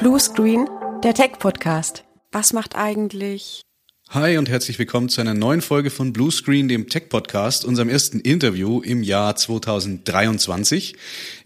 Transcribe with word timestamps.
Bluescreen, 0.00 0.66
der 1.04 1.12
Tech-Podcast. 1.12 2.04
Was 2.32 2.54
macht 2.54 2.74
eigentlich 2.74 3.60
Hi 4.08 4.38
und 4.38 4.48
herzlich 4.48 4.78
willkommen 4.78 5.10
zu 5.10 5.20
einer 5.20 5.34
neuen 5.34 5.60
Folge 5.60 5.90
von 5.90 6.14
Bluescreen, 6.14 6.68
dem 6.68 6.88
Tech-Podcast, 6.88 7.66
unserem 7.66 7.90
ersten 7.90 8.18
Interview 8.18 8.80
im 8.80 9.02
Jahr 9.02 9.36
2023. 9.36 10.96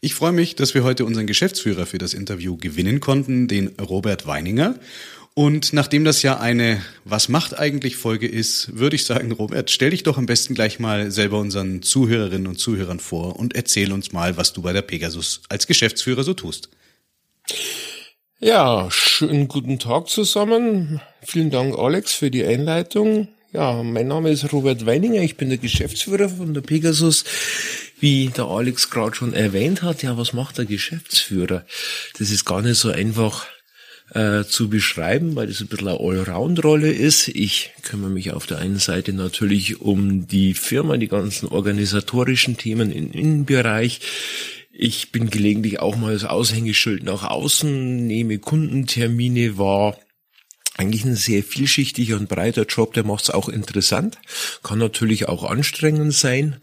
Ich 0.00 0.14
freue 0.14 0.30
mich, 0.30 0.54
dass 0.54 0.72
wir 0.72 0.84
heute 0.84 1.04
unseren 1.04 1.26
Geschäftsführer 1.26 1.84
für 1.84 1.98
das 1.98 2.14
Interview 2.14 2.56
gewinnen 2.56 3.00
konnten, 3.00 3.48
den 3.48 3.74
Robert 3.80 4.28
Weininger. 4.28 4.78
Und 5.34 5.72
nachdem 5.72 6.04
das 6.04 6.22
ja 6.22 6.38
eine 6.38 6.80
Was 7.04 7.28
macht 7.28 7.58
eigentlich 7.58 7.96
Folge 7.96 8.28
ist, 8.28 8.78
würde 8.78 8.94
ich 8.94 9.04
sagen, 9.04 9.32
Robert, 9.32 9.72
stell 9.72 9.90
dich 9.90 10.04
doch 10.04 10.16
am 10.16 10.26
besten 10.26 10.54
gleich 10.54 10.78
mal 10.78 11.10
selber 11.10 11.40
unseren 11.40 11.82
Zuhörerinnen 11.82 12.46
und 12.46 12.60
Zuhörern 12.60 13.00
vor 13.00 13.36
und 13.36 13.56
erzähl 13.56 13.92
uns 13.92 14.12
mal, 14.12 14.36
was 14.36 14.52
du 14.52 14.62
bei 14.62 14.72
der 14.72 14.82
Pegasus 14.82 15.42
als 15.48 15.66
Geschäftsführer 15.66 16.22
so 16.22 16.34
tust. 16.34 16.68
Ja, 18.40 18.88
schönen 18.90 19.46
guten 19.46 19.78
Tag 19.78 20.08
zusammen. 20.08 21.00
Vielen 21.22 21.50
Dank, 21.50 21.78
Alex, 21.78 22.14
für 22.14 22.32
die 22.32 22.44
Einleitung. 22.44 23.28
Ja, 23.52 23.80
mein 23.84 24.08
Name 24.08 24.30
ist 24.30 24.52
Robert 24.52 24.84
Weininger, 24.84 25.22
ich 25.22 25.36
bin 25.36 25.50
der 25.50 25.58
Geschäftsführer 25.58 26.28
von 26.28 26.52
der 26.52 26.60
Pegasus. 26.60 27.24
Wie 28.00 28.28
der 28.36 28.46
Alex 28.46 28.90
gerade 28.90 29.14
schon 29.14 29.34
erwähnt 29.34 29.82
hat, 29.82 30.02
ja, 30.02 30.18
was 30.18 30.32
macht 30.32 30.58
der 30.58 30.64
Geschäftsführer? 30.64 31.64
Das 32.18 32.30
ist 32.30 32.44
gar 32.44 32.60
nicht 32.60 32.76
so 32.76 32.90
einfach 32.90 33.46
äh, 34.10 34.42
zu 34.42 34.68
beschreiben, 34.68 35.36
weil 35.36 35.46
das 35.46 35.60
ein 35.60 35.68
bisschen 35.68 35.88
eine 35.88 36.00
Allround-Rolle 36.00 36.90
ist. 36.90 37.28
Ich 37.28 37.70
kümmere 37.82 38.10
mich 38.10 38.32
auf 38.32 38.46
der 38.46 38.58
einen 38.58 38.80
Seite 38.80 39.12
natürlich 39.12 39.80
um 39.80 40.26
die 40.26 40.54
Firma, 40.54 40.96
die 40.96 41.08
ganzen 41.08 41.48
organisatorischen 41.48 42.56
Themen 42.56 42.90
im 42.90 43.12
Innenbereich. 43.12 44.00
Ich 44.76 45.12
bin 45.12 45.30
gelegentlich 45.30 45.78
auch 45.78 45.94
mal 45.94 46.14
das 46.14 46.24
Aushängeschild 46.24 47.04
nach 47.04 47.22
außen, 47.22 48.06
nehme 48.08 48.40
Kundentermine 48.40 49.56
wahr. 49.56 49.96
Eigentlich 50.76 51.04
ein 51.04 51.14
sehr 51.14 51.44
vielschichtiger 51.44 52.16
und 52.16 52.28
breiter 52.28 52.64
Job, 52.64 52.92
der 52.92 53.04
macht 53.04 53.22
es 53.22 53.30
auch 53.30 53.48
interessant, 53.48 54.18
kann 54.64 54.80
natürlich 54.80 55.28
auch 55.28 55.44
anstrengend 55.44 56.12
sein, 56.12 56.56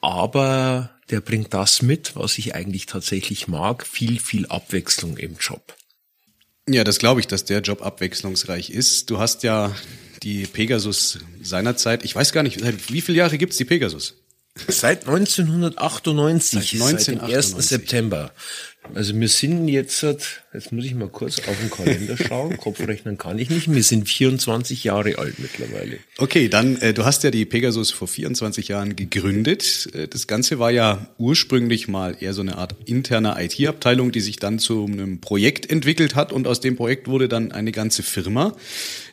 aber 0.00 0.98
der 1.10 1.20
bringt 1.20 1.52
das 1.52 1.82
mit, 1.82 2.16
was 2.16 2.38
ich 2.38 2.54
eigentlich 2.54 2.86
tatsächlich 2.86 3.48
mag, 3.48 3.86
viel, 3.86 4.18
viel 4.18 4.46
Abwechslung 4.46 5.18
im 5.18 5.36
Job. 5.38 5.76
Ja, 6.66 6.84
das 6.84 6.98
glaube 6.98 7.20
ich, 7.20 7.26
dass 7.26 7.44
der 7.44 7.60
Job 7.60 7.82
abwechslungsreich 7.82 8.70
ist. 8.70 9.10
Du 9.10 9.18
hast 9.18 9.42
ja 9.42 9.76
die 10.22 10.46
Pegasus 10.46 11.18
seinerzeit, 11.42 12.02
ich 12.02 12.14
weiß 12.14 12.32
gar 12.32 12.44
nicht, 12.44 12.62
wie 12.90 13.02
viele 13.02 13.18
Jahre 13.18 13.36
gibt's 13.36 13.58
die 13.58 13.66
Pegasus? 13.66 14.21
Seit 14.54 15.08
1998, 15.08 16.52
seit, 16.52 16.82
1998. 16.82 17.08
seit 17.08 17.20
dem 17.20 17.34
1. 17.58 17.68
September. 17.68 18.32
Also 18.94 19.18
wir 19.18 19.28
sind 19.28 19.68
jetzt, 19.68 20.02
jetzt 20.02 20.72
muss 20.72 20.84
ich 20.84 20.94
mal 20.94 21.08
kurz 21.08 21.38
auf 21.38 21.56
den 21.58 21.70
Kalender 21.70 22.16
schauen, 22.16 22.56
Kopfrechnen 22.58 23.16
kann 23.16 23.38
ich 23.38 23.48
nicht, 23.48 23.72
wir 23.72 23.82
sind 23.82 24.08
24 24.08 24.84
Jahre 24.84 25.18
alt 25.18 25.38
mittlerweile. 25.38 25.98
Okay, 26.18 26.48
dann, 26.48 26.76
äh, 26.82 26.92
du 26.92 27.04
hast 27.04 27.22
ja 27.22 27.30
die 27.30 27.44
Pegasus 27.44 27.92
vor 27.92 28.08
24 28.08 28.68
Jahren 28.68 28.96
gegründet. 28.96 29.88
Äh, 29.94 30.08
das 30.08 30.26
Ganze 30.26 30.58
war 30.58 30.70
ja 30.70 31.06
ursprünglich 31.16 31.86
mal 31.86 32.16
eher 32.18 32.34
so 32.34 32.42
eine 32.42 32.58
Art 32.58 32.74
interne 32.84 33.36
IT-Abteilung, 33.38 34.10
die 34.10 34.20
sich 34.20 34.36
dann 34.36 34.58
zu 34.58 34.84
einem 34.84 35.20
Projekt 35.20 35.70
entwickelt 35.70 36.14
hat 36.14 36.32
und 36.32 36.46
aus 36.46 36.60
dem 36.60 36.76
Projekt 36.76 37.06
wurde 37.06 37.28
dann 37.28 37.52
eine 37.52 37.72
ganze 37.72 38.02
Firma. 38.02 38.54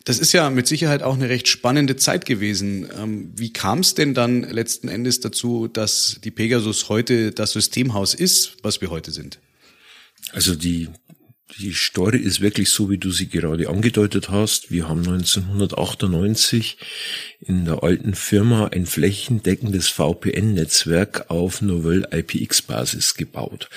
Das 0.10 0.18
ist 0.18 0.34
ja 0.34 0.50
mit 0.50 0.66
Sicherheit 0.66 1.04
auch 1.04 1.14
eine 1.14 1.30
recht 1.30 1.48
spannende 1.48 1.96
Zeit 1.96 2.26
gewesen. 2.26 2.90
Ähm, 2.98 3.32
wie 3.36 3.54
kam 3.54 3.82
es 3.82 3.94
denn 3.94 4.16
dann 4.16 4.42
letzten 4.42 4.88
Endes 4.88 5.20
dazu, 5.20 5.68
dass 5.68 6.20
die 6.24 6.32
Pegasus 6.32 6.90
heute 6.90 7.32
das 7.32 7.52
Systemhaus 7.52 8.16
ist, 8.16 8.58
was 8.64 8.82
wir 8.82 8.90
heute 8.90 9.12
sind? 9.12 9.38
Also 10.32 10.56
die 10.56 10.88
die 11.58 11.74
Story 11.74 12.20
ist 12.20 12.42
wirklich 12.42 12.70
so, 12.70 12.90
wie 12.90 12.98
du 12.98 13.10
sie 13.12 13.28
gerade 13.28 13.70
angedeutet 13.70 14.30
hast. 14.30 14.72
Wir 14.72 14.88
haben 14.88 15.00
1998 15.00 16.78
in 17.42 17.66
der 17.66 17.84
alten 17.84 18.14
Firma 18.14 18.68
ein 18.68 18.86
flächendeckendes 18.86 19.88
VPN-Netzwerk 19.88 21.30
auf 21.30 21.62
Novell 21.62 22.08
IPX-Basis 22.12 23.16
gebaut. 23.16 23.70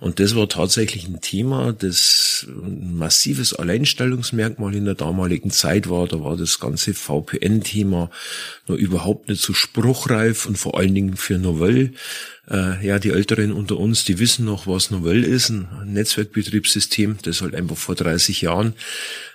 Und 0.00 0.20
das 0.20 0.34
war 0.34 0.48
tatsächlich 0.48 1.06
ein 1.06 1.20
Thema, 1.20 1.72
das 1.72 2.46
ein 2.48 2.96
massives 2.96 3.52
Alleinstellungsmerkmal 3.52 4.74
in 4.74 4.86
der 4.86 4.94
damaligen 4.94 5.50
Zeit 5.50 5.90
war. 5.90 6.08
Da 6.08 6.22
war 6.24 6.36
das 6.36 6.58
ganze 6.60 6.94
VPN-Thema 6.94 8.10
noch 8.66 8.76
überhaupt 8.76 9.28
nicht 9.28 9.42
so 9.42 9.52
spruchreif 9.52 10.46
und 10.46 10.56
vor 10.56 10.78
allen 10.78 10.94
Dingen 10.94 11.16
für 11.16 11.38
Novell 11.38 11.92
äh, 12.50 12.84
ja, 12.86 12.98
die 12.98 13.10
Älteren 13.10 13.52
unter 13.52 13.76
uns, 13.76 14.04
die 14.04 14.18
wissen 14.18 14.44
noch, 14.44 14.66
was 14.66 14.90
Novell 14.90 15.24
ist, 15.24 15.50
ein 15.50 15.68
Netzwerkbetriebssystem, 15.86 17.18
das 17.22 17.42
halt 17.42 17.54
einfach 17.54 17.76
vor 17.76 17.94
30 17.94 18.40
Jahren 18.42 18.74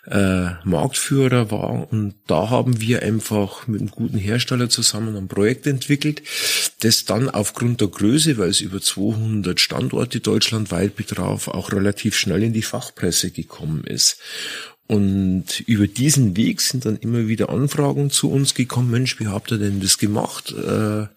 äh, 0.07 0.51
Marktführer 0.63 1.51
war. 1.51 1.91
Und 1.91 2.16
da 2.28 2.50
haben 2.50 2.81
wir 2.81 3.03
einfach 3.03 3.68
mit 3.68 3.81
einem 3.81 3.91
guten 3.91 4.18
Hersteller 4.18 4.69
zusammen 4.69 5.16
ein 5.16 5.28
Projekt 5.28 5.68
entwickelt, 5.68 6.24
das 6.81 7.06
dann 7.06 7.29
aufgrund 7.29 7.81
der 7.81 7.88
Größe, 7.88 8.38
weil 8.38 8.50
es 8.50 8.62
über 8.62 8.81
200 8.81 9.59
Standorte 9.59 10.19
deutschlandweit 10.19 10.95
betraf, 10.95 11.47
auch 11.47 11.72
relativ 11.72 12.16
schnell 12.16 12.44
in 12.44 12.53
die 12.53 12.62
Fachpresse 12.62 13.31
gekommen 13.31 13.84
ist. 13.84 14.18
Und 14.93 15.61
über 15.61 15.87
diesen 15.87 16.37
Weg 16.37 16.61
sind 16.61 16.85
dann 16.85 16.97
immer 16.97 17.27
wieder 17.27 17.49
Anfragen 17.49 18.11
zu 18.11 18.29
uns 18.29 18.53
gekommen, 18.53 18.91
Mensch, 18.91 19.19
wie 19.19 19.25
habt 19.25 19.51
ihr 19.51 19.57
denn 19.57 19.79
das 19.79 19.97
gemacht? 19.97 20.51
Äh, 20.51 21.07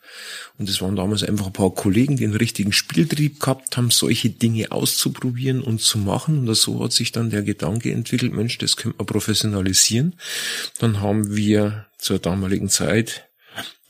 und 0.56 0.70
es 0.70 0.80
waren 0.80 0.96
damals 0.96 1.22
einfach 1.22 1.48
ein 1.48 1.52
paar 1.52 1.74
Kollegen, 1.74 2.16
die 2.16 2.24
einen 2.24 2.36
richtigen 2.36 2.72
Spieltrieb 2.72 3.38
gehabt 3.38 3.76
haben, 3.76 3.90
solche 3.90 4.30
Dinge 4.30 4.72
auszuprobieren 4.72 5.60
und 5.60 5.82
zu 5.82 5.98
machen. 5.98 6.48
Und 6.48 6.54
so 6.54 6.82
hat 6.82 6.92
sich 6.92 7.12
dann 7.12 7.28
der 7.28 7.42
Gedanke 7.42 7.92
entwickelt, 7.92 8.32
Mensch, 8.32 8.56
das 8.56 8.78
können 8.78 8.94
wir 8.96 9.04
professionalisieren. 9.04 10.14
Dann 10.78 11.02
haben 11.02 11.36
wir 11.36 11.84
zur 11.98 12.18
damaligen 12.18 12.70
Zeit 12.70 13.24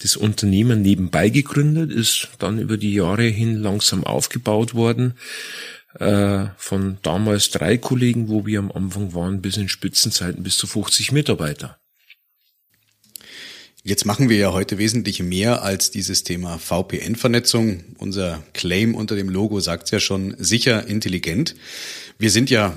das 0.03 0.17
Unternehmen 0.17 0.83
nebenbei 0.83 1.29
gegründet, 1.29 1.93
ist 1.93 2.29
dann 2.41 2.59
über 2.59 2.77
die 2.77 2.93
Jahre 2.93 3.23
hin 3.23 3.55
langsam 3.63 4.03
aufgebaut 4.03 4.75
worden 4.75 5.15
äh, 5.99 6.47
von 6.57 6.99
damals 7.03 7.51
drei 7.51 7.79
Kollegen, 7.79 8.29
wo 8.29 8.47
wir 8.47 8.59
am 8.59 8.73
Anfang 8.73 9.15
waren, 9.15 9.43
bis 9.43 9.57
in 9.57 9.69
Spitzenzeiten 9.69 10.43
bis 10.43 10.57
zu 10.57 10.67
50 10.67 11.13
Mitarbeiter. 11.13 11.79
Jetzt 13.83 14.05
machen 14.05 14.29
wir 14.29 14.37
ja 14.37 14.53
heute 14.53 14.79
wesentlich 14.79 15.23
mehr 15.23 15.63
als 15.63 15.93
dieses 15.93 16.25
Thema 16.25 16.59
VPN-Vernetzung. 16.59 17.85
Unser 17.99 18.43
Claim 18.53 18.97
unter 18.97 19.15
dem 19.15 19.29
Logo 19.29 19.61
sagt 19.61 19.93
ja 19.93 20.01
schon 20.01 20.35
sicher 20.39 20.89
intelligent. 20.89 21.55
Wir 22.19 22.33
sind 22.33 22.51
ja 22.51 22.77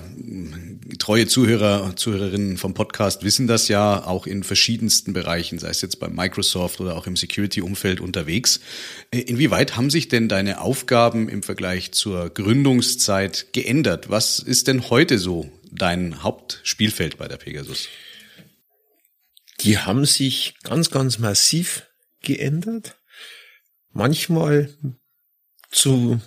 treue 0.98 1.28
Zuhörer, 1.28 1.96
Zuhörerinnen 1.96 2.58
vom 2.58 2.74
Podcast 2.74 3.24
wissen 3.24 3.48
das 3.48 3.68
ja 3.68 4.06
auch 4.06 4.26
in 4.26 4.44
verschiedensten 4.44 5.14
Bereichen, 5.14 5.60
sei 5.60 5.70
es 5.70 5.82
jetzt 5.82 6.00
bei 6.00 6.08
Microsoft 6.08 6.82
oder 6.82 6.98
auch 6.98 7.08
im 7.08 7.16
Security-Umfeld 7.16 8.00
unterwegs. 8.02 8.60
Inwieweit 9.12 9.76
haben 9.76 9.90
sich 9.90 10.08
denn 10.08 10.28
deine 10.28 10.62
Aufgaben 10.62 11.30
im 11.30 11.44
Vergleich 11.44 11.92
zur 11.92 12.30
Gründungszeit 12.30 13.54
geändert? 13.54 14.10
Was 14.10 14.40
ist 14.40 14.68
denn 14.68 14.90
heute 14.90 15.20
so 15.20 15.50
dein 15.72 16.24
Hauptspielfeld 16.24 17.18
bei 17.18 17.28
der 17.28 17.38
Pegasus? 17.38 17.88
die 19.62 19.78
haben 19.78 20.06
sich 20.06 20.56
ganz, 20.64 20.90
ganz 20.90 21.20
massiv 21.20 21.88
geändert. 22.22 22.98
Manchmal 23.92 24.74
zu, 25.72 26.20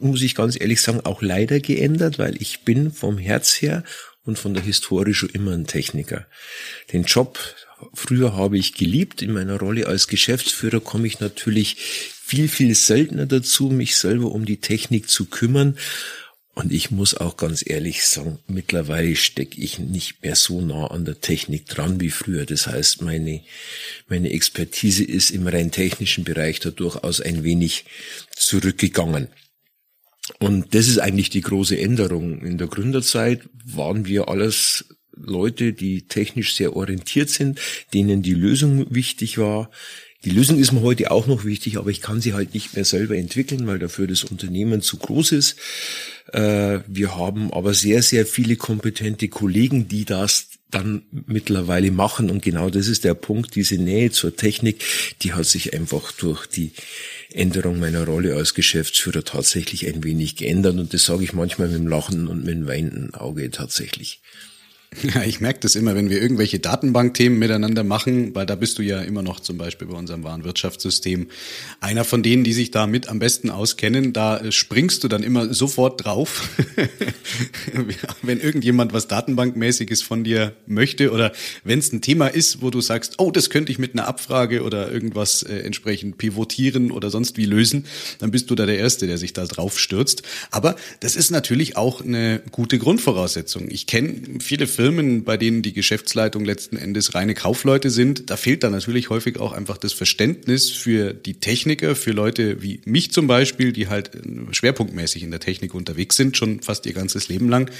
muss 0.00 0.22
ich 0.22 0.34
ganz 0.34 0.60
ehrlich 0.60 0.80
sagen, 0.80 1.00
auch 1.04 1.22
leider 1.22 1.60
geändert, 1.60 2.18
weil 2.18 2.40
ich 2.40 2.60
bin 2.60 2.90
vom 2.90 3.18
Herz 3.18 3.60
her 3.60 3.84
und 4.24 4.38
von 4.38 4.54
der 4.54 4.62
Historie 4.62 5.14
schon 5.14 5.30
immer 5.30 5.52
ein 5.52 5.66
Techniker. 5.66 6.26
Den 6.92 7.04
Job 7.04 7.38
früher 7.94 8.34
habe 8.34 8.58
ich 8.58 8.74
geliebt. 8.74 9.22
In 9.22 9.32
meiner 9.32 9.58
Rolle 9.58 9.86
als 9.86 10.08
Geschäftsführer 10.08 10.80
komme 10.80 11.06
ich 11.06 11.20
natürlich 11.20 11.76
viel, 11.76 12.48
viel 12.48 12.74
seltener 12.74 13.26
dazu, 13.26 13.68
mich 13.68 13.96
selber 13.96 14.32
um 14.32 14.44
die 14.44 14.58
Technik 14.58 15.08
zu 15.08 15.26
kümmern. 15.26 15.76
Und 16.54 16.72
ich 16.72 16.90
muss 16.90 17.14
auch 17.14 17.36
ganz 17.36 17.62
ehrlich 17.66 18.06
sagen, 18.06 18.38
mittlerweile 18.46 19.14
stecke 19.14 19.60
ich 19.60 19.78
nicht 19.78 20.22
mehr 20.22 20.34
so 20.34 20.62
nah 20.62 20.86
an 20.86 21.04
der 21.04 21.20
Technik 21.20 21.66
dran 21.66 22.00
wie 22.00 22.08
früher. 22.08 22.46
Das 22.46 22.66
heißt, 22.66 23.02
meine, 23.02 23.42
meine 24.08 24.30
Expertise 24.30 25.04
ist 25.04 25.30
im 25.30 25.46
rein 25.46 25.70
technischen 25.70 26.24
Bereich 26.24 26.58
da 26.60 26.70
durchaus 26.70 27.20
ein 27.20 27.44
wenig 27.44 27.84
zurückgegangen. 28.34 29.28
Und 30.38 30.74
das 30.74 30.88
ist 30.88 30.98
eigentlich 30.98 31.30
die 31.30 31.40
große 31.40 31.78
Änderung. 31.78 32.40
In 32.42 32.58
der 32.58 32.66
Gründerzeit 32.66 33.42
waren 33.64 34.06
wir 34.06 34.28
alles 34.28 34.86
Leute, 35.12 35.72
die 35.72 36.02
technisch 36.02 36.54
sehr 36.54 36.76
orientiert 36.76 37.30
sind, 37.30 37.60
denen 37.94 38.22
die 38.22 38.34
Lösung 38.34 38.86
wichtig 38.94 39.38
war, 39.38 39.70
die 40.26 40.32
Lösung 40.32 40.58
ist 40.58 40.72
mir 40.72 40.80
heute 40.80 41.12
auch 41.12 41.28
noch 41.28 41.44
wichtig, 41.44 41.78
aber 41.78 41.88
ich 41.90 42.00
kann 42.00 42.20
sie 42.20 42.34
halt 42.34 42.52
nicht 42.52 42.74
mehr 42.74 42.84
selber 42.84 43.16
entwickeln, 43.16 43.68
weil 43.68 43.78
dafür 43.78 44.08
das 44.08 44.24
Unternehmen 44.24 44.82
zu 44.82 44.96
groß 44.96 45.30
ist. 45.30 45.56
Äh, 46.32 46.80
wir 46.88 47.14
haben 47.16 47.52
aber 47.52 47.74
sehr, 47.74 48.02
sehr 48.02 48.26
viele 48.26 48.56
kompetente 48.56 49.28
Kollegen, 49.28 49.86
die 49.86 50.04
das 50.04 50.45
dann 50.70 51.02
mittlerweile 51.26 51.90
machen. 51.90 52.30
Und 52.30 52.42
genau 52.42 52.70
das 52.70 52.88
ist 52.88 53.04
der 53.04 53.14
Punkt, 53.14 53.54
diese 53.54 53.76
Nähe 53.76 54.10
zur 54.10 54.34
Technik, 54.34 54.82
die 55.22 55.32
hat 55.32 55.46
sich 55.46 55.74
einfach 55.74 56.12
durch 56.12 56.46
die 56.46 56.72
Änderung 57.32 57.78
meiner 57.78 58.04
Rolle 58.04 58.34
als 58.34 58.54
Geschäftsführer 58.54 59.24
tatsächlich 59.24 59.86
ein 59.86 60.02
wenig 60.02 60.36
geändert. 60.36 60.78
Und 60.78 60.92
das 60.92 61.04
sage 61.04 61.24
ich 61.24 61.32
manchmal 61.32 61.68
mit 61.68 61.78
dem 61.78 61.88
Lachen 61.88 62.28
und 62.28 62.44
mit 62.44 62.54
dem 62.54 62.66
weinenden 62.66 63.14
Auge 63.14 63.50
tatsächlich. 63.50 64.20
Ja, 65.02 65.24
ich 65.24 65.40
merke 65.40 65.60
das 65.60 65.74
immer, 65.74 65.94
wenn 65.94 66.08
wir 66.08 66.22
irgendwelche 66.22 66.58
Datenbankthemen 66.58 67.38
miteinander 67.38 67.84
machen, 67.84 68.34
weil 68.34 68.46
da 68.46 68.54
bist 68.54 68.78
du 68.78 68.82
ja 68.82 69.02
immer 69.02 69.22
noch 69.22 69.40
zum 69.40 69.58
Beispiel 69.58 69.88
bei 69.88 69.94
unserem 69.94 70.24
Warenwirtschaftssystem 70.24 71.28
einer 71.80 72.04
von 72.04 72.22
denen, 72.22 72.44
die 72.44 72.54
sich 72.54 72.70
da 72.70 72.86
mit 72.86 73.08
am 73.08 73.18
besten 73.18 73.50
auskennen. 73.50 74.12
Da 74.12 74.40
springst 74.50 75.04
du 75.04 75.08
dann 75.08 75.22
immer 75.22 75.52
sofort 75.52 76.04
drauf, 76.04 76.48
wenn 78.22 78.40
irgendjemand 78.40 78.92
was 78.92 79.06
Datenbankmäßiges 79.08 80.02
von 80.02 80.24
dir 80.24 80.54
möchte 80.66 81.12
oder 81.12 81.32
wenn 81.64 81.78
es 81.78 81.92
ein 81.92 82.00
Thema 82.00 82.28
ist, 82.28 82.62
wo 82.62 82.70
du 82.70 82.80
sagst, 82.80 83.14
oh, 83.18 83.30
das 83.30 83.50
könnte 83.50 83.72
ich 83.72 83.78
mit 83.78 83.92
einer 83.92 84.08
Abfrage 84.08 84.62
oder 84.62 84.90
irgendwas 84.90 85.42
äh, 85.42 85.58
entsprechend 85.58 86.16
pivotieren 86.16 86.90
oder 86.90 87.10
sonst 87.10 87.36
wie 87.36 87.44
lösen, 87.44 87.84
dann 88.18 88.30
bist 88.30 88.50
du 88.50 88.54
da 88.54 88.64
der 88.64 88.78
Erste, 88.78 89.06
der 89.06 89.18
sich 89.18 89.34
da 89.34 89.44
drauf 89.44 89.78
stürzt. 89.78 90.22
Aber 90.50 90.76
das 91.00 91.16
ist 91.16 91.30
natürlich 91.30 91.76
auch 91.76 92.02
eine 92.02 92.40
gute 92.50 92.78
Grundvoraussetzung. 92.78 93.68
Ich 93.68 93.86
kenne 93.86 94.40
viele 94.40 94.66
Firmen, 94.66 94.85
bei 95.24 95.36
denen 95.36 95.62
die 95.62 95.72
Geschäftsleitung 95.72 96.44
letzten 96.44 96.76
Endes 96.76 97.14
reine 97.14 97.34
Kaufleute 97.34 97.90
sind, 97.90 98.30
da 98.30 98.36
fehlt 98.36 98.62
dann 98.62 98.72
natürlich 98.72 99.10
häufig 99.10 99.38
auch 99.38 99.52
einfach 99.52 99.76
das 99.78 99.92
Verständnis 99.92 100.70
für 100.70 101.14
die 101.14 101.34
Techniker, 101.34 101.96
für 101.96 102.12
Leute 102.12 102.62
wie 102.62 102.80
mich 102.84 103.12
zum 103.12 103.26
Beispiel, 103.26 103.72
die 103.72 103.88
halt 103.88 104.10
schwerpunktmäßig 104.50 105.22
in 105.22 105.30
der 105.30 105.40
Technik 105.40 105.74
unterwegs 105.74 106.16
sind, 106.16 106.36
schon 106.36 106.62
fast 106.62 106.86
ihr 106.86 106.92
ganzes 106.92 107.28
Leben 107.28 107.48
lang. 107.48 107.70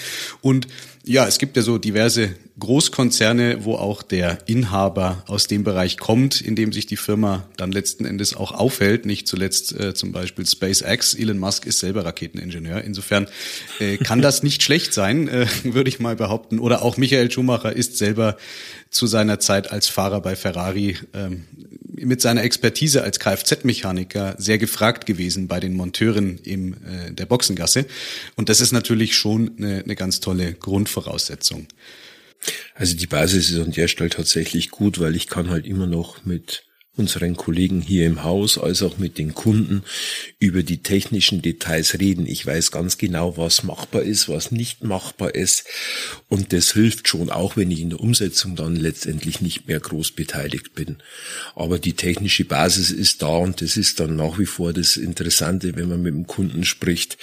Und 0.41 0.67
ja, 1.09 1.27
es 1.27 1.39
gibt 1.39 1.57
ja 1.57 1.63
so 1.63 1.79
diverse 1.79 2.35
Großkonzerne, 2.59 3.65
wo 3.65 3.77
auch 3.77 4.03
der 4.03 4.39
Inhaber 4.47 5.23
aus 5.29 5.47
dem 5.47 5.63
Bereich 5.63 5.99
kommt, 5.99 6.41
in 6.41 6.57
dem 6.57 6.73
sich 6.73 6.87
die 6.87 6.97
Firma 6.97 7.47
dann 7.57 7.71
letzten 7.71 8.05
Endes 8.05 8.35
auch 8.35 8.51
aufhält. 8.51 9.07
Nicht 9.07 9.29
zuletzt 9.29 9.79
äh, 9.79 9.95
zum 9.95 10.11
Beispiel 10.11 10.45
SpaceX. 10.45 11.15
Elon 11.15 11.39
Musk 11.39 11.65
ist 11.65 11.79
selber 11.79 12.05
Raketeningenieur. 12.05 12.83
Insofern 12.83 13.29
äh, 13.79 13.99
kann 13.99 14.21
das 14.21 14.43
nicht 14.43 14.65
schlecht 14.65 14.93
sein, 14.93 15.29
äh, 15.29 15.47
würde 15.63 15.89
ich 15.89 16.01
mal 16.01 16.17
behaupten. 16.17 16.59
Oder 16.59 16.83
auch 16.83 16.97
Michael 16.97 17.31
Schumacher 17.31 17.73
ist 17.73 17.99
selber 17.99 18.37
zu 18.91 19.07
seiner 19.07 19.39
Zeit 19.39 19.71
als 19.71 19.87
Fahrer 19.89 20.21
bei 20.21 20.35
Ferrari 20.35 20.97
ähm, 21.15 21.45
mit 22.01 22.21
seiner 22.21 22.43
Expertise 22.43 23.03
als 23.03 23.19
Kfz-Mechaniker 23.19 24.35
sehr 24.39 24.59
gefragt 24.59 25.07
gewesen 25.07 25.49
bei 25.49 25.61
den 25.61 25.75
Monteuren 25.75 26.39
im 26.39 26.75
äh, 26.75 27.13
der 27.13 27.27
Boxengasse. 27.27 27.87
Und 28.37 28.49
das 28.49 28.61
ist 28.61 28.73
natürlich 28.73 29.17
schon 29.17 29.53
eine, 29.59 29.83
eine 29.83 29.97
ganz 29.97 30.21
tolle 30.21 30.53
Grundvoraussetzung. 30.55 31.67
Also 32.75 32.97
die 32.97 33.07
Basis 33.07 33.51
ist 33.51 33.59
an 33.59 33.73
der 33.73 33.89
Stelle 33.89 34.11
tatsächlich 34.11 34.71
gut, 34.71 35.01
weil 35.01 35.17
ich 35.17 35.27
kann 35.27 35.51
halt 35.51 35.67
immer 35.67 35.87
noch 35.87 36.25
mit 36.25 36.65
unseren 36.97 37.37
Kollegen 37.37 37.81
hier 37.81 38.07
im 38.07 38.25
Haus 38.25 38.59
als 38.59 38.83
auch 38.83 38.99
mit 38.99 39.19
den 39.19 39.35
Kunden 39.35 39.83
über 40.39 40.63
die 40.63 40.79
technischen 40.79 41.43
Details 41.43 41.99
reden. 41.99 42.27
Ich 42.27 42.47
weiß 42.47 42.71
ganz 42.71 42.99
genau, 42.99 43.37
was 43.37 43.63
machbar 43.63 44.03
ist, 44.03 44.29
was 44.29 44.51
nicht 44.51 44.83
machbar 44.83 45.35
ist. 45.35 45.65
Und 46.29 46.53
das 46.53 46.73
hilft 46.73 47.09
schon, 47.09 47.31
auch 47.31 47.57
wenn 47.57 47.71
ich 47.71 47.81
in 47.81 47.91
der 47.91 48.01
Umsetzung 48.01 48.57
dann 48.57 48.77
letztendlich 48.77 49.41
nicht 49.41 49.69
mehr 49.69 49.81
groß 49.81 50.13
beteiligt 50.13 50.75
bin. 50.75 50.97
Aber 51.55 51.79
die 51.79 51.95
technische 51.95 52.45
Basis 52.45 52.91
ist 52.91 53.23
da 53.23 53.37
und 53.37 53.61
das 53.61 53.77
ist 53.77 54.01
dann 54.01 54.17
nach 54.17 54.39
wie 54.39 54.47
vor 54.47 54.73
das 54.73 54.97
Interessante, 54.97 55.77
wenn 55.77 55.89
man 55.89 56.03
mit 56.03 56.15
dem 56.15 56.27
Kunden 56.27 56.65
spricht, 56.65 57.19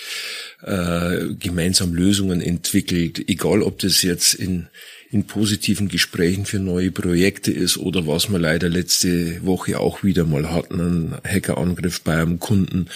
äh, 0.62 1.34
gemeinsam 1.40 1.94
Lösungen 1.94 2.42
entwickelt, 2.42 3.28
egal 3.28 3.64
ob 3.64 3.80
das 3.80 4.02
jetzt 4.02 4.34
in 4.34 4.68
in 5.14 5.28
positiven 5.28 5.90
Gesprächen 5.90 6.46
für 6.46 6.58
neue 6.58 6.92
Projekte 6.92 7.52
ist 7.52 7.78
oder 7.78 8.08
was 8.08 8.30
wir 8.32 8.40
leider 8.40 8.68
letzte 8.68 9.46
Woche 9.46 9.80
auch 9.80 10.04
wieder 10.04 10.26
mal 10.26 10.52
hatten, 10.52 10.80
ein 10.80 11.16
Hackerangriff 11.24 12.02
bei 12.02 12.20
einem 12.20 12.40
Kunden. 12.40 12.88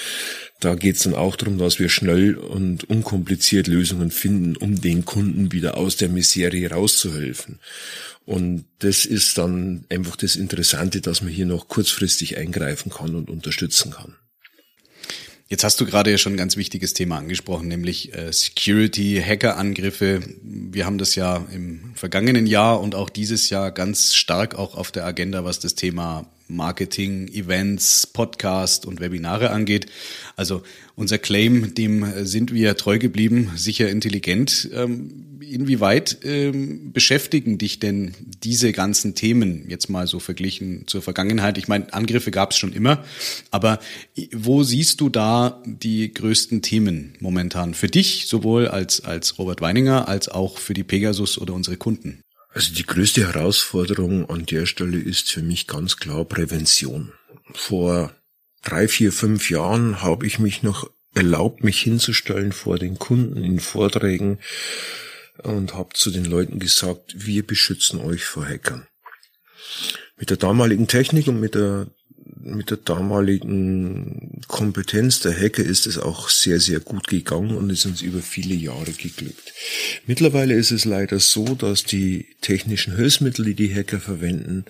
Da 0.60 0.74
geht 0.74 0.96
es 0.96 1.04
dann 1.04 1.14
auch 1.14 1.36
darum, 1.36 1.60
dass 1.60 1.78
wir 1.78 1.90
schnell 1.90 2.36
und 2.36 2.86
unkompliziert 2.90 3.68
Lösungen 3.68 4.10
finden, 4.10 4.58
um 4.58 4.82
den 4.82 5.06
Kunden 5.06 5.52
wieder 5.52 5.78
aus 5.78 5.96
der 5.96 6.10
Miserie 6.10 6.72
rauszuhelfen. 6.72 7.60
Und 8.26 8.66
das 8.80 9.06
ist 9.06 9.38
dann 9.38 9.86
einfach 9.90 10.16
das 10.16 10.36
Interessante, 10.36 11.02
dass 11.02 11.22
man 11.22 11.32
hier 11.32 11.46
noch 11.46 11.68
kurzfristig 11.68 12.38
eingreifen 12.38 12.92
kann 12.92 13.16
und 13.16 13.30
unterstützen 13.30 13.92
kann. 13.92 14.16
Jetzt 15.50 15.64
hast 15.64 15.80
du 15.80 15.86
gerade 15.86 16.12
ja 16.12 16.18
schon 16.18 16.34
ein 16.34 16.38
ganz 16.38 16.58
wichtiges 16.58 16.94
Thema 16.94 17.18
angesprochen, 17.18 17.70
nämlich 17.70 18.14
äh, 18.14 18.34
Security, 18.34 19.24
Hackerangriffe. 19.26 20.22
Wir 20.44 20.86
haben 20.86 20.98
das 20.98 21.16
ja 21.16 21.46
im 21.54 21.94
vergangenen 21.96 22.48
Jahr 22.48 22.82
und 22.82 22.96
auch 22.96 23.10
dieses 23.10 23.50
Jahr 23.50 23.72
ganz 23.72 24.14
stark 24.14 24.56
auch 24.56 24.76
auf 24.76 24.92
der 24.92 25.06
Agenda, 25.06 25.46
was 25.46 25.60
das 25.60 25.76
Thema 25.76 26.26
Marketing, 26.48 27.28
Events, 27.28 28.08
Podcast 28.08 28.86
und 28.86 29.00
Webinare 29.00 29.52
angeht. 29.52 29.88
Also 30.36 30.64
unser 30.96 31.18
Claim, 31.18 31.74
dem 31.76 32.26
sind 32.26 32.54
wir 32.54 32.76
treu 32.78 33.00
geblieben, 33.00 33.52
sicher 33.56 33.90
intelligent. 33.90 34.70
Ähm, 34.74 35.40
inwieweit 35.42 36.20
ähm, 36.24 36.92
beschäftigen 36.92 37.58
dich 37.58 37.80
denn 37.80 38.14
diese 38.44 38.72
ganzen 38.72 39.16
Themen 39.16 39.70
jetzt 39.70 39.90
mal 39.90 40.08
so 40.08 40.20
verglichen 40.20 40.88
zur 40.88 41.02
Vergangenheit? 41.02 41.58
Ich 41.58 41.68
meine, 41.68 41.94
Angriffe 41.94 42.32
gab 42.32 42.52
es 42.52 42.58
schon 42.58 42.74
immer, 42.74 43.04
aber 43.52 43.80
wo 44.34 44.64
siehst 44.64 45.02
du 45.02 45.10
da 45.10 45.62
die 45.66 46.14
größten 46.14 46.62
Themen 46.62 47.16
momentan 47.20 47.74
für 47.74 47.88
dich, 47.88 48.28
sowohl 48.28 48.68
als, 48.68 49.02
als 49.02 49.38
Robert 49.38 49.62
Weininger 49.62 50.08
als 50.08 50.30
auch 50.30 50.58
für 50.58 50.74
die 50.74 50.84
Pegasus 50.84 51.38
oder 51.38 51.54
unsere 51.54 51.78
Kunden? 51.78 52.22
Also 52.58 52.74
die 52.74 52.88
größte 52.88 53.22
Herausforderung 53.32 54.32
an 54.32 54.48
der 54.48 54.66
Stelle 54.66 54.98
ist 54.98 55.30
für 55.30 55.44
mich 55.44 55.68
ganz 55.68 55.98
klar 55.98 56.26
Prävention. 56.26 57.14
Vor 57.54 58.16
drei, 58.64 58.88
vier, 58.88 59.12
fünf 59.12 59.52
Jahren 59.52 60.02
habe 60.02 60.26
ich 60.26 60.40
mich 60.40 60.64
noch 60.64 60.90
erlaubt, 61.14 61.64
mich 61.64 61.80
hinzustellen 61.80 62.54
vor 62.54 62.80
den 62.80 62.98
Kunden 62.98 63.44
in 63.44 63.60
Vorträgen 63.60 64.40
und 65.44 65.76
habe 65.76 65.90
zu 65.94 66.10
den 66.10 66.26
Leuten 66.26 66.58
gesagt, 66.58 67.14
wir 67.16 67.46
beschützen 67.46 68.00
euch 68.00 68.26
vor 68.26 68.48
Hackern. 68.48 68.88
Mit 70.18 70.32
der 70.32 70.38
damaligen 70.38 70.88
Technik 70.88 71.28
und 71.28 71.40
mit 71.40 71.54
der 71.54 71.86
mit 72.42 72.70
der 72.70 72.78
damaligen 72.78 74.42
Kompetenz 74.48 75.20
der 75.20 75.38
Hacker 75.38 75.64
ist 75.64 75.88
es 75.88 75.98
auch 75.98 76.30
sehr, 76.30 76.60
sehr 76.60 76.80
gut 76.80 77.08
gegangen 77.08 77.56
und 77.56 77.70
ist 77.70 77.86
uns 77.86 78.02
über 78.02 78.22
viele 78.22 78.56
Jahre 78.56 78.92
geglückt. 78.92 79.54
Mittlerweile 80.06 80.54
ist 80.54 80.72
es 80.72 80.86
leider 80.86 81.20
so, 81.20 81.56
dass 81.56 81.84
die 81.84 82.26
technischen 82.42 82.96
Hilfsmittel, 82.96 83.46
die 83.46 83.56
die 83.56 83.74
Hacker 83.74 84.00
verwenden, 84.00 84.66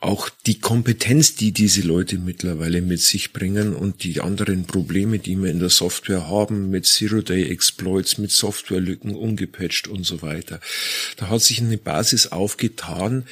auch 0.00 0.28
die 0.28 0.60
Kompetenz, 0.60 1.34
die 1.36 1.52
diese 1.52 1.80
Leute 1.80 2.18
mittlerweile 2.18 2.82
mit 2.82 3.00
sich 3.00 3.32
bringen 3.32 3.74
und 3.74 4.04
die 4.04 4.20
anderen 4.20 4.66
Probleme, 4.66 5.18
die 5.18 5.36
wir 5.36 5.50
in 5.50 5.58
der 5.58 5.70
Software 5.70 6.28
haben, 6.28 6.70
mit 6.70 6.86
Zero-Day-Exploits, 6.86 8.18
mit 8.18 8.30
Softwarelücken, 8.30 9.14
ungepatcht 9.14 9.88
und 9.88 10.04
so 10.04 10.20
weiter. 10.20 10.60
Da 11.16 11.30
hat 11.30 11.40
sich 11.40 11.60
eine 11.60 11.78
Basis 11.78 12.26
aufgetan, 12.28 13.24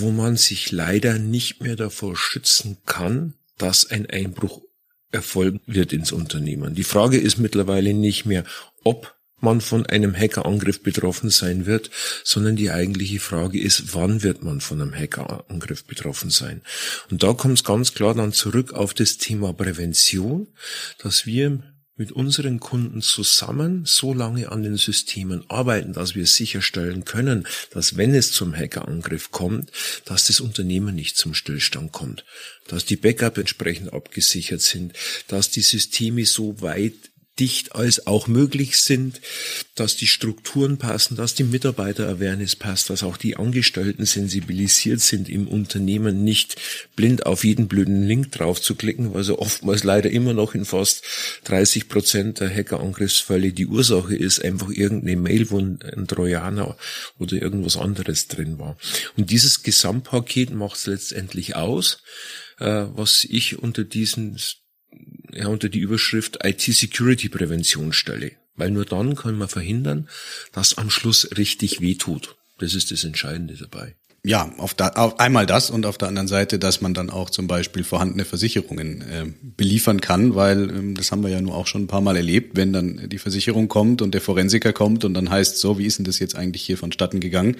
wo 0.00 0.10
man 0.10 0.36
sich 0.36 0.72
leider 0.72 1.18
nicht 1.18 1.62
mehr 1.62 1.76
davor 1.76 2.16
schützen 2.16 2.78
kann, 2.86 3.34
dass 3.58 3.90
ein 3.90 4.08
Einbruch 4.08 4.62
erfolgen 5.12 5.60
wird 5.66 5.92
ins 5.92 6.12
Unternehmen. 6.12 6.74
Die 6.74 6.84
Frage 6.84 7.18
ist 7.18 7.38
mittlerweile 7.38 7.94
nicht 7.94 8.26
mehr, 8.26 8.44
ob 8.82 9.14
man 9.40 9.60
von 9.60 9.86
einem 9.86 10.16
Hackerangriff 10.16 10.82
betroffen 10.82 11.30
sein 11.30 11.66
wird, 11.66 11.90
sondern 12.24 12.56
die 12.56 12.70
eigentliche 12.70 13.20
Frage 13.20 13.60
ist, 13.60 13.94
wann 13.94 14.22
wird 14.22 14.42
man 14.42 14.60
von 14.60 14.80
einem 14.80 14.94
Hackerangriff 14.94 15.84
betroffen 15.84 16.30
sein? 16.30 16.62
Und 17.10 17.22
da 17.22 17.34
kommt 17.34 17.58
es 17.58 17.64
ganz 17.64 17.94
klar 17.94 18.14
dann 18.14 18.32
zurück 18.32 18.72
auf 18.72 18.94
das 18.94 19.18
Thema 19.18 19.52
Prävention, 19.52 20.48
dass 20.98 21.26
wir 21.26 21.62
mit 21.96 22.10
unseren 22.10 22.58
Kunden 22.58 23.02
zusammen 23.02 23.84
so 23.84 24.12
lange 24.12 24.50
an 24.50 24.62
den 24.62 24.76
Systemen 24.76 25.44
arbeiten, 25.48 25.92
dass 25.92 26.14
wir 26.14 26.26
sicherstellen 26.26 27.04
können, 27.04 27.46
dass 27.70 27.96
wenn 27.96 28.14
es 28.14 28.32
zum 28.32 28.54
Hackerangriff 28.54 29.30
kommt, 29.30 29.70
dass 30.04 30.26
das 30.26 30.40
Unternehmen 30.40 30.94
nicht 30.94 31.16
zum 31.16 31.34
Stillstand 31.34 31.92
kommt, 31.92 32.24
dass 32.66 32.84
die 32.84 32.96
Backup 32.96 33.38
entsprechend 33.38 33.92
abgesichert 33.92 34.60
sind, 34.60 34.94
dass 35.28 35.50
die 35.50 35.62
Systeme 35.62 36.26
so 36.26 36.60
weit 36.60 36.94
dicht 37.40 37.74
als 37.74 38.06
auch 38.06 38.28
möglich 38.28 38.78
sind, 38.78 39.20
dass 39.74 39.96
die 39.96 40.06
Strukturen 40.06 40.78
passen, 40.78 41.16
dass 41.16 41.34
die 41.34 41.42
Mitarbeiter-Awareness 41.42 42.54
passt, 42.56 42.90
dass 42.90 43.02
auch 43.02 43.16
die 43.16 43.36
Angestellten 43.36 44.06
sensibilisiert 44.06 45.00
sind, 45.00 45.28
im 45.28 45.48
Unternehmen 45.48 46.22
nicht 46.22 46.56
blind 46.94 47.26
auf 47.26 47.42
jeden 47.42 47.66
blöden 47.66 48.06
Link 48.06 48.30
drauf 48.32 48.60
zu 48.60 48.76
klicken, 48.76 49.14
weil 49.14 49.24
so 49.24 49.38
oftmals 49.38 49.82
leider 49.82 50.10
immer 50.10 50.32
noch 50.32 50.54
in 50.54 50.64
fast 50.64 51.02
30 51.44 51.88
Prozent 51.88 52.40
der 52.40 52.54
Hackerangriffsfälle 52.54 53.52
die 53.52 53.66
Ursache 53.66 54.14
ist 54.14 54.44
einfach 54.44 54.70
irgendeine 54.70 55.16
Mail, 55.16 55.50
wo 55.50 55.58
ein 55.58 56.06
Trojaner 56.06 56.76
oder 57.18 57.34
irgendwas 57.34 57.76
anderes 57.76 58.28
drin 58.28 58.58
war. 58.58 58.76
Und 59.16 59.30
dieses 59.30 59.64
Gesamtpaket 59.64 60.50
macht 60.50 60.76
es 60.76 60.86
letztendlich 60.86 61.56
aus, 61.56 61.98
äh, 62.60 62.86
was 62.94 63.24
ich 63.24 63.58
unter 63.58 63.82
diesen 63.82 64.38
ja, 65.34 65.48
unter 65.48 65.68
die 65.68 65.80
Überschrift 65.80 66.38
IT-Security-Prävention 66.44 67.92
stelle. 67.92 68.32
Weil 68.56 68.70
nur 68.70 68.84
dann 68.84 69.16
kann 69.16 69.36
man 69.36 69.48
verhindern, 69.48 70.08
dass 70.52 70.78
am 70.78 70.90
Schluss 70.90 71.36
richtig 71.36 71.80
wehtut. 71.80 72.36
Das 72.58 72.74
ist 72.74 72.92
das 72.92 73.02
Entscheidende 73.04 73.54
dabei 73.54 73.96
ja, 74.26 74.50
auf, 74.56 74.72
da, 74.72 74.88
auf 74.88 75.20
einmal 75.20 75.44
das 75.44 75.68
und 75.68 75.84
auf 75.84 75.98
der 75.98 76.08
anderen 76.08 76.28
Seite, 76.28 76.58
dass 76.58 76.80
man 76.80 76.94
dann 76.94 77.10
auch 77.10 77.28
zum 77.28 77.46
Beispiel 77.46 77.84
vorhandene 77.84 78.24
Versicherungen 78.24 79.02
äh, 79.02 79.26
beliefern 79.42 80.00
kann, 80.00 80.34
weil 80.34 80.70
ähm, 80.70 80.94
das 80.94 81.12
haben 81.12 81.22
wir 81.22 81.28
ja 81.28 81.42
nur 81.42 81.54
auch 81.54 81.66
schon 81.66 81.82
ein 81.82 81.86
paar 81.88 82.00
Mal 82.00 82.16
erlebt, 82.16 82.56
wenn 82.56 82.72
dann 82.72 83.10
die 83.10 83.18
Versicherung 83.18 83.68
kommt 83.68 84.00
und 84.00 84.14
der 84.14 84.22
Forensiker 84.22 84.72
kommt 84.72 85.04
und 85.04 85.12
dann 85.12 85.28
heißt 85.28 85.58
so, 85.58 85.78
wie 85.78 85.84
ist 85.84 85.98
denn 85.98 86.06
das 86.06 86.20
jetzt 86.20 86.36
eigentlich 86.36 86.62
hier 86.62 86.78
vonstatten 86.78 87.20
gegangen? 87.20 87.58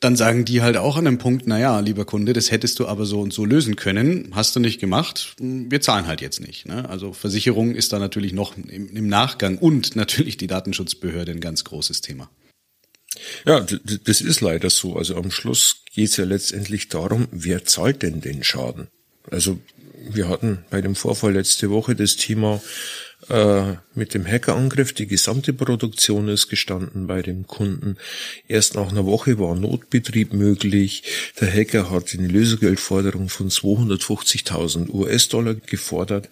Dann 0.00 0.16
sagen 0.16 0.46
die 0.46 0.62
halt 0.62 0.78
auch 0.78 0.96
an 0.96 1.06
einem 1.06 1.18
Punkt, 1.18 1.42
na 1.46 1.60
ja, 1.60 1.78
lieber 1.80 2.06
Kunde, 2.06 2.32
das 2.32 2.50
hättest 2.50 2.78
du 2.78 2.86
aber 2.86 3.04
so 3.04 3.20
und 3.20 3.34
so 3.34 3.44
lösen 3.44 3.76
können, 3.76 4.28
hast 4.32 4.56
du 4.56 4.60
nicht 4.60 4.80
gemacht, 4.80 5.36
wir 5.38 5.82
zahlen 5.82 6.06
halt 6.06 6.22
jetzt 6.22 6.40
nicht. 6.40 6.66
Ne? 6.66 6.88
Also 6.88 7.12
Versicherung 7.12 7.74
ist 7.74 7.92
da 7.92 7.98
natürlich 7.98 8.32
noch 8.32 8.56
im, 8.56 8.96
im 8.96 9.08
Nachgang 9.08 9.58
und 9.58 9.94
natürlich 9.94 10.38
die 10.38 10.46
Datenschutzbehörde 10.46 11.32
ein 11.32 11.40
ganz 11.40 11.64
großes 11.64 12.00
Thema. 12.00 12.30
Ja, 13.44 13.60
das 13.60 14.20
ist 14.20 14.40
leider 14.40 14.70
so. 14.70 14.96
Also 14.96 15.16
am 15.16 15.30
Schluss 15.30 15.82
geht 15.94 16.08
es 16.10 16.16
ja 16.16 16.24
letztendlich 16.24 16.88
darum, 16.88 17.28
wer 17.30 17.64
zahlt 17.64 18.02
denn 18.02 18.20
den 18.20 18.44
Schaden? 18.44 18.88
Also 19.30 19.58
wir 20.08 20.28
hatten 20.28 20.64
bei 20.70 20.80
dem 20.80 20.94
Vorfall 20.94 21.34
letzte 21.34 21.70
Woche 21.70 21.94
das 21.94 22.16
Thema 22.16 22.60
äh, 23.28 23.74
mit 23.94 24.14
dem 24.14 24.26
Hackerangriff. 24.26 24.92
Die 24.92 25.06
gesamte 25.06 25.52
Produktion 25.52 26.28
ist 26.28 26.48
gestanden 26.48 27.06
bei 27.06 27.22
dem 27.22 27.46
Kunden. 27.46 27.96
Erst 28.48 28.74
nach 28.74 28.90
einer 28.90 29.06
Woche 29.06 29.38
war 29.38 29.54
Notbetrieb 29.54 30.32
möglich. 30.32 31.04
Der 31.40 31.52
Hacker 31.52 31.90
hat 31.90 32.14
eine 32.14 32.28
Lösegeldforderung 32.28 33.28
von 33.28 33.48
250.000 33.48 34.88
US-Dollar 34.90 35.54
gefordert. 35.54 36.28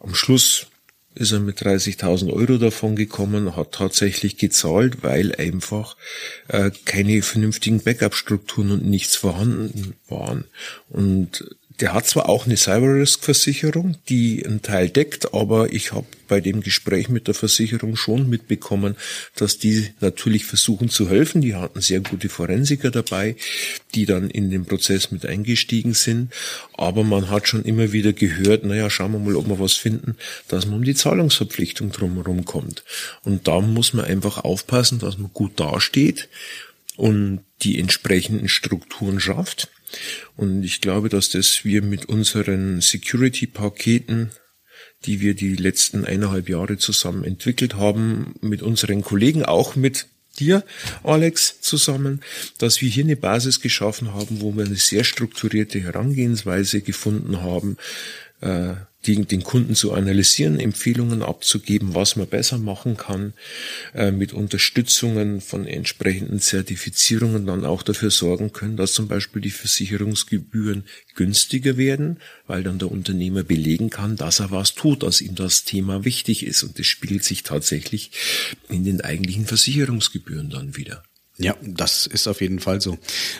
Am 0.00 0.14
Schluss 0.14 0.66
ist 1.14 1.32
er 1.32 1.40
mit 1.40 1.60
30.000 1.60 2.32
Euro 2.32 2.58
davon 2.58 2.96
gekommen, 2.96 3.56
hat 3.56 3.72
tatsächlich 3.72 4.36
gezahlt, 4.36 5.02
weil 5.02 5.34
einfach 5.34 5.96
äh, 6.48 6.70
keine 6.84 7.22
vernünftigen 7.22 7.80
Backup-Strukturen 7.80 8.72
und 8.72 8.86
nichts 8.86 9.16
vorhanden 9.16 9.94
waren. 10.08 10.44
Und 10.88 11.44
der 11.80 11.92
hat 11.92 12.06
zwar 12.06 12.28
auch 12.28 12.46
eine 12.46 12.56
Cyber-Risk-Versicherung, 12.56 13.96
die 14.08 14.46
einen 14.46 14.62
Teil 14.62 14.88
deckt, 14.90 15.34
aber 15.34 15.72
ich 15.72 15.92
habe 15.92 16.06
bei 16.28 16.40
dem 16.40 16.60
Gespräch 16.60 17.08
mit 17.08 17.26
der 17.26 17.34
Versicherung 17.34 17.96
schon 17.96 18.28
mitbekommen, 18.28 18.94
dass 19.34 19.58
die 19.58 19.90
natürlich 20.00 20.44
versuchen 20.44 20.88
zu 20.88 21.10
helfen. 21.10 21.40
Die 21.40 21.56
hatten 21.56 21.80
sehr 21.80 21.98
gute 21.98 22.28
Forensiker 22.28 22.92
dabei, 22.92 23.34
die 23.94 24.06
dann 24.06 24.30
in 24.30 24.50
den 24.50 24.66
Prozess 24.66 25.10
mit 25.10 25.26
eingestiegen 25.26 25.94
sind. 25.94 26.32
Aber 26.74 27.02
man 27.02 27.28
hat 27.28 27.48
schon 27.48 27.64
immer 27.64 27.90
wieder 27.90 28.12
gehört, 28.12 28.64
naja, 28.64 28.88
schauen 28.88 29.12
wir 29.12 29.18
mal, 29.18 29.36
ob 29.36 29.48
wir 29.48 29.58
was 29.58 29.74
finden, 29.74 30.16
dass 30.46 30.66
man 30.66 30.76
um 30.76 30.84
die 30.84 30.94
Zahlungsverpflichtung 30.94 31.90
drumherum 31.90 32.44
kommt. 32.44 32.84
Und 33.24 33.48
da 33.48 33.60
muss 33.60 33.92
man 33.94 34.04
einfach 34.04 34.38
aufpassen, 34.38 35.00
dass 35.00 35.18
man 35.18 35.32
gut 35.32 35.58
dasteht 35.58 36.28
und 36.96 37.40
die 37.62 37.80
entsprechenden 37.80 38.48
Strukturen 38.48 39.18
schafft 39.18 39.68
und 40.36 40.62
ich 40.62 40.80
glaube, 40.80 41.08
dass 41.08 41.30
das 41.30 41.64
wir 41.64 41.82
mit 41.82 42.06
unseren 42.06 42.80
Security-Paketen, 42.80 44.30
die 45.04 45.20
wir 45.20 45.34
die 45.34 45.56
letzten 45.56 46.04
eineinhalb 46.04 46.48
Jahre 46.48 46.78
zusammen 46.78 47.24
entwickelt 47.24 47.74
haben, 47.74 48.34
mit 48.40 48.62
unseren 48.62 49.02
Kollegen, 49.02 49.44
auch 49.44 49.76
mit 49.76 50.06
dir, 50.38 50.64
Alex, 51.02 51.60
zusammen, 51.60 52.20
dass 52.58 52.80
wir 52.80 52.88
hier 52.88 53.04
eine 53.04 53.16
Basis 53.16 53.60
geschaffen 53.60 54.14
haben, 54.14 54.40
wo 54.40 54.56
wir 54.56 54.64
eine 54.64 54.76
sehr 54.76 55.04
strukturierte 55.04 55.80
Herangehensweise 55.80 56.80
gefunden 56.80 57.40
haben, 57.42 57.76
äh, 58.40 58.74
die, 59.06 59.24
den 59.24 59.42
Kunden 59.42 59.74
zu 59.74 59.92
analysieren, 59.92 60.58
Empfehlungen 60.58 61.22
abzugeben, 61.22 61.94
was 61.94 62.16
man 62.16 62.26
besser 62.26 62.58
machen 62.58 62.96
kann, 62.96 63.34
äh, 63.94 64.10
mit 64.10 64.32
Unterstützungen 64.32 65.40
von 65.40 65.66
entsprechenden 65.66 66.40
Zertifizierungen 66.40 67.46
dann 67.46 67.64
auch 67.64 67.82
dafür 67.82 68.10
sorgen 68.10 68.52
können, 68.52 68.76
dass 68.76 68.92
zum 68.92 69.08
Beispiel 69.08 69.42
die 69.42 69.50
Versicherungsgebühren 69.50 70.84
günstiger 71.14 71.76
werden, 71.76 72.18
weil 72.46 72.62
dann 72.62 72.78
der 72.78 72.90
Unternehmer 72.90 73.42
belegen 73.42 73.90
kann, 73.90 74.16
dass 74.16 74.40
er 74.40 74.50
was 74.50 74.74
tut, 74.74 75.02
dass 75.02 75.20
ihm 75.20 75.34
das 75.34 75.64
Thema 75.64 76.04
wichtig 76.04 76.44
ist. 76.44 76.62
Und 76.62 76.78
das 76.78 76.86
spiegelt 76.86 77.24
sich 77.24 77.42
tatsächlich 77.42 78.10
in 78.68 78.84
den 78.84 79.00
eigentlichen 79.00 79.46
Versicherungsgebühren 79.46 80.50
dann 80.50 80.76
wieder. 80.76 81.04
Ja, 81.36 81.56
das 81.62 82.06
ist 82.06 82.28
auf 82.28 82.40
jeden 82.40 82.60
Fall 82.60 82.80
so. 82.80 82.96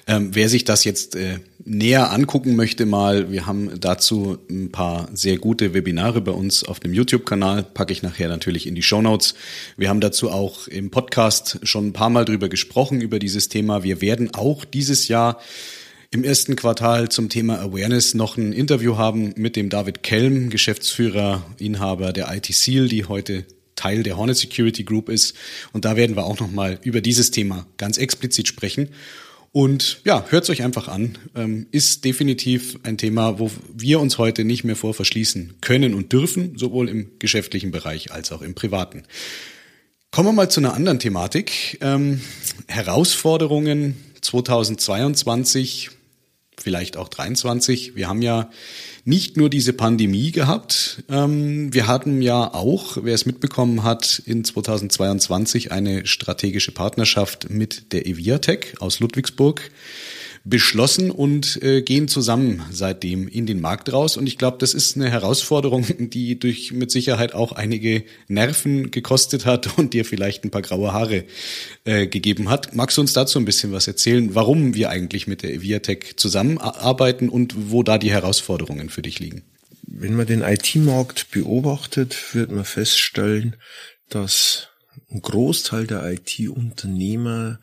Ähm, 0.09 0.31
wer 0.33 0.49
sich 0.49 0.65
das 0.65 0.83
jetzt 0.83 1.15
äh, 1.15 1.39
näher 1.65 2.11
angucken 2.11 2.57
möchte 2.57 2.87
mal, 2.87 3.31
wir 3.31 3.47
haben 3.47 3.79
dazu 3.79 4.39
ein 4.51 4.73
paar 4.73 5.09
sehr 5.15 5.39
gute 5.39 5.75
Webinare 5.75 6.21
bei 6.21 6.33
uns 6.33 6.65
auf 6.65 6.81
dem 6.81 6.93
YouTube-Kanal, 6.93 7.63
packe 7.63 7.93
ich 7.93 8.03
nachher 8.03 8.29
natürlich 8.29 8.67
in 8.67 8.75
die 8.75 8.83
Show 8.83 9.01
Notes. 9.01 9.37
Wir 9.77 9.91
haben 9.91 10.01
dazu 10.01 10.33
auch 10.33 10.67
im 10.67 10.91
Podcast 10.91 11.61
schon 11.63 11.89
ein 11.89 11.93
paar 11.93 12.11
Mal 12.11 12.25
drüber 12.25 12.49
gesprochen, 12.49 13.01
über 13.01 13.21
dieses 13.21 13.49
Thema. 13.49 13.85
Wir 13.85 14.01
werden 14.01 14.35
auch 14.35 14.65
dieses 14.65 15.07
Jahr 15.07 15.39
im 16.11 16.25
ersten 16.25 16.57
Quartal 16.57 17.11
zum 17.11 17.29
Thema 17.29 17.61
Awareness 17.61 18.15
noch 18.15 18.37
ein 18.37 18.53
Interview 18.53 18.97
haben 18.97 19.35
mit 19.37 19.55
dem 19.55 19.69
David 19.69 20.03
Kelm, 20.03 20.51
Geschäftsführer, 20.51 21.47
Inhaber 21.59 22.13
der 22.13 22.35
IT 22.35 22.47
Seal, 22.47 22.89
die 22.89 23.05
heute 23.05 23.45
Teil 23.77 24.03
der 24.03 24.17
Hornet 24.17 24.37
Security 24.37 24.85
Group 24.85 25.09
ist. 25.09 25.35
Und 25.73 25.85
da 25.85 25.97
werden 25.97 26.17
wir 26.17 26.25
auch 26.25 26.41
nochmal 26.41 26.79
über 26.83 27.01
dieses 27.01 27.31
Thema 27.31 27.67
ganz 27.77 27.99
explizit 27.99 28.49
sprechen. 28.49 28.89
Und 29.53 30.01
ja, 30.05 30.25
hört 30.31 30.45
es 30.45 30.51
euch 30.51 30.65
einfach 30.65 30.89
an. 30.89 31.17
Ähm, 31.37 31.67
ist 31.71 32.05
definitiv 32.05 32.79
ein 32.83 32.99
Thema, 32.99 33.39
wo 33.39 33.53
wir 33.73 34.01
uns 34.01 34.19
heute 34.19 34.45
nicht 34.45 34.65
mehr 34.65 34.75
vor 34.75 34.95
verschließen 34.95 35.55
können 35.61 35.95
und 35.95 36.13
dürfen, 36.13 36.59
sowohl 36.59 36.89
im 36.89 37.11
geschäftlichen 37.21 37.71
Bereich 37.71 38.11
als 38.11 38.33
auch 38.33 38.43
im 38.43 38.55
privaten. 38.55 39.05
Kommen 40.11 40.29
wir 40.29 40.33
mal 40.33 40.51
zu 40.51 40.59
einer 40.59 40.75
anderen 40.75 40.99
Thematik. 40.99 41.79
Ähm, 41.81 42.21
Herausforderungen 42.67 43.97
2022, 44.23 45.91
vielleicht 46.59 46.97
auch 46.97 47.09
23. 47.09 47.95
Wir 47.97 48.09
haben 48.09 48.23
ja 48.23 48.51
nicht 49.05 49.37
nur 49.37 49.51
diese 49.51 49.73
Pandemie 49.73 50.33
gehabt. 50.33 51.03
Ähm, 51.11 51.73
wir 51.75 51.87
hatten 51.87 52.23
ja 52.23 52.53
auch, 52.55 52.99
wer 53.03 53.15
es 53.15 53.27
mitbekommen 53.27 53.83
hat, 53.83 54.23
in 54.25 54.45
2022 54.45 55.73
eine 55.73 56.07
strategische 56.07 56.73
Partnerschaft 56.73 57.51
mit 57.51 57.93
der 57.93 58.07
Eviatec 58.07 58.77
aus 58.81 59.01
Ludwigsburg 59.01 59.71
beschlossen 60.47 61.11
und 61.11 61.63
äh, 61.63 61.81
gehen 61.81 62.07
zusammen 62.07 62.63
seitdem 62.71 63.29
in 63.29 63.47
den 63.47 63.63
Markt 63.63 63.91
raus. 63.93 64.19
Und 64.19 64.27
ich 64.27 64.37
glaube, 64.37 64.59
das 64.59 64.75
ist 64.75 64.95
eine 64.95 65.11
Herausforderung, 65.11 65.87
die 65.99 66.39
durch 66.39 66.71
mit 66.73 66.91
Sicherheit 66.91 67.35
auch 67.35 67.53
einige 67.53 68.05
Nerven 68.29 68.91
gekostet 68.91 69.47
hat 69.47 69.79
und 69.79 69.95
dir 69.95 70.05
vielleicht 70.05 70.45
ein 70.45 70.51
paar 70.51 70.63
graue 70.63 70.93
Haare 70.93 71.25
äh, 71.85 72.07
gegeben 72.07 72.51
hat. 72.51 72.75
Magst 72.75 72.99
du 72.99 73.01
uns 73.01 73.15
dazu 73.15 73.39
ein 73.39 73.47
bisschen 73.47 73.73
was 73.73 73.89
erzählen, 73.89 74.35
warum 74.35 74.75
wir 74.75 74.91
eigentlich 74.91 75.27
mit 75.27 75.43
der 75.43 75.63
Viatec 75.63 76.21
zusammenarbeiten 76.21 77.31
und 77.31 77.71
wo 77.71 77.83
da 77.83 77.97
die 77.97 78.11
Herausforderungen 78.11 78.91
für 78.91 79.03
dich 79.03 79.19
liegen? 79.19 79.45
Wenn 79.87 80.15
man 80.15 80.27
den 80.27 80.43
IT-Markt 80.43 81.31
beobachtet, 81.31 82.35
wird 82.35 82.51
man 82.51 82.65
feststellen, 82.65 83.57
dass 84.11 84.69
ein 85.11 85.23
Großteil 85.23 85.87
der 85.87 86.05
IT-Unternehmer 86.13 87.61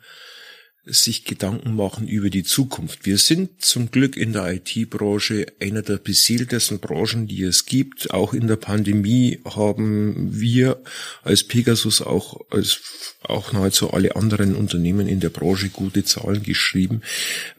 sich 0.84 1.24
Gedanken 1.24 1.76
machen 1.76 2.08
über 2.08 2.28
die 2.28 2.42
Zukunft. 2.42 3.06
Wir 3.06 3.16
sind 3.16 3.62
zum 3.64 3.92
Glück 3.92 4.16
in 4.16 4.32
der 4.32 4.52
IT-Branche 4.52 5.46
einer 5.60 5.82
der 5.82 5.98
beseeltesten 5.98 6.80
Branchen, 6.80 7.28
die 7.28 7.44
es 7.44 7.66
gibt. 7.66 8.10
Auch 8.10 8.34
in 8.34 8.48
der 8.48 8.56
Pandemie 8.56 9.38
haben 9.44 10.40
wir 10.40 10.82
als 11.22 11.44
Pegasus 11.44 12.02
auch 12.02 12.40
als 12.50 12.80
auch 13.22 13.52
nahezu 13.52 13.92
alle 13.92 14.16
anderen 14.16 14.56
Unternehmen 14.56 15.06
in 15.06 15.20
der 15.20 15.30
Branche 15.30 15.68
gute 15.68 16.02
Zahlen 16.02 16.42
geschrieben, 16.42 17.02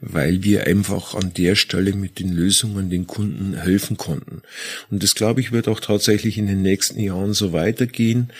weil 0.00 0.42
wir 0.42 0.66
einfach 0.66 1.14
an 1.14 1.32
der 1.32 1.54
Stelle 1.54 1.94
mit 1.94 2.18
den 2.18 2.32
Lösungen 2.32 2.90
den 2.90 3.06
Kunden 3.06 3.54
helfen 3.54 3.96
konnten. 3.96 4.42
Und 4.90 5.02
das 5.02 5.14
glaube 5.14 5.40
ich 5.40 5.52
wird 5.52 5.68
auch 5.68 5.80
tatsächlich 5.80 6.36
in 6.36 6.46
den 6.46 6.60
nächsten 6.60 7.00
Jahren 7.00 7.32
so 7.32 7.54
weitergehen. 7.54 8.30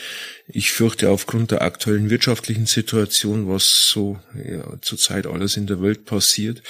Ich 0.46 0.72
fürchte 0.72 1.08
aufgrund 1.08 1.52
der 1.52 1.62
aktuellen 1.62 2.10
wirtschaftlichen 2.10 2.66
Situation, 2.66 3.48
was 3.48 3.88
so 3.88 4.18
ja, 4.34 4.73
zurzeit 4.80 5.26
alles 5.26 5.56
in 5.56 5.66
der 5.66 5.82
Welt 5.82 6.04
passiert, 6.04 6.62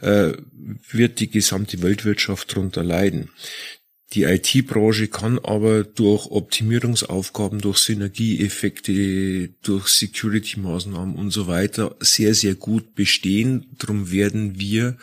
äh, 0.00 0.32
wird 0.90 1.20
die 1.20 1.30
gesamte 1.30 1.82
Weltwirtschaft 1.82 2.52
darunter 2.52 2.82
leiden. 2.82 3.30
Die 4.12 4.24
IT-Branche 4.24 5.06
kann 5.06 5.38
aber 5.38 5.84
durch 5.84 6.26
Optimierungsaufgaben, 6.26 7.60
durch 7.60 7.78
Synergieeffekte, 7.78 9.50
durch 9.62 9.86
Security-Maßnahmen 9.86 11.14
und 11.14 11.30
so 11.30 11.46
weiter 11.46 11.94
sehr, 12.00 12.34
sehr 12.34 12.56
gut 12.56 12.96
bestehen. 12.96 13.66
Darum 13.78 14.10
werden 14.10 14.58
wir 14.58 14.96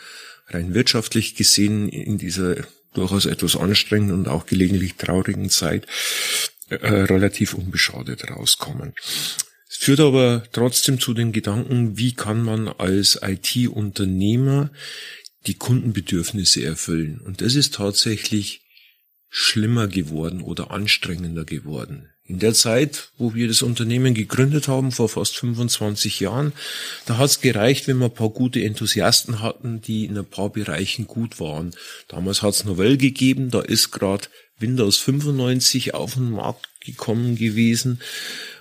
rein 0.48 0.74
wirtschaftlich 0.74 1.36
gesehen 1.36 1.88
in 1.88 2.18
dieser 2.18 2.56
durchaus 2.92 3.24
etwas 3.24 3.56
anstrengenden 3.56 4.18
und 4.18 4.28
auch 4.28 4.44
gelegentlich 4.44 4.96
traurigen 4.96 5.48
Zeit 5.48 5.86
äh, 6.68 6.76
relativ 6.76 7.54
unbeschadet 7.54 8.30
rauskommen. 8.30 8.92
Es 9.68 9.76
führt 9.76 10.00
aber 10.00 10.44
trotzdem 10.52 10.98
zu 10.98 11.12
den 11.12 11.32
Gedanken, 11.32 11.98
wie 11.98 12.14
kann 12.14 12.42
man 12.42 12.68
als 12.68 13.20
IT-Unternehmer 13.22 14.70
die 15.46 15.54
Kundenbedürfnisse 15.54 16.64
erfüllen. 16.64 17.20
Und 17.20 17.42
das 17.42 17.54
ist 17.54 17.74
tatsächlich 17.74 18.62
schlimmer 19.28 19.86
geworden 19.86 20.40
oder 20.40 20.70
anstrengender 20.70 21.44
geworden. 21.44 22.08
In 22.24 22.38
der 22.38 22.54
Zeit, 22.54 23.10
wo 23.16 23.34
wir 23.34 23.48
das 23.48 23.62
Unternehmen 23.62 24.14
gegründet 24.14 24.68
haben, 24.68 24.92
vor 24.92 25.08
fast 25.08 25.36
25 25.36 26.20
Jahren, 26.20 26.52
da 27.06 27.16
hat 27.16 27.30
es 27.30 27.40
gereicht, 27.40 27.88
wenn 27.88 27.98
wir 27.98 28.06
ein 28.06 28.14
paar 28.14 28.30
gute 28.30 28.62
Enthusiasten 28.62 29.40
hatten, 29.40 29.80
die 29.80 30.04
in 30.04 30.16
ein 30.16 30.26
paar 30.26 30.50
Bereichen 30.50 31.06
gut 31.06 31.40
waren. 31.40 31.74
Damals 32.08 32.42
hat 32.42 32.54
es 32.54 32.64
Novell 32.64 32.96
gegeben, 32.96 33.50
da 33.50 33.60
ist 33.60 33.90
gerade 33.90 34.28
Windows 34.58 34.98
95 34.98 35.94
auf 35.94 36.14
den 36.14 36.30
Markt 36.30 36.68
gekommen 36.80 37.36
gewesen 37.36 38.00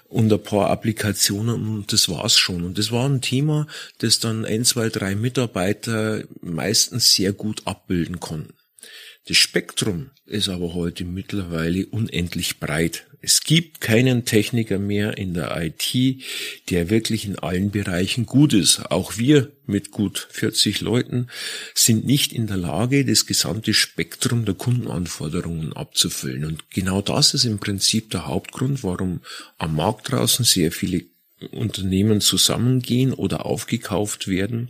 und 0.09 0.31
ein 0.31 0.41
paar 0.41 0.69
Applikationen 0.69 1.77
und 1.77 1.93
das 1.93 2.09
war's 2.09 2.37
schon. 2.37 2.63
Und 2.63 2.77
das 2.77 2.91
war 2.91 3.07
ein 3.07 3.21
Thema, 3.21 3.67
das 3.99 4.19
dann 4.19 4.45
ein, 4.45 4.65
zwei, 4.65 4.89
drei 4.89 5.15
Mitarbeiter 5.15 6.23
meistens 6.41 7.13
sehr 7.13 7.33
gut 7.33 7.61
abbilden 7.65 8.19
konnten. 8.19 8.56
Das 9.27 9.35
Spektrum 9.35 10.11
ist 10.25 10.47
aber 10.47 10.73
heute 10.73 11.03
mittlerweile 11.03 11.85
unendlich 11.87 12.59
breit. 12.59 13.05
Es 13.19 13.43
gibt 13.43 13.81
keinen 13.81 14.23
Techniker 14.23 14.79
mehr 14.79 15.17
in 15.17 15.33
der 15.33 15.53
IT, 15.61 16.23
der 16.69 16.89
wirklich 16.89 17.25
in 17.25 17.37
allen 17.37 17.71
Bereichen 17.71 18.25
gut 18.25 18.53
ist. 18.53 18.89
Auch 18.89 19.17
wir 19.17 19.51
mit 19.65 19.91
gut 19.91 20.29
40 20.31 20.79
Leuten 20.79 21.27
sind 21.73 22.05
nicht 22.05 22.31
in 22.31 22.47
der 22.47 22.55
Lage, 22.55 23.03
das 23.03 23.25
gesamte 23.25 23.73
Spektrum 23.73 24.45
der 24.45 24.55
Kundenanforderungen 24.55 25.73
abzufüllen. 25.73 26.45
Und 26.45 26.69
genau 26.69 27.01
das 27.01 27.33
ist 27.33 27.43
im 27.43 27.59
Prinzip 27.59 28.11
der 28.11 28.27
Hauptgrund, 28.27 28.81
warum 28.83 29.19
am 29.57 29.75
Markt 29.75 30.11
draußen 30.11 30.45
sehr 30.45 30.71
viele 30.71 31.03
Unternehmen 31.51 32.21
zusammengehen 32.21 33.13
oder 33.13 33.45
aufgekauft 33.45 34.29
werden. 34.29 34.69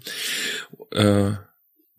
Äh, 0.92 1.34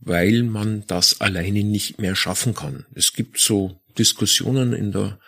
weil 0.00 0.43
man 0.43 0.85
das 0.87 1.21
alleine 1.21 1.64
nicht 1.64 2.00
mehr 2.00 2.14
schaffen 2.14 2.55
kann. 2.55 2.87
Es 2.95 3.12
gibt 3.12 3.38
so 3.38 3.81
Diskussionen 3.99 4.73
in 4.73 4.93
der 4.93 5.19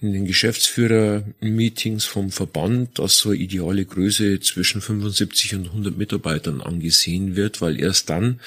in 0.00 0.12
den 0.12 0.24
Geschäftsführer-Meetings 0.24 2.04
vom 2.04 2.32
Verband, 2.32 2.98
dass 2.98 3.18
so 3.18 3.30
eine 3.30 3.38
ideale 3.38 3.84
Größe 3.84 4.40
zwischen 4.40 4.80
75 4.80 5.54
und 5.54 5.66
100 5.66 5.96
Mitarbeitern 5.96 6.60
angesehen 6.60 7.36
wird, 7.36 7.60
weil 7.60 7.78
erst 7.78 8.10
dann 8.10 8.40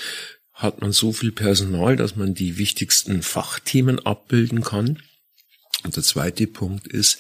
hat 0.54 0.82
man 0.82 0.92
so 0.92 1.14
viel 1.14 1.32
Personal, 1.32 1.96
dass 1.96 2.16
man 2.16 2.34
die 2.34 2.58
wichtigsten 2.58 3.22
Fachthemen 3.22 4.06
abbilden 4.06 4.62
kann. 4.62 5.02
Und 5.88 5.96
der 5.96 6.04
zweite 6.04 6.48
Punkt 6.48 6.86
ist, 6.86 7.18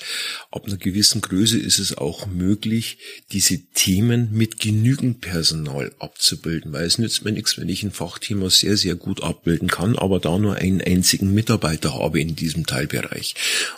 ab 0.51 0.65
einer 0.65 0.75
gewissen 0.75 1.21
Größe 1.21 1.57
ist 1.57 1.79
es 1.79 1.97
auch 1.97 2.27
möglich, 2.27 2.97
diese 3.31 3.59
Themen 3.59 4.33
mit 4.33 4.59
genügend 4.59 5.21
Personal 5.21 5.95
abzubilden, 5.99 6.73
weil 6.73 6.83
es 6.83 6.97
nützt 6.97 7.23
mir 7.23 7.31
nichts, 7.31 7.57
wenn 7.57 7.69
ich 7.69 7.81
ein 7.83 7.91
Fachthema 7.91 8.49
sehr, 8.49 8.75
sehr 8.75 8.95
gut 8.95 9.23
abbilden 9.23 9.69
kann, 9.69 9.95
aber 9.95 10.19
da 10.19 10.37
nur 10.37 10.55
einen 10.55 10.81
einzigen 10.81 11.33
Mitarbeiter 11.33 11.93
habe 11.93 12.19
in 12.19 12.35
diesem 12.35 12.65
Teilbereich. 12.65 13.35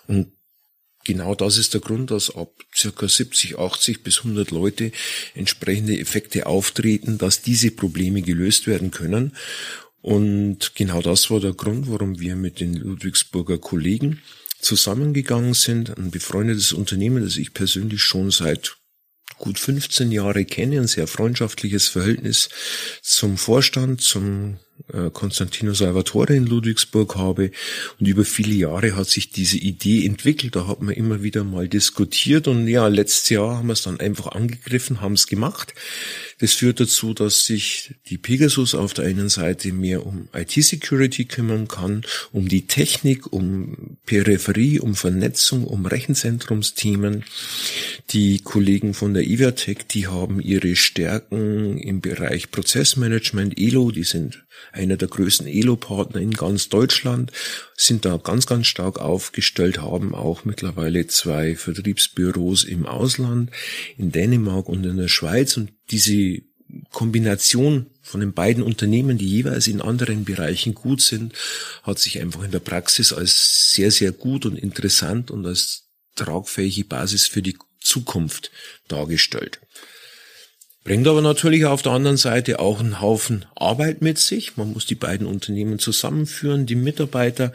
Und 0.07 0.31
genau 1.03 1.35
das 1.35 1.59
ist 1.59 1.75
der 1.75 1.81
Grund, 1.81 2.09
dass 2.09 2.35
ab 2.35 2.49
circa 2.75 3.07
70, 3.07 3.59
80 3.59 4.01
bis 4.01 4.17
100 4.17 4.49
Leute 4.49 4.91
entsprechende 5.35 5.99
Effekte 5.99 6.47
auftreten, 6.47 7.19
dass 7.19 7.43
diese 7.43 7.69
Probleme 7.69 8.23
gelöst 8.23 8.65
werden 8.65 8.89
können. 8.89 9.35
Und 10.01 10.73
genau 10.73 11.03
das 11.03 11.29
war 11.29 11.39
der 11.39 11.53
Grund, 11.53 11.91
warum 11.91 12.19
wir 12.19 12.35
mit 12.35 12.59
den 12.59 12.73
Ludwigsburger 12.73 13.59
Kollegen 13.59 14.23
zusammengegangen 14.59 15.53
sind, 15.53 15.97
ein 15.97 16.11
befreundetes 16.11 16.73
Unternehmen, 16.73 17.23
das 17.23 17.37
ich 17.37 17.53
persönlich 17.53 18.01
schon 18.03 18.31
seit 18.31 18.77
gut 19.37 19.57
15 19.57 20.11
Jahre 20.11 20.45
kenne, 20.45 20.81
ein 20.81 20.87
sehr 20.87 21.07
freundschaftliches 21.07 21.87
Verhältnis 21.87 22.49
zum 23.01 23.37
Vorstand, 23.37 24.01
zum 24.01 24.59
Konstantino 25.13 25.73
Salvatore 25.73 26.35
in 26.35 26.45
Ludwigsburg 26.45 27.15
habe. 27.15 27.51
Und 27.99 28.07
über 28.07 28.25
viele 28.25 28.53
Jahre 28.53 28.95
hat 28.95 29.07
sich 29.07 29.31
diese 29.31 29.57
Idee 29.57 30.05
entwickelt. 30.05 30.55
Da 30.55 30.67
hat 30.67 30.81
man 30.81 30.93
immer 30.95 31.21
wieder 31.23 31.43
mal 31.43 31.67
diskutiert. 31.67 32.47
Und 32.47 32.67
ja, 32.67 32.87
letztes 32.87 33.29
Jahr 33.29 33.57
haben 33.57 33.67
wir 33.67 33.73
es 33.73 33.83
dann 33.83 33.99
einfach 33.99 34.27
angegriffen, 34.27 35.01
haben 35.01 35.13
es 35.13 35.27
gemacht. 35.27 35.73
Das 36.39 36.53
führt 36.53 36.79
dazu, 36.79 37.13
dass 37.13 37.45
sich 37.45 37.95
die 38.07 38.17
Pegasus 38.17 38.73
auf 38.73 38.93
der 38.93 39.05
einen 39.05 39.29
Seite 39.29 39.73
mehr 39.73 40.05
um 40.05 40.29
IT-Security 40.33 41.25
kümmern 41.25 41.67
kann, 41.67 42.03
um 42.31 42.47
die 42.47 42.65
Technik, 42.65 43.31
um 43.31 43.97
Peripherie, 44.05 44.79
um 44.79 44.95
Vernetzung, 44.95 45.65
um 45.65 45.85
Rechenzentrumsthemen. 45.85 47.25
Die 48.11 48.39
Kollegen 48.39 48.93
von 48.93 49.13
der 49.13 49.27
Ivatec, 49.27 49.87
die 49.89 50.07
haben 50.07 50.39
ihre 50.39 50.75
Stärken 50.75 51.77
im 51.77 51.99
Bereich 51.99 52.51
Prozessmanagement, 52.51 53.59
ELO, 53.59 53.91
die 53.91 54.03
sind 54.03 54.43
einer 54.71 54.97
der 54.97 55.07
größten 55.07 55.47
ELO-Partner 55.47 56.21
in 56.21 56.31
ganz 56.31 56.69
Deutschland, 56.69 57.31
sind 57.75 58.05
da 58.05 58.17
ganz, 58.17 58.45
ganz 58.45 58.67
stark 58.67 58.99
aufgestellt, 58.99 59.81
haben 59.81 60.13
auch 60.13 60.45
mittlerweile 60.45 61.07
zwei 61.07 61.55
Vertriebsbüros 61.55 62.63
im 62.63 62.85
Ausland, 62.85 63.51
in 63.97 64.11
Dänemark 64.11 64.69
und 64.69 64.85
in 64.85 64.97
der 64.97 65.07
Schweiz 65.07 65.57
und 65.57 65.71
diese 65.91 66.41
Kombination 66.91 67.87
von 68.01 68.19
den 68.19 68.33
beiden 68.33 68.63
Unternehmen, 68.63 69.17
die 69.17 69.27
jeweils 69.27 69.67
in 69.67 69.81
anderen 69.81 70.25
Bereichen 70.25 70.73
gut 70.73 71.01
sind, 71.01 71.33
hat 71.83 71.99
sich 71.99 72.19
einfach 72.19 72.43
in 72.43 72.51
der 72.51 72.59
Praxis 72.59 73.13
als 73.13 73.71
sehr, 73.71 73.91
sehr 73.91 74.11
gut 74.11 74.45
und 74.45 74.57
interessant 74.57 75.31
und 75.31 75.45
als 75.45 75.89
tragfähige 76.15 76.85
Basis 76.85 77.27
für 77.27 77.41
die 77.41 77.57
Zukunft 77.79 78.51
dargestellt. 78.87 79.59
Bringt 80.89 81.07
aber 81.07 81.21
natürlich 81.21 81.65
auf 81.65 81.83
der 81.83 81.91
anderen 81.91 82.17
Seite 82.17 82.59
auch 82.59 82.79
einen 82.79 82.99
Haufen 82.99 83.45
Arbeit 83.53 84.01
mit 84.01 84.17
sich. 84.17 84.57
Man 84.57 84.73
muss 84.73 84.87
die 84.87 84.95
beiden 84.95 85.27
Unternehmen 85.27 85.77
zusammenführen, 85.77 86.65
die 86.65 86.73
Mitarbeiter 86.73 87.53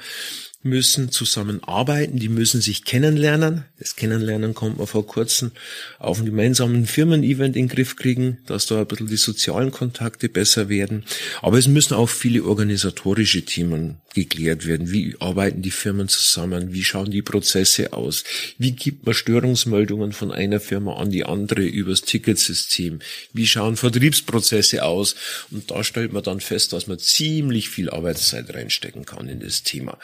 müssen 0.65 1.11
zusammenarbeiten, 1.11 2.19
die 2.19 2.31
müssen 2.31 2.61
sich 2.61 2.85
kennenlernen. 2.85 3.65
Das 3.79 3.97
Kennenlernen 3.97 4.55
kommt 4.55 4.79
man 4.79 4.87
vor 4.87 5.07
kurzem 5.07 5.53
auf 5.99 6.19
einem 6.19 6.27
gemeinsamen 6.27 6.87
Firmen-Event 6.87 7.55
in 7.55 7.69
den 7.69 7.75
Griff 7.75 7.97
kriegen, 7.97 8.39
dass 8.47 8.67
da 8.67 8.81
ein 8.81 8.87
bisschen 8.87 9.07
die 9.07 9.17
sozialen 9.17 9.71
Kontakte 9.71 10.29
besser 10.29 10.69
werden. 10.69 11.05
Aber 11.43 11.59
es 11.59 11.69
müssen 11.69 11.95
auch 11.95 12.09
viele 12.09 12.45
organisatorische 12.45 13.45
Themen 13.45 13.99
geklärt 14.15 14.67
werden. 14.67 14.91
Wie 14.91 15.17
arbeiten 15.21 15.61
die 15.61 15.71
Firmen 15.71 16.09
zusammen? 16.09 16.73
Wie 16.73 16.85
schauen 16.85 17.11
die 17.11 17.23
Prozesse 17.23 17.93
aus? 17.93 18.25
Wie 18.57 18.73
gibt 18.73 19.05
man 19.05 19.15
Störungsmeldungen 19.15 20.13
von 20.13 20.33
einer 20.33 20.61
Firma 20.61 20.97
an 20.97 21.11
die 21.11 21.25
andere 21.25 21.63
übers 21.63 22.03
Ticketsystem? 22.03 23.01
Wie 23.33 23.47
schauen 23.47 23.77
Vertriebsprozesse 23.77 24.85
aus? 24.85 25.15
Und 25.51 25.71
da 25.71 25.85
stellt 25.85 26.13
man 26.13 26.23
dann 26.23 26.41
fest, 26.41 26.73
dass 26.73 26.87
man 26.87 26.99
ziemlich 26.99 27.69
viel 27.69 27.91
Arbeitszeit 27.91 28.55
reinstecken 28.55 29.05
kann 29.05 29.29
in 29.29 29.41
das 29.41 29.63
Thema 29.63 29.99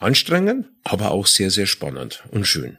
anstrengend, 0.00 0.66
aber 0.82 1.12
auch 1.12 1.26
sehr, 1.26 1.50
sehr 1.50 1.66
spannend 1.66 2.24
und 2.30 2.46
schön. 2.46 2.78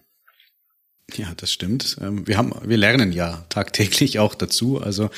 Ja, 1.18 1.34
das 1.36 1.52
stimmt. 1.52 1.98
Ähm, 2.02 2.28
wir 2.28 2.38
haben, 2.38 2.54
wir 2.64 2.78
lernen 2.78 3.12
ja 3.12 3.46
tagtäglich 3.50 4.20
auch 4.20 4.36
dazu. 4.36 4.82
Also 4.82 5.10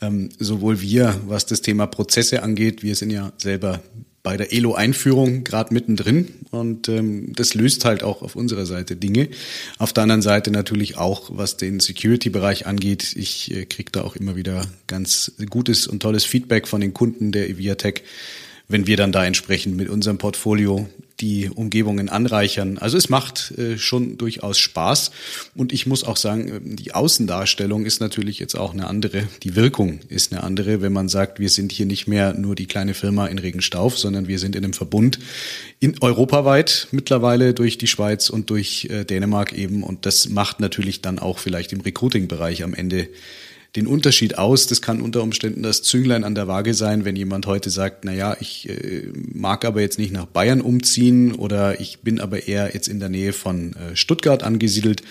ähm, 0.00 0.30
sowohl 0.38 0.80
wir, 0.80 1.18
was 1.26 1.46
das 1.46 1.62
Thema 1.62 1.86
Prozesse 1.86 2.42
angeht, 2.42 2.82
wir 2.82 2.94
sind 2.94 3.10
ja 3.10 3.32
selber 3.38 3.80
bei 4.22 4.36
der 4.36 4.52
Elo-Einführung 4.52 5.44
gerade 5.44 5.72
mittendrin 5.72 6.28
und 6.50 6.90
ähm, 6.90 7.32
das 7.34 7.54
löst 7.54 7.86
halt 7.86 8.02
auch 8.02 8.20
auf 8.20 8.36
unserer 8.36 8.66
Seite 8.66 8.94
Dinge. 8.96 9.30
Auf 9.78 9.94
der 9.94 10.02
anderen 10.02 10.20
Seite 10.20 10.50
natürlich 10.50 10.98
auch, 10.98 11.30
was 11.32 11.56
den 11.56 11.80
Security-Bereich 11.80 12.66
angeht. 12.66 13.14
Ich 13.16 13.50
äh, 13.50 13.64
kriege 13.64 13.90
da 13.92 14.02
auch 14.02 14.16
immer 14.16 14.36
wieder 14.36 14.66
ganz 14.88 15.32
gutes 15.48 15.86
und 15.86 16.00
tolles 16.00 16.26
Feedback 16.26 16.68
von 16.68 16.82
den 16.82 16.92
Kunden 16.92 17.32
der 17.32 17.48
Eviatech, 17.48 18.02
wenn 18.68 18.86
wir 18.86 18.98
dann 18.98 19.10
da 19.10 19.24
entsprechend 19.24 19.76
mit 19.76 19.88
unserem 19.88 20.18
Portfolio 20.18 20.86
die 21.20 21.50
Umgebungen 21.50 22.08
anreichern. 22.08 22.78
Also 22.78 22.96
es 22.96 23.08
macht 23.08 23.52
äh, 23.58 23.78
schon 23.78 24.18
durchaus 24.18 24.58
Spaß. 24.58 25.10
Und 25.54 25.72
ich 25.72 25.86
muss 25.86 26.04
auch 26.04 26.16
sagen, 26.16 26.48
äh, 26.48 26.60
die 26.62 26.92
Außendarstellung 26.92 27.84
ist 27.84 28.00
natürlich 28.00 28.38
jetzt 28.38 28.56
auch 28.56 28.72
eine 28.72 28.86
andere. 28.86 29.28
Die 29.42 29.56
Wirkung 29.56 30.00
ist 30.08 30.32
eine 30.32 30.42
andere, 30.42 30.82
wenn 30.82 30.92
man 30.92 31.08
sagt, 31.08 31.38
wir 31.38 31.48
sind 31.48 31.72
hier 31.72 31.86
nicht 31.86 32.06
mehr 32.06 32.34
nur 32.34 32.54
die 32.54 32.66
kleine 32.66 32.94
Firma 32.94 33.26
in 33.26 33.38
Regenstauf, 33.38 33.98
sondern 33.98 34.28
wir 34.28 34.38
sind 34.38 34.56
in 34.56 34.64
einem 34.64 34.72
Verbund 34.72 35.18
in 35.78 36.00
europaweit 36.00 36.88
mittlerweile 36.90 37.54
durch 37.54 37.78
die 37.78 37.86
Schweiz 37.86 38.30
und 38.30 38.50
durch 38.50 38.88
äh, 38.90 39.04
Dänemark 39.04 39.52
eben. 39.52 39.82
Und 39.82 40.06
das 40.06 40.28
macht 40.28 40.60
natürlich 40.60 41.02
dann 41.02 41.18
auch 41.18 41.38
vielleicht 41.38 41.72
im 41.72 41.80
Recruiting-Bereich 41.80 42.62
am 42.62 42.74
Ende 42.74 43.08
den 43.76 43.86
Unterschied 43.86 44.38
aus. 44.38 44.66
Das 44.66 44.82
kann 44.82 45.00
unter 45.00 45.22
Umständen 45.22 45.62
das 45.62 45.82
Zünglein 45.82 46.24
an 46.24 46.34
der 46.34 46.48
Waage 46.48 46.74
sein, 46.74 47.04
wenn 47.04 47.16
jemand 47.16 47.46
heute 47.46 47.70
sagt, 47.70 48.04
na 48.04 48.12
ja, 48.12 48.36
ich 48.40 48.68
äh, 48.68 49.08
mag 49.32 49.64
aber 49.64 49.80
jetzt 49.80 49.98
nicht 49.98 50.12
nach 50.12 50.26
Bayern 50.26 50.60
umziehen 50.60 51.32
oder 51.32 51.80
ich 51.80 52.00
bin 52.00 52.20
aber 52.20 52.48
eher 52.48 52.74
jetzt 52.74 52.88
in 52.88 53.00
der 53.00 53.08
Nähe 53.08 53.32
von 53.32 53.74
äh, 53.74 53.96
Stuttgart 53.96 54.42
angesiedelt. 54.42 55.02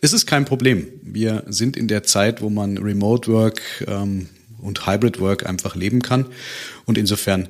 Es 0.00 0.12
ist 0.12 0.26
kein 0.26 0.44
Problem. 0.44 0.88
Wir 1.02 1.44
sind 1.48 1.76
in 1.76 1.88
der 1.88 2.04
Zeit, 2.04 2.40
wo 2.40 2.48
man 2.48 2.78
Remote 2.78 3.30
Work 3.30 3.60
ähm, 3.86 4.28
und 4.58 4.86
Hybrid 4.86 5.20
Work 5.20 5.46
einfach 5.46 5.76
leben 5.76 6.00
kann. 6.00 6.26
Und 6.86 6.96
insofern 6.96 7.48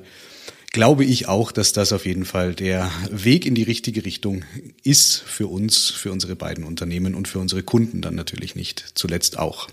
glaube 0.73 1.05
ich 1.05 1.27
auch, 1.27 1.51
dass 1.51 1.71
das 1.71 1.93
auf 1.93 2.05
jeden 2.05 2.25
Fall 2.25 2.53
der 2.53 2.91
Weg 3.09 3.45
in 3.45 3.55
die 3.55 3.63
richtige 3.63 4.03
Richtung 4.03 4.43
ist 4.83 5.15
für 5.25 5.47
uns, 5.47 5.89
für 5.89 6.11
unsere 6.11 6.35
beiden 6.35 6.65
Unternehmen 6.65 7.15
und 7.15 7.27
für 7.27 7.39
unsere 7.39 7.63
Kunden 7.63 8.01
dann 8.01 8.15
natürlich 8.15 8.55
nicht 8.55 8.91
zuletzt 8.95 9.39
auch. 9.39 9.69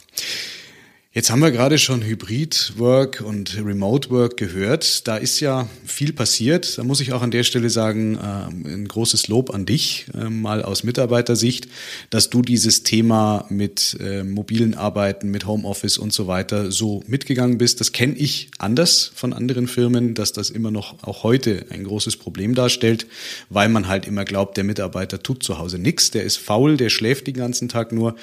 Jetzt 1.16 1.30
haben 1.30 1.42
wir 1.42 1.52
gerade 1.52 1.78
schon 1.78 2.02
Hybrid 2.02 2.72
Work 2.76 3.22
und 3.24 3.56
Remote 3.64 4.10
Work 4.10 4.36
gehört. 4.36 5.06
Da 5.06 5.16
ist 5.16 5.38
ja 5.38 5.68
viel 5.86 6.12
passiert. 6.12 6.76
Da 6.76 6.82
muss 6.82 7.00
ich 7.00 7.12
auch 7.12 7.22
an 7.22 7.30
der 7.30 7.44
Stelle 7.44 7.70
sagen, 7.70 8.16
äh, 8.16 8.68
ein 8.68 8.88
großes 8.88 9.28
Lob 9.28 9.54
an 9.54 9.64
dich, 9.64 10.06
äh, 10.12 10.28
mal 10.28 10.64
aus 10.64 10.82
Mitarbeitersicht, 10.82 11.68
dass 12.10 12.30
du 12.30 12.42
dieses 12.42 12.82
Thema 12.82 13.46
mit 13.48 13.96
äh, 14.00 14.24
mobilen 14.24 14.74
Arbeiten, 14.74 15.30
mit 15.30 15.46
Homeoffice 15.46 15.98
und 15.98 16.12
so 16.12 16.26
weiter 16.26 16.72
so 16.72 17.04
mitgegangen 17.06 17.58
bist. 17.58 17.78
Das 17.78 17.92
kenne 17.92 18.16
ich 18.16 18.50
anders 18.58 19.12
von 19.14 19.32
anderen 19.32 19.68
Firmen, 19.68 20.14
dass 20.14 20.32
das 20.32 20.50
immer 20.50 20.72
noch 20.72 21.04
auch 21.04 21.22
heute 21.22 21.66
ein 21.70 21.84
großes 21.84 22.16
Problem 22.16 22.56
darstellt, 22.56 23.06
weil 23.50 23.68
man 23.68 23.86
halt 23.86 24.08
immer 24.08 24.24
glaubt, 24.24 24.56
der 24.56 24.64
Mitarbeiter 24.64 25.22
tut 25.22 25.44
zu 25.44 25.58
Hause 25.58 25.78
nichts, 25.78 26.10
der 26.10 26.24
ist 26.24 26.38
faul, 26.38 26.76
der 26.76 26.90
schläft 26.90 27.28
den 27.28 27.34
ganzen 27.34 27.68
Tag 27.68 27.92
nur. 27.92 28.16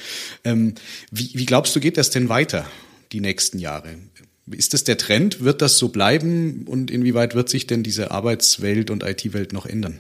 Ähm, 0.43 0.75
wie 1.09 1.45
glaubst 1.45 1.73
du, 1.73 1.79
geht 1.79 1.95
das 1.95 2.09
denn 2.09 2.27
weiter? 2.27 2.65
Die 3.11 3.19
nächsten 3.19 3.59
Jahre. 3.59 3.95
Ist 4.49 4.73
das 4.73 4.83
der 4.83 4.97
Trend? 4.97 5.41
Wird 5.41 5.61
das 5.61 5.77
so 5.77 5.89
bleiben? 5.89 6.63
Und 6.65 6.91
inwieweit 6.91 7.35
wird 7.35 7.49
sich 7.49 7.67
denn 7.67 7.83
diese 7.83 8.11
Arbeitswelt 8.11 8.89
und 8.89 9.03
IT-Welt 9.03 9.53
noch 9.53 9.65
ändern? 9.65 9.99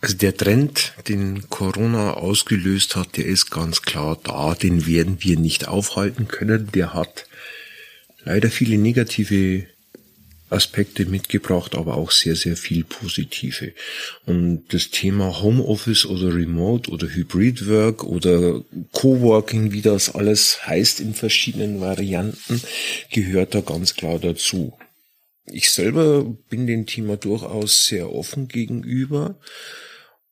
Also 0.00 0.16
der 0.16 0.36
Trend, 0.36 0.94
den 1.08 1.48
Corona 1.48 2.14
ausgelöst 2.14 2.96
hat, 2.96 3.16
der 3.16 3.26
ist 3.26 3.50
ganz 3.50 3.82
klar 3.82 4.18
da. 4.22 4.54
Den 4.54 4.86
werden 4.86 5.18
wir 5.20 5.38
nicht 5.38 5.68
aufhalten 5.68 6.28
können. 6.28 6.70
Der 6.74 6.94
hat 6.94 7.26
leider 8.24 8.50
viele 8.50 8.78
negative 8.78 9.66
Aspekte 10.48 11.06
mitgebracht, 11.06 11.74
aber 11.74 11.94
auch 11.94 12.10
sehr, 12.10 12.36
sehr 12.36 12.56
viel 12.56 12.84
positive. 12.84 13.72
Und 14.26 14.64
das 14.68 14.90
Thema 14.90 15.40
Homeoffice 15.42 16.06
oder 16.06 16.34
Remote 16.34 16.90
oder 16.90 17.08
Hybrid 17.08 17.68
Work 17.68 18.04
oder 18.04 18.62
Coworking, 18.92 19.72
wie 19.72 19.82
das 19.82 20.14
alles 20.14 20.66
heißt 20.66 21.00
in 21.00 21.14
verschiedenen 21.14 21.80
Varianten, 21.80 22.60
gehört 23.12 23.54
da 23.54 23.60
ganz 23.60 23.94
klar 23.94 24.18
dazu. 24.18 24.72
Ich 25.46 25.70
selber 25.70 26.24
bin 26.48 26.66
dem 26.66 26.86
Thema 26.86 27.16
durchaus 27.16 27.86
sehr 27.86 28.12
offen 28.12 28.48
gegenüber. 28.48 29.36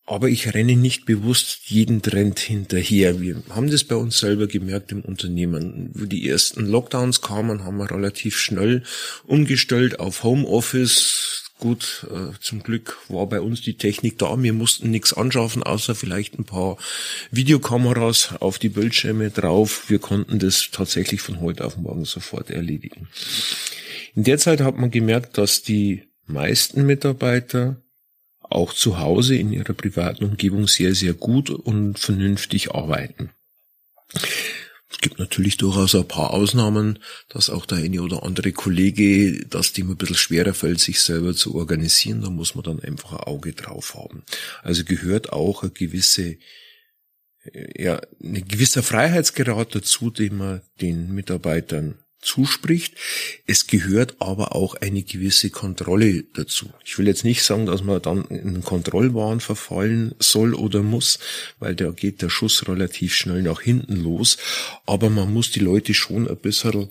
Aber 0.07 0.29
ich 0.29 0.53
renne 0.53 0.77
nicht 0.77 1.07
bewusst 1.07 1.61
jeden 1.65 2.03
Trend 2.03 2.39
hinterher. 2.39 3.21
Wir 3.23 3.43
haben 3.49 3.71
das 3.71 3.85
bei 3.85 3.97
uns 3.97 4.19
selber 4.19 4.47
gemerkt 4.47 4.93
im 4.93 5.01
Unternehmen. 5.01 5.91
Wo 5.95 6.05
die 6.05 6.29
ersten 6.29 6.67
Lockdowns 6.67 7.23
kamen, 7.23 7.65
haben 7.65 7.79
wir 7.79 7.91
relativ 7.91 8.37
schnell 8.37 8.83
umgestellt 9.27 10.01
auf 10.01 10.23
Homeoffice. 10.23 11.45
Gut, 11.59 12.07
äh, 12.11 12.39
zum 12.41 12.63
Glück 12.63 12.99
war 13.09 13.27
bei 13.27 13.41
uns 13.41 13.63
die 13.63 13.79
Technik 13.79 14.19
da. 14.19 14.43
Wir 14.43 14.53
mussten 14.53 14.91
nichts 14.91 15.15
anschaffen, 15.15 15.63
außer 15.63 15.95
vielleicht 15.95 16.39
ein 16.39 16.45
paar 16.45 16.77
Videokameras 17.31 18.35
auf 18.41 18.59
die 18.59 18.69
Bildschirme 18.69 19.31
drauf. 19.31 19.89
Wir 19.89 20.01
konnten 20.01 20.39
das 20.39 20.69
tatsächlich 20.71 21.23
von 21.23 21.41
heute 21.41 21.65
auf 21.65 21.79
morgen 21.79 22.05
sofort 22.05 22.51
erledigen. 22.51 23.09
In 24.15 24.25
der 24.25 24.37
Zeit 24.37 24.61
hat 24.61 24.77
man 24.77 24.91
gemerkt, 24.91 25.39
dass 25.39 25.63
die 25.63 26.03
meisten 26.27 26.85
Mitarbeiter 26.85 27.81
auch 28.55 28.73
zu 28.73 28.99
Hause 28.99 29.37
in 29.37 29.53
ihrer 29.53 29.75
privaten 29.75 30.25
Umgebung 30.25 30.69
sehr, 30.69 30.95
sehr 30.95 31.15
gut 31.15 31.51
und 31.51 31.99
vernünftig 31.99 32.73
arbeiten. 32.73 33.31
Es 34.91 34.99
gibt 35.01 35.19
natürlich 35.19 35.57
durchaus 35.57 35.95
ein 35.97 36.07
paar 36.07 36.33
Ausnahmen, 36.33 37.01
dass 37.29 37.51
auch 37.51 37.67
der 37.67 37.79
eine 37.79 38.01
oder 38.01 38.23
andere 38.23 38.53
Kollege 38.53 39.45
das 39.47 39.73
dem 39.73 39.91
ein 39.91 39.97
bisschen 39.97 40.17
schwerer 40.17 40.55
fällt, 40.55 40.79
sich 40.79 41.01
selber 41.01 41.35
zu 41.35 41.57
organisieren. 41.57 42.23
Da 42.23 42.31
muss 42.31 42.55
man 42.55 42.63
dann 42.63 42.81
einfach 42.81 43.13
ein 43.13 43.25
Auge 43.25 43.53
drauf 43.55 43.97
haben. 43.97 44.23
Also 44.63 44.85
gehört 44.85 45.33
auch 45.33 45.63
eine 45.63 45.73
gewisse, 45.73 46.37
ja, 47.77 48.01
ein 48.23 48.47
gewisser 48.47 48.85
Freiheitsgrad 48.85 49.75
dazu, 49.75 50.11
den 50.11 50.37
man 50.37 50.63
den 50.81 51.13
Mitarbeitern 51.13 51.99
zuspricht. 52.25 52.95
Es 53.47 53.67
gehört 53.67 54.17
aber 54.21 54.55
auch 54.55 54.75
eine 54.75 55.03
gewisse 55.03 55.51
Kontrolle 55.51 56.25
dazu. 56.35 56.71
Ich 56.85 56.99
will 56.99 57.07
jetzt 57.07 57.25
nicht 57.25 57.43
sagen, 57.43 57.67
dass 57.67 57.83
man 57.83 58.03
dann 58.03 58.25
in 58.25 58.63
Kontrollwahn 58.63 59.41
verfallen 59.41 60.15
soll 60.19 60.55
oder 60.55 60.83
muss, 60.83 61.19
weil 61.59 61.75
da 61.75 61.91
geht 61.91 62.23
der 62.23 62.31
Schuss 62.31 62.67
relativ 62.69 63.15
schnell 63.15 63.43
nach 63.43 63.61
hinten 63.61 63.97
los. 63.97 64.39
Aber 64.87 65.11
man 65.11 65.33
muss 65.33 65.51
die 65.51 65.61
Leute 65.61 65.95
schon 65.95 66.29
ein 66.29 66.39
bisschen 66.39 66.89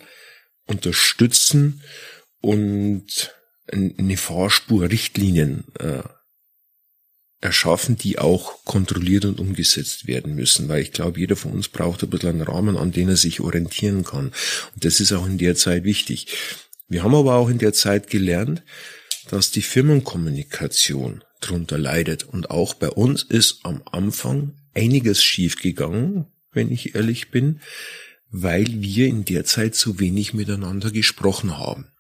unterstützen 0.66 1.82
und 2.42 3.34
eine 3.68 4.18
Fahrspur 4.18 4.90
Richtlinien 4.90 5.66
äh, 5.80 6.04
erschaffen, 7.44 7.98
die 7.98 8.20
auch 8.20 8.64
kontrolliert 8.64 9.26
und 9.26 9.40
umgesetzt 9.40 10.08
werden 10.08 10.36
müssen, 10.36 10.70
weil 10.70 10.82
ich 10.82 10.92
glaube, 10.92 11.20
jeder 11.20 11.36
von 11.36 11.52
uns 11.52 11.68
braucht 11.68 12.04
ein 12.04 12.10
bisschen 12.10 12.30
einen 12.30 12.42
Rahmen, 12.42 12.78
an 12.78 12.92
den 12.92 13.10
er 13.10 13.18
sich 13.18 13.42
orientieren 13.42 14.04
kann. 14.04 14.32
Und 14.74 14.86
das 14.86 15.00
ist 15.00 15.12
auch 15.12 15.26
in 15.26 15.38
der 15.38 15.56
Zeit 15.56 15.84
wichtig. 15.84 16.28
Wir 16.88 17.04
haben 17.04 17.16
aber 17.16 17.36
auch 17.36 17.50
in 17.50 17.58
der 17.58 17.74
Zeit 17.74 18.10
gelernt, 18.10 18.64
dass 19.30 19.52
die 19.52 19.62
Firmenkommunikation 19.62 21.24
drunter 21.42 21.78
leidet. 21.78 22.24
Und 22.24 22.50
auch 22.50 22.74
bei 22.74 22.90
uns 22.90 23.24
ist 23.24 23.60
am 23.64 23.82
Anfang 23.92 24.54
einiges 24.74 25.24
schiefgegangen, 25.24 26.26
wenn 26.52 26.72
ich 26.72 26.96
ehrlich 26.96 27.30
bin, 27.30 27.60
weil 28.30 28.66
wir 28.68 29.08
in 29.08 29.26
der 29.26 29.46
Zeit 29.46 29.76
zu 29.76 30.00
wenig 30.00 30.34
miteinander 30.34 30.92
gesprochen 30.92 31.58
haben. 31.58 31.93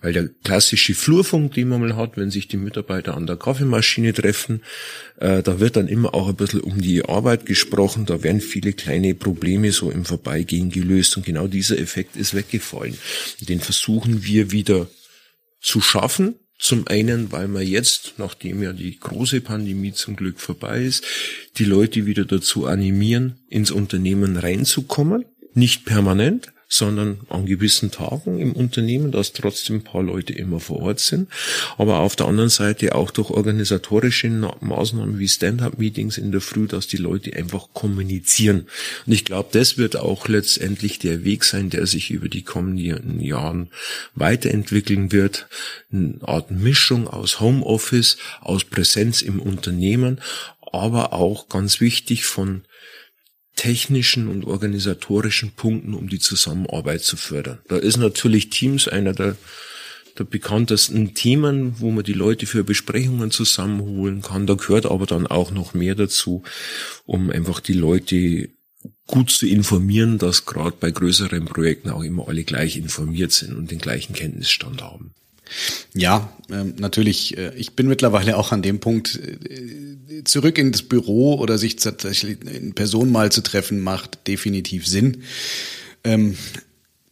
Weil 0.00 0.12
der 0.12 0.28
klassische 0.44 0.94
Flurfunk, 0.94 1.54
den 1.54 1.68
man 1.68 1.80
mal 1.80 1.96
hat, 1.96 2.16
wenn 2.16 2.30
sich 2.30 2.48
die 2.48 2.56
Mitarbeiter 2.56 3.16
an 3.16 3.26
der 3.26 3.36
Kaffeemaschine 3.36 4.12
treffen, 4.12 4.62
äh, 5.18 5.42
da 5.42 5.60
wird 5.60 5.76
dann 5.76 5.88
immer 5.88 6.14
auch 6.14 6.28
ein 6.28 6.36
bisschen 6.36 6.60
um 6.60 6.80
die 6.80 7.04
Arbeit 7.04 7.46
gesprochen, 7.46 8.06
da 8.06 8.22
werden 8.22 8.40
viele 8.40 8.72
kleine 8.72 9.14
Probleme 9.14 9.72
so 9.72 9.90
im 9.90 10.04
Vorbeigehen 10.04 10.70
gelöst 10.70 11.16
und 11.16 11.26
genau 11.26 11.46
dieser 11.46 11.78
Effekt 11.78 12.16
ist 12.16 12.34
weggefallen. 12.34 12.96
Den 13.40 13.60
versuchen 13.60 14.24
wir 14.24 14.52
wieder 14.52 14.88
zu 15.60 15.80
schaffen, 15.80 16.36
zum 16.58 16.88
einen, 16.88 17.30
weil 17.30 17.46
wir 17.48 17.62
jetzt, 17.62 18.14
nachdem 18.18 18.62
ja 18.62 18.72
die 18.72 18.98
große 18.98 19.40
Pandemie 19.40 19.92
zum 19.92 20.16
Glück 20.16 20.40
vorbei 20.40 20.82
ist, 20.82 21.04
die 21.56 21.64
Leute 21.64 22.04
wieder 22.04 22.24
dazu 22.24 22.66
animieren, 22.66 23.38
ins 23.48 23.70
Unternehmen 23.70 24.36
reinzukommen. 24.36 25.24
Nicht 25.54 25.84
permanent, 25.84 26.52
sondern 26.68 27.20
an 27.30 27.46
gewissen 27.46 27.90
Tagen 27.90 28.38
im 28.38 28.52
Unternehmen, 28.52 29.10
dass 29.10 29.32
trotzdem 29.32 29.76
ein 29.76 29.84
paar 29.84 30.02
Leute 30.02 30.34
immer 30.34 30.60
vor 30.60 30.80
Ort 30.80 31.00
sind. 31.00 31.28
Aber 31.78 32.00
auf 32.00 32.14
der 32.14 32.26
anderen 32.26 32.50
Seite 32.50 32.94
auch 32.94 33.10
durch 33.10 33.30
organisatorische 33.30 34.28
Maßnahmen 34.28 35.18
wie 35.18 35.28
Stand-up-Meetings 35.28 36.18
in 36.18 36.30
der 36.30 36.42
Früh, 36.42 36.66
dass 36.66 36.86
die 36.86 36.98
Leute 36.98 37.34
einfach 37.34 37.68
kommunizieren. 37.72 38.66
Und 39.06 39.12
ich 39.12 39.24
glaube, 39.24 39.48
das 39.52 39.78
wird 39.78 39.96
auch 39.96 40.28
letztendlich 40.28 40.98
der 40.98 41.24
Weg 41.24 41.44
sein, 41.44 41.70
der 41.70 41.86
sich 41.86 42.10
über 42.10 42.28
die 42.28 42.42
kommenden 42.42 43.20
Jahren 43.20 43.70
weiterentwickeln 44.14 45.10
wird. 45.10 45.48
Eine 45.90 46.18
Art 46.22 46.50
Mischung 46.50 47.08
aus 47.08 47.40
Homeoffice, 47.40 48.18
aus 48.40 48.64
Präsenz 48.64 49.22
im 49.22 49.40
Unternehmen, 49.40 50.20
aber 50.72 51.14
auch 51.14 51.48
ganz 51.48 51.80
wichtig 51.80 52.26
von 52.26 52.62
technischen 53.58 54.28
und 54.28 54.44
organisatorischen 54.44 55.50
Punkten, 55.50 55.92
um 55.92 56.08
die 56.08 56.20
Zusammenarbeit 56.20 57.02
zu 57.02 57.16
fördern. 57.16 57.58
Da 57.66 57.76
ist 57.76 57.96
natürlich 57.96 58.50
Teams 58.50 58.86
einer 58.86 59.12
der, 59.12 59.36
der 60.16 60.24
bekanntesten 60.24 61.14
Themen, 61.14 61.74
wo 61.80 61.90
man 61.90 62.04
die 62.04 62.12
Leute 62.12 62.46
für 62.46 62.62
Besprechungen 62.62 63.32
zusammenholen 63.32 64.22
kann. 64.22 64.46
Da 64.46 64.54
gehört 64.54 64.86
aber 64.86 65.06
dann 65.06 65.26
auch 65.26 65.50
noch 65.50 65.74
mehr 65.74 65.96
dazu, 65.96 66.44
um 67.04 67.30
einfach 67.30 67.58
die 67.58 67.72
Leute 67.72 68.48
gut 69.08 69.30
zu 69.30 69.46
informieren, 69.46 70.18
dass 70.18 70.46
gerade 70.46 70.76
bei 70.78 70.92
größeren 70.92 71.44
Projekten 71.44 71.90
auch 71.90 72.04
immer 72.04 72.28
alle 72.28 72.44
gleich 72.44 72.76
informiert 72.76 73.32
sind 73.32 73.56
und 73.56 73.72
den 73.72 73.78
gleichen 73.78 74.12
Kenntnisstand 74.12 74.82
haben. 74.82 75.14
Ja, 75.94 76.32
ähm, 76.50 76.74
natürlich. 76.78 77.36
Äh, 77.36 77.54
ich 77.56 77.72
bin 77.72 77.88
mittlerweile 77.88 78.36
auch 78.36 78.52
an 78.52 78.62
dem 78.62 78.80
Punkt, 78.80 79.18
äh, 79.18 80.24
zurück 80.24 80.58
ins 80.58 80.82
Büro 80.82 81.34
oder 81.34 81.58
sich 81.58 81.76
tatsächlich 81.76 82.38
in 82.44 82.74
Person 82.74 83.10
mal 83.10 83.30
zu 83.32 83.42
treffen, 83.42 83.80
macht 83.80 84.26
definitiv 84.26 84.86
Sinn. 84.86 85.22
Ähm, 86.04 86.36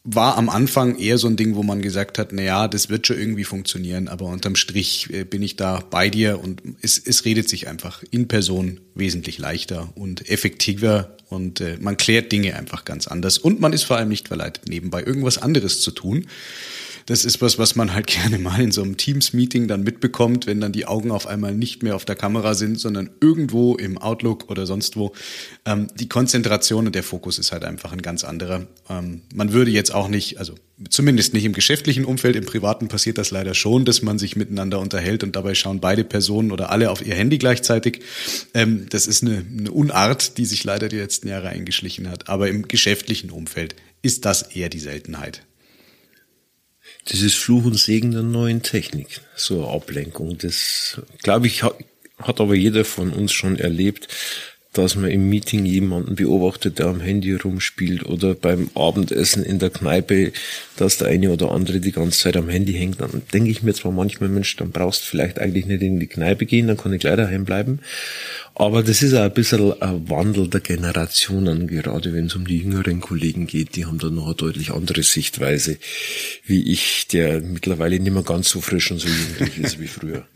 war 0.09 0.39
am 0.39 0.49
Anfang 0.49 0.99
eher 0.99 1.19
so 1.19 1.27
ein 1.27 1.37
Ding, 1.37 1.57
wo 1.57 1.65
man 1.65 1.83
gesagt 1.83 2.19
hat, 2.19 2.29
na 2.33 2.43
ja, 2.43 2.69
das 2.69 2.89
wird 2.89 3.09
schon 3.09 3.19
irgendwie 3.19 3.43
funktionieren, 3.43 4.07
aber 4.07 4.27
unterm 4.27 4.55
Strich 4.55 5.11
äh, 5.13 5.25
bin 5.25 5.43
ich 5.43 5.57
da 5.57 5.83
bei 5.91 6.09
dir 6.09 6.41
und 6.41 6.63
es, 6.81 6.99
es 6.99 7.25
redet 7.25 7.49
sich 7.49 7.67
einfach 7.67 8.05
in 8.13 8.29
Person 8.29 8.81
wesentlich 8.95 9.39
leichter 9.39 9.89
und 9.97 10.31
effektiver 10.31 11.17
und 11.29 11.61
äh, 11.61 11.77
man 11.81 11.97
klärt 11.97 12.31
Dinge 12.31 12.55
einfach 12.55 12.85
ganz 12.85 13.09
anders 13.09 13.37
und 13.37 13.61
man 13.61 13.73
ist 13.73 13.83
vor 13.83 13.97
allem 13.97 14.09
nicht 14.09 14.29
verleitet, 14.29 14.69
nebenbei 14.69 15.03
irgendwas 15.03 15.39
anderes 15.39 15.81
zu 15.81 15.91
tun 15.91 16.27
das 17.07 17.25
ist 17.25 17.41
was, 17.41 17.59
was 17.59 17.77
man 17.77 17.95
halt 17.95 18.07
gerne 18.09 18.39
mal 18.39 18.61
in 18.61 18.73
so 18.73 18.83
einem 18.83 18.97
Teams-Meeting 18.97 19.69
dann 19.69 19.83
mitbekommt, 19.83 20.47
wenn 20.47 20.61
dann 20.61 20.73
die 20.73 20.87
Augen 20.87 21.11
auf 21.11 21.27
einmal 21.27 21.55
nicht 21.55 21.83
mehr 21.83 21.97
auf 21.97 22.05
der 22.05 22.17
Kamera 22.17 22.55
sind, 22.55 22.79
sondern 22.79 23.11
irgendwo 23.21 23.77
im 23.77 23.97
Outlook 23.99 24.51
oder 24.51 24.67
sonst 24.67 24.97
wo. 24.97 25.13
Ähm, 25.65 25.89
die 25.95 26.09
Konzentration 26.09 26.87
und 26.87 26.95
der 26.95 27.03
Fokus 27.03 27.39
ist 27.39 27.53
halt 27.53 27.65
einfach 27.65 27.93
ein 27.93 28.03
ganz 28.03 28.25
anderer. 28.25 28.67
Ähm, 28.91 29.23
man 29.35 29.53
würde 29.53 29.71
jetzt 29.71 29.95
auch 29.95 30.09
nicht, 30.09 30.39
also 30.39 30.55
zumindest 30.91 31.33
nicht 31.33 31.45
im 31.45 31.53
geschäftlichen 31.53 32.05
Umfeld, 32.05 32.37
im 32.37 32.45
privaten 32.45 32.89
passiert 32.89 33.19
das 33.19 33.31
leider 33.31 33.55
schon, 33.55 33.85
dass 33.85 34.03
man 34.03 34.19
sich 34.19 34.37
miteinander 34.37 34.81
unterhält 34.81 35.23
und 35.23 35.37
dabei 35.37 35.55
schauen 35.55 35.81
beide 35.81 36.05
Personen 36.05 36.51
oder 36.51 36.71
alle 36.71 36.91
auf 36.91 37.07
ihr 37.07 37.15
Handy 37.15 37.39
gleichzeitig. 37.39 38.01
Ähm, 38.53 38.87
das 38.91 39.07
ist 39.07 39.23
eine, 39.23 39.45
eine 39.57 39.71
Unart, 39.71 40.39
die 40.39 40.45
sich 40.45 40.65
leider 40.65 40.89
die 40.89 40.99
letzten 40.99 41.29
Jahre 41.29 41.49
eingeschlichen 41.49 42.11
hat. 42.11 42.29
Aber 42.29 42.49
im 42.49 42.67
geschäftlichen 42.67 43.31
Umfeld 43.31 43.77
ist 44.03 44.25
das 44.25 44.43
eher 44.43 44.69
die 44.69 44.81
Seltenheit. 44.81 45.43
Das 47.09 47.23
ist 47.23 47.37
Fluch 47.37 47.65
und 47.65 47.79
Segen 47.79 48.11
der 48.11 48.23
neuen 48.23 48.63
Technik, 48.63 49.21
so 49.37 49.69
Ablenkung. 49.69 50.39
Das, 50.39 51.01
glaube 51.23 51.47
ich, 51.47 51.63
hat, 51.63 51.77
hat 52.19 52.41
aber 52.41 52.57
jeder 52.57 52.85
von 52.85 53.13
uns 53.13 53.33
schon 53.33 53.59
erlebt, 53.59 54.09
dass 54.73 54.97
man 54.97 55.11
im 55.11 55.29
Meeting 55.29 55.65
jemanden 55.65 56.17
beobachtet, 56.17 56.79
der 56.79 56.87
am 56.87 57.01
Handy 57.01 57.35
rumspielt 57.35 58.05
oder 58.05 58.35
beim 58.35 58.71
Abendessen 58.75 59.43
in 59.45 59.59
der 59.59 59.71
Kneipe, 59.71 60.33
dass 60.77 60.99
der 60.99 61.09
eine 61.09 61.31
oder 61.31 61.53
andere 61.53 61.81
die 61.81 61.93
ganze 61.93 62.19
Zeit 62.19 62.37
am 62.37 62.49
Handy 62.49 62.75
hängt. 62.75 63.01
Dann 63.01 63.23
denke 63.33 63.51
ich 63.51 63.63
mir 63.63 63.73
zwar 63.73 63.93
manchmal, 63.93 64.29
Mensch, 64.29 64.57
dann 64.57 64.73
brauchst 64.73 65.03
du 65.03 65.07
vielleicht 65.07 65.39
eigentlich 65.39 65.67
nicht 65.67 65.83
in 65.83 66.01
die 66.01 66.09
Kneipe 66.09 66.45
gehen, 66.45 66.67
dann 66.67 66.77
kann 66.77 66.93
ich 66.93 67.01
gleich 67.01 67.17
daheim 67.17 67.45
bleiben. 67.45 67.81
Aber 68.59 68.83
das 68.83 69.03
ist 69.03 69.13
auch 69.13 69.21
ein 69.21 69.35
bisschen 69.35 69.75
ein 69.83 70.09
Wandel 70.09 70.49
der 70.49 70.61
Generationen, 70.61 71.67
gerade 71.67 72.15
wenn 72.15 72.25
es 72.25 72.37
um 72.37 72.47
die 72.47 72.57
jüngeren 72.57 73.03
Kollegen 73.03 73.47
geht, 73.47 73.77
die 73.77 73.85
haben 73.85 73.99
da 73.99 74.09
noch 74.09 74.25
eine 74.25 74.35
deutlich 74.35 74.71
andere 74.71 75.03
Sichtweise, 75.03 75.77
wie 76.47 76.73
ich, 76.73 77.07
der 77.09 77.43
mittlerweile 77.43 78.01
nicht 78.01 78.15
mehr 78.15 78.23
ganz 78.23 78.49
so 78.49 78.63
frisch 78.63 78.91
und 78.91 78.99
so 78.99 79.09
jugendlich 79.09 79.59
ist 79.59 79.79
wie 79.79 79.87
früher. 79.87 80.25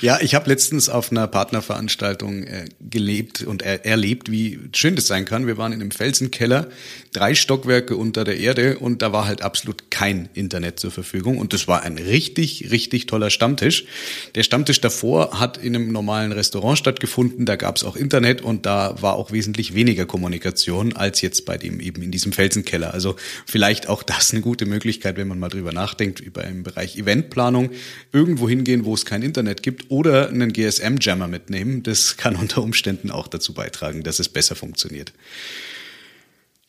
Ja, 0.00 0.20
ich 0.20 0.34
habe 0.34 0.48
letztens 0.48 0.88
auf 0.88 1.10
einer 1.10 1.26
Partnerveranstaltung 1.26 2.44
äh, 2.44 2.66
gelebt 2.80 3.42
und 3.42 3.62
er, 3.62 3.84
erlebt, 3.84 4.30
wie 4.30 4.60
schön 4.72 4.94
das 4.94 5.06
sein 5.06 5.24
kann. 5.24 5.46
Wir 5.46 5.58
waren 5.58 5.72
in 5.72 5.80
einem 5.80 5.90
Felsenkeller, 5.90 6.68
drei 7.12 7.34
Stockwerke 7.34 7.96
unter 7.96 8.24
der 8.24 8.38
Erde 8.38 8.78
und 8.78 9.02
da 9.02 9.12
war 9.12 9.26
halt 9.26 9.42
absolut 9.42 9.90
kein 9.90 10.28
Internet 10.34 10.78
zur 10.78 10.90
Verfügung 10.90 11.38
und 11.38 11.52
das 11.52 11.66
war 11.66 11.82
ein 11.82 11.98
richtig, 11.98 12.70
richtig 12.70 13.06
toller 13.06 13.30
Stammtisch. 13.30 13.84
Der 14.34 14.42
Stammtisch 14.42 14.80
davor 14.80 15.38
hat 15.40 15.56
in 15.58 15.74
einem 15.74 15.92
normalen 15.92 16.32
Restaurant 16.32 16.78
stattgefunden, 16.78 17.27
da 17.38 17.56
gab 17.56 17.76
es 17.76 17.84
auch 17.84 17.96
Internet 17.96 18.42
und 18.42 18.66
da 18.66 19.00
war 19.00 19.14
auch 19.14 19.32
wesentlich 19.32 19.74
weniger 19.74 20.06
Kommunikation 20.06 20.94
als 20.94 21.20
jetzt 21.20 21.44
bei 21.44 21.56
dem 21.56 21.80
eben 21.80 22.02
in 22.02 22.10
diesem 22.10 22.32
Felsenkeller. 22.32 22.94
Also 22.94 23.16
vielleicht 23.46 23.88
auch 23.88 24.02
das 24.02 24.32
eine 24.32 24.40
gute 24.40 24.66
Möglichkeit, 24.66 25.16
wenn 25.16 25.28
man 25.28 25.38
mal 25.38 25.48
drüber 25.48 25.72
nachdenkt, 25.72 26.20
über 26.20 26.44
im 26.44 26.62
Bereich 26.62 26.96
Eventplanung 26.96 27.70
irgendwo 28.12 28.48
hingehen, 28.48 28.84
wo 28.84 28.94
es 28.94 29.04
kein 29.04 29.22
Internet 29.22 29.62
gibt 29.62 29.90
oder 29.90 30.28
einen 30.28 30.52
GSM-Jammer 30.52 31.28
mitnehmen. 31.28 31.82
Das 31.82 32.16
kann 32.16 32.36
unter 32.36 32.62
Umständen 32.62 33.10
auch 33.10 33.28
dazu 33.28 33.54
beitragen, 33.54 34.02
dass 34.02 34.18
es 34.18 34.28
besser 34.28 34.54
funktioniert. 34.54 35.12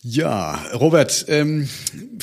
Ja, 0.02 0.56
Robert, 0.74 1.26
ähm, 1.28 1.68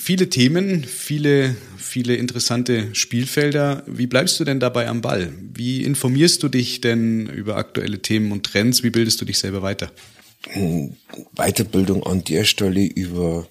viele 0.00 0.30
Themen, 0.30 0.82
viele, 0.84 1.54
viele 1.76 2.16
interessante 2.16 2.94
Spielfelder. 2.94 3.82
Wie 3.86 4.06
bleibst 4.06 4.40
du 4.40 4.44
denn 4.44 4.60
dabei 4.60 4.88
am 4.88 5.02
Ball? 5.02 5.30
Wie 5.52 5.84
informierst 5.84 6.42
du 6.42 6.48
dich 6.48 6.80
denn 6.80 7.26
über 7.26 7.56
aktuelle 7.56 8.00
Themen 8.00 8.32
und 8.32 8.44
Trends? 8.44 8.82
Wie 8.82 8.90
bildest 8.90 9.20
du 9.20 9.26
dich 9.26 9.38
selber 9.38 9.60
weiter? 9.60 9.92
Weiterbildung 11.34 12.02
an 12.04 12.24
der 12.24 12.44
Stelle 12.44 12.84
über 12.84 13.46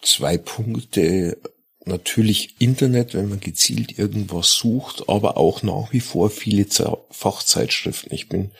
zwei 0.00 0.38
Punkte 0.38 1.36
natürlich 1.86 2.56
Internet, 2.60 3.14
wenn 3.14 3.28
man 3.28 3.40
gezielt 3.40 3.98
irgendwas 3.98 4.52
sucht, 4.52 5.08
aber 5.08 5.36
auch 5.36 5.62
nach 5.62 5.92
wie 5.92 6.00
vor 6.00 6.30
viele 6.30 6.66
Fachzeitschriften. 7.10 8.12
Ich 8.14 8.28
bin 8.28 8.52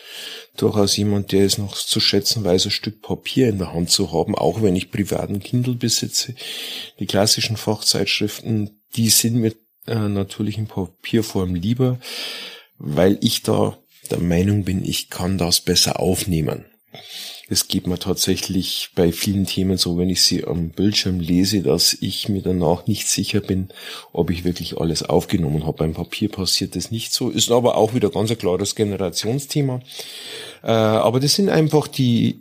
durchaus 0.56 0.96
jemand, 0.96 1.32
der 1.32 1.44
es 1.44 1.58
noch 1.58 1.74
zu 1.74 2.00
schätzen 2.00 2.44
weiß, 2.44 2.66
ein 2.66 2.70
Stück 2.70 3.02
Papier 3.02 3.48
in 3.48 3.58
der 3.58 3.72
Hand 3.72 3.90
zu 3.90 4.12
haben, 4.12 4.34
auch 4.34 4.62
wenn 4.62 4.76
ich 4.76 4.90
privaten 4.90 5.40
Kindle 5.40 5.74
besitze. 5.74 6.34
Die 6.98 7.06
klassischen 7.06 7.56
Fachzeitschriften, 7.56 8.82
die 8.96 9.10
sind 9.10 9.36
mir 9.36 9.54
äh, 9.86 9.94
natürlich 9.94 10.58
in 10.58 10.66
Papierform 10.66 11.54
lieber, 11.54 11.98
weil 12.78 13.18
ich 13.20 13.42
da 13.42 13.78
der 14.10 14.18
Meinung 14.18 14.64
bin, 14.64 14.84
ich 14.84 15.10
kann 15.10 15.38
das 15.38 15.60
besser 15.60 16.00
aufnehmen. 16.00 16.64
Es 17.48 17.68
geht 17.68 17.86
mir 17.86 17.98
tatsächlich 17.98 18.90
bei 18.94 19.12
vielen 19.12 19.46
Themen 19.46 19.76
so, 19.76 19.98
wenn 19.98 20.10
ich 20.10 20.22
sie 20.22 20.44
am 20.44 20.70
Bildschirm 20.70 21.20
lese, 21.20 21.62
dass 21.62 21.94
ich 22.00 22.28
mir 22.28 22.42
danach 22.42 22.86
nicht 22.86 23.08
sicher 23.08 23.40
bin, 23.40 23.68
ob 24.12 24.30
ich 24.30 24.44
wirklich 24.44 24.78
alles 24.78 25.02
aufgenommen 25.02 25.66
habe. 25.66 25.78
Beim 25.78 25.94
Papier 25.94 26.28
passiert 26.28 26.76
das 26.76 26.90
nicht 26.90 27.12
so. 27.12 27.30
Ist 27.30 27.50
aber 27.50 27.76
auch 27.76 27.94
wieder 27.94 28.10
ganz 28.10 28.30
ein 28.30 28.38
klares 28.38 28.74
Generationsthema. 28.74 29.80
Äh, 30.62 30.66
aber 30.70 31.20
das 31.20 31.34
sind 31.34 31.48
einfach 31.48 31.88
die, 31.88 32.40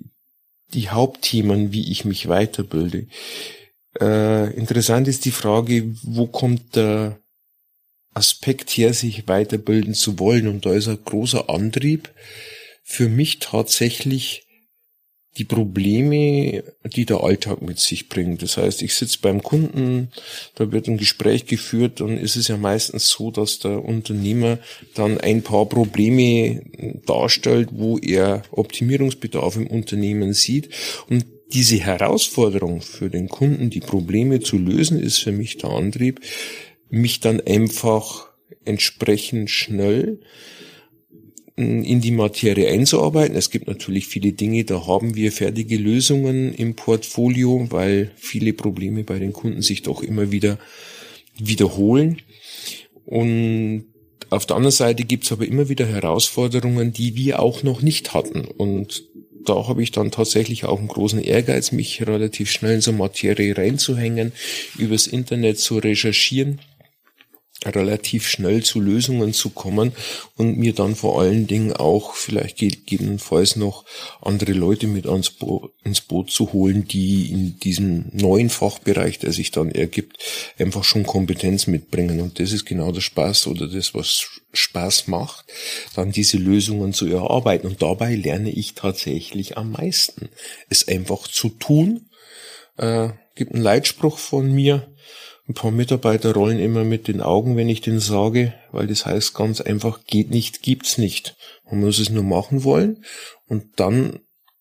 die 0.74 0.90
Hauptthemen, 0.90 1.72
wie 1.72 1.92
ich 1.92 2.06
mich 2.06 2.28
weiterbilde. 2.28 3.08
Äh, 4.00 4.54
interessant 4.54 5.08
ist 5.08 5.26
die 5.26 5.32
Frage, 5.32 5.96
wo 6.04 6.28
kommt 6.28 6.76
der 6.76 7.18
Aspekt 8.14 8.70
her, 8.72 8.94
sich 8.94 9.28
weiterbilden 9.28 9.94
zu 9.94 10.20
wollen? 10.20 10.48
Und 10.48 10.66
da 10.66 10.74
ist 10.74 10.88
ein 10.88 11.00
großer 11.04 11.50
Antrieb 11.50 12.10
für 12.82 13.10
mich 13.10 13.40
tatsächlich 13.40 14.48
die 15.38 15.46
Probleme, 15.46 16.64
die 16.84 17.06
der 17.06 17.24
Alltag 17.24 17.62
mit 17.62 17.80
sich 17.80 18.10
bringt. 18.10 18.42
Das 18.42 18.58
heißt, 18.58 18.82
ich 18.82 18.96
sitze 18.96 19.20
beim 19.22 19.42
Kunden, 19.42 20.10
da 20.56 20.72
wird 20.74 20.88
ein 20.88 20.98
Gespräch 20.98 21.46
geführt 21.46 22.02
und 22.02 22.18
ist 22.18 22.36
es 22.36 22.50
ja 22.50 22.58
meistens 22.58 23.10
so, 23.10 23.32
dass 23.32 23.60
der 23.60 23.84
Unternehmer 23.84 24.60
dann 24.94 25.20
ein 25.20 25.42
paar 25.42 25.68
Probleme 25.68 26.64
darstellt, 27.06 27.70
wo 27.72 27.98
er 27.98 28.44
Optimierungsbedarf 28.52 29.56
im 29.56 29.68
Unternehmen 29.68 30.34
sieht. 30.34 30.70
Und 31.08 31.26
diese 31.54 31.78
Herausforderung 31.78 32.82
für 32.82 33.10
den 33.10 33.30
Kunden, 33.30 33.70
die 33.70 33.80
Probleme 33.80 34.42
zu 34.42 34.58
lösen, 34.58 35.00
ist 35.00 35.20
für 35.20 35.32
mich 35.32 35.58
der 35.58 35.70
Antrieb, 35.70 36.20
mich 36.90 37.22
dann 37.22 37.40
einfach 37.40 38.28
entsprechend 38.66 39.50
schnell 39.50 40.20
in 41.56 42.02
die 42.02 42.12
Materie 42.12 42.70
einzuarbeiten. 42.70 43.36
Es 43.36 43.50
gibt 43.50 43.68
natürlich 43.68 44.08
viele 44.08 44.32
Dinge, 44.32 44.64
da 44.64 44.88
haben 44.88 45.16
wir 45.16 45.32
fertige 45.32 45.78
Lösungen 45.78 46.54
im 46.54 46.76
Portfolio, 46.76 47.68
weil 47.70 48.12
viele 48.16 48.54
Probleme 48.54 49.04
bei 49.04 49.20
den 49.20 49.34
Kunden 49.34 49.62
sich 49.62 49.82
doch 49.82 50.02
immer 50.02 50.32
wieder 50.32 50.58
wiederholen. 51.38 52.22
Und 53.06 53.86
auf 54.30 54.46
der 54.46 54.56
anderen 54.56 54.72
Seite 54.72 55.04
gibt 55.04 55.26
es 55.26 55.32
aber 55.32 55.46
immer 55.46 55.68
wieder 55.68 55.86
Herausforderungen, 55.86 56.94
die 56.94 57.16
wir 57.16 57.42
auch 57.42 57.64
noch 57.64 57.82
nicht 57.82 58.14
hatten. 58.14 58.46
Und 58.46 59.04
da 59.44 59.68
habe 59.68 59.84
ich 59.84 59.92
dann 59.92 60.12
tatsächlich 60.12 60.66
auch 60.66 60.80
einen 60.80 60.88
großen 60.88 61.22
Ehrgeiz, 61.22 61.72
mich 61.72 62.06
relativ 62.06 62.50
schnell 62.50 62.76
in 62.76 62.82
so 62.82 62.92
Materie 62.94 63.58
reinzuhängen, 63.58 64.32
übers 64.78 65.08
Internet 65.08 65.60
zu 65.60 65.80
recherchieren 65.80 66.60
relativ 67.66 68.28
schnell 68.28 68.64
zu 68.64 68.80
Lösungen 68.80 69.34
zu 69.34 69.52
kommen 69.52 69.92
und 70.36 70.58
mir 70.58 70.74
dann 70.74 70.96
vor 70.96 71.22
allen 71.22 71.46
Dingen 71.46 71.74
auch 71.74 72.16
vielleicht 72.16 72.58
gegebenenfalls 72.58 73.56
noch 73.56 73.86
andere 74.22 74.54
Leute 74.54 74.88
mit 74.88 75.06
ans 75.06 75.30
Bo 75.30 75.70
ins 75.84 76.02
Boot 76.02 76.32
zu 76.32 76.54
holen, 76.54 76.88
die 76.88 77.32
in 77.32 77.60
diesem 77.60 78.06
neuen 78.14 78.50
Fachbereich, 78.50 79.20
der 79.20 79.32
sich 79.32 79.52
dann 79.52 79.72
ergibt, 79.72 80.18
einfach 80.58 80.84
schon 80.84 81.06
Kompetenz 81.06 81.68
mitbringen. 81.68 82.20
Und 82.20 82.40
das 82.40 82.52
ist 82.52 82.66
genau 82.66 82.92
der 82.92 83.02
Spaß 83.02 83.48
oder 83.48 83.68
das, 83.68 83.94
was 83.94 84.42
Spaß 84.54 85.08
macht, 85.08 85.46
dann 85.96 86.12
diese 86.12 86.38
Lösungen 86.38 86.94
zu 86.94 87.06
erarbeiten. 87.08 87.68
Und 87.68 87.82
dabei 87.82 88.16
lerne 88.16 88.50
ich 88.50 88.74
tatsächlich 88.74 89.58
am 89.58 89.72
meisten, 89.72 90.30
es 90.70 90.88
einfach 90.88 91.28
zu 91.28 91.50
tun. 91.50 92.10
Äh, 92.78 93.10
gibt 93.36 93.54
einen 93.54 93.64
Leitspruch 93.64 94.18
von 94.18 94.52
mir, 94.52 94.91
ein 95.52 95.54
paar 95.54 95.72
Mitarbeiter 95.72 96.34
rollen 96.34 96.60
immer 96.60 96.86
mit 96.86 97.10
den 97.10 97.20
Augen, 97.20 97.58
wenn 97.58 97.68
ich 97.68 97.82
den 97.82 98.00
sage, 98.00 98.54
weil 98.72 98.88
das 98.88 99.06
heißt 99.06 99.34
ganz 99.34 99.60
einfach, 99.60 100.06
geht 100.06 100.30
nicht, 100.30 100.62
gibt's 100.62 100.98
nicht. 100.98 101.36
Man 101.70 101.82
muss 101.82 102.00
es 102.00 102.10
nur 102.10 102.24
machen 102.24 102.64
wollen 102.64 103.04
und 103.48 103.66
dann 103.76 104.20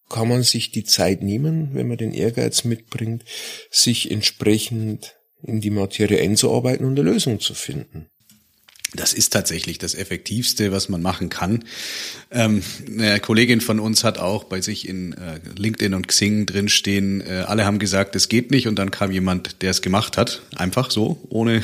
kann 0.08 0.26
man 0.26 0.42
sich 0.42 0.72
die 0.72 0.82
Zeit 0.82 1.22
nehmen, 1.22 1.70
wenn 1.74 1.86
man 1.86 1.96
den 1.96 2.12
Ehrgeiz 2.12 2.64
mitbringt, 2.64 3.24
sich 3.70 4.10
entsprechend 4.10 5.14
in 5.42 5.60
die 5.60 5.70
Materie 5.70 6.20
einzuarbeiten 6.20 6.84
und 6.84 6.98
eine 6.98 7.08
Lösung 7.08 7.38
zu 7.38 7.54
finden. 7.54 8.08
Das 8.94 9.12
ist 9.12 9.32
tatsächlich 9.32 9.78
das 9.78 9.94
Effektivste, 9.94 10.72
was 10.72 10.88
man 10.88 11.00
machen 11.00 11.28
kann. 11.28 11.64
Ähm, 12.32 12.62
eine 12.88 13.20
Kollegin 13.20 13.60
von 13.60 13.78
uns 13.78 14.02
hat 14.02 14.18
auch 14.18 14.44
bei 14.44 14.60
sich 14.60 14.88
in 14.88 15.12
äh, 15.12 15.40
LinkedIn 15.56 15.94
und 15.94 16.08
Xing 16.08 16.46
drinstehen, 16.46 17.20
äh, 17.20 17.44
alle 17.46 17.64
haben 17.66 17.78
gesagt, 17.78 18.16
es 18.16 18.28
geht 18.28 18.50
nicht 18.50 18.66
und 18.66 18.78
dann 18.78 18.90
kam 18.90 19.12
jemand, 19.12 19.62
der 19.62 19.70
es 19.70 19.80
gemacht 19.80 20.16
hat. 20.16 20.42
Einfach 20.56 20.90
so, 20.90 21.20
ohne, 21.28 21.62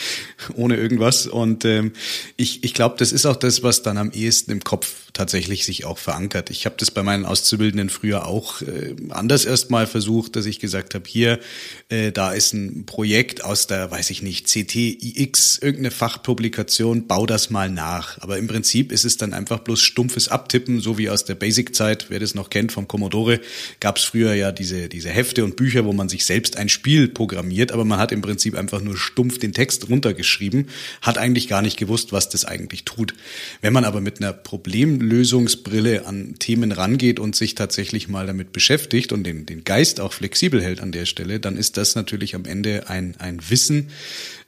ohne 0.54 0.76
irgendwas. 0.76 1.26
Und 1.26 1.64
ähm, 1.64 1.92
ich, 2.36 2.62
ich 2.62 2.74
glaube, 2.74 2.94
das 2.98 3.10
ist 3.10 3.26
auch 3.26 3.36
das, 3.36 3.64
was 3.64 3.82
dann 3.82 3.98
am 3.98 4.12
ehesten 4.12 4.52
im 4.52 4.62
Kopf 4.62 5.08
tatsächlich 5.12 5.64
sich 5.64 5.84
auch 5.84 5.98
verankert. 5.98 6.50
Ich 6.50 6.64
habe 6.64 6.76
das 6.78 6.92
bei 6.92 7.02
meinen 7.02 7.26
Auszubildenden 7.26 7.90
früher 7.90 8.26
auch 8.26 8.62
äh, 8.62 8.94
anders 9.10 9.44
erstmal 9.44 9.88
versucht, 9.88 10.36
dass 10.36 10.46
ich 10.46 10.60
gesagt 10.60 10.94
habe, 10.94 11.08
hier, 11.08 11.40
äh, 11.88 12.12
da 12.12 12.32
ist 12.32 12.52
ein 12.52 12.86
Projekt 12.86 13.42
aus 13.42 13.66
der, 13.66 13.90
weiß 13.90 14.10
ich 14.10 14.22
nicht, 14.22 14.46
CTIX, 14.46 15.58
irgendeine 15.58 15.90
Fachpublikation, 15.90 16.67
Spezifikation, 16.68 17.06
bau 17.06 17.26
das 17.26 17.50
mal 17.50 17.70
nach. 17.70 18.18
Aber 18.20 18.38
im 18.38 18.46
Prinzip 18.46 18.92
ist 18.92 19.04
es 19.04 19.16
dann 19.16 19.32
einfach 19.32 19.60
bloß 19.60 19.80
stumpfes 19.80 20.28
Abtippen, 20.28 20.80
so 20.80 20.98
wie 20.98 21.08
aus 21.08 21.24
der 21.24 21.34
Basic-Zeit, 21.34 22.06
wer 22.10 22.20
das 22.20 22.34
noch 22.34 22.50
kennt 22.50 22.72
vom 22.72 22.86
Commodore, 22.86 23.40
gab 23.80 23.96
es 23.96 24.04
früher 24.04 24.34
ja 24.34 24.52
diese, 24.52 24.88
diese 24.88 25.08
Hefte 25.08 25.44
und 25.44 25.56
Bücher, 25.56 25.84
wo 25.84 25.92
man 25.92 26.08
sich 26.08 26.24
selbst 26.26 26.56
ein 26.56 26.68
Spiel 26.68 27.08
programmiert, 27.08 27.72
aber 27.72 27.84
man 27.84 27.98
hat 27.98 28.12
im 28.12 28.20
Prinzip 28.20 28.54
einfach 28.54 28.82
nur 28.82 28.96
stumpf 28.96 29.38
den 29.38 29.52
Text 29.52 29.88
runtergeschrieben, 29.88 30.68
hat 31.00 31.16
eigentlich 31.16 31.48
gar 31.48 31.62
nicht 31.62 31.78
gewusst, 31.78 32.12
was 32.12 32.28
das 32.28 32.44
eigentlich 32.44 32.84
tut. 32.84 33.14
Wenn 33.62 33.72
man 33.72 33.84
aber 33.84 34.00
mit 34.00 34.20
einer 34.20 34.32
Problemlösungsbrille 34.32 36.06
an 36.06 36.36
Themen 36.38 36.72
rangeht 36.72 37.18
und 37.18 37.34
sich 37.34 37.54
tatsächlich 37.54 38.08
mal 38.08 38.26
damit 38.26 38.52
beschäftigt 38.52 39.12
und 39.12 39.24
den, 39.24 39.46
den 39.46 39.64
Geist 39.64 40.00
auch 40.00 40.12
flexibel 40.12 40.62
hält 40.62 40.80
an 40.80 40.92
der 40.92 41.06
Stelle, 41.06 41.40
dann 41.40 41.56
ist 41.56 41.76
das 41.76 41.94
natürlich 41.94 42.34
am 42.34 42.44
Ende 42.44 42.88
ein, 42.88 43.14
ein 43.18 43.40
Wissen, 43.48 43.88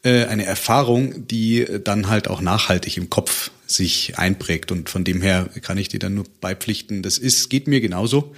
äh, 0.02 0.24
eine 0.24 0.44
Erfahrung, 0.44 1.26
die 1.26 1.66
dann 1.84 2.08
halt 2.08 2.28
auch 2.28 2.40
nachhaltig 2.40 2.96
im 2.96 3.10
Kopf 3.10 3.50
sich 3.66 4.18
einprägt. 4.18 4.72
Und 4.72 4.88
von 4.88 5.04
dem 5.04 5.22
her 5.22 5.48
kann 5.62 5.78
ich 5.78 5.88
dir 5.88 5.98
dann 6.00 6.14
nur 6.14 6.24
beipflichten, 6.40 7.02
das 7.02 7.18
ist, 7.18 7.50
geht 7.50 7.66
mir 7.66 7.80
genauso. 7.80 8.34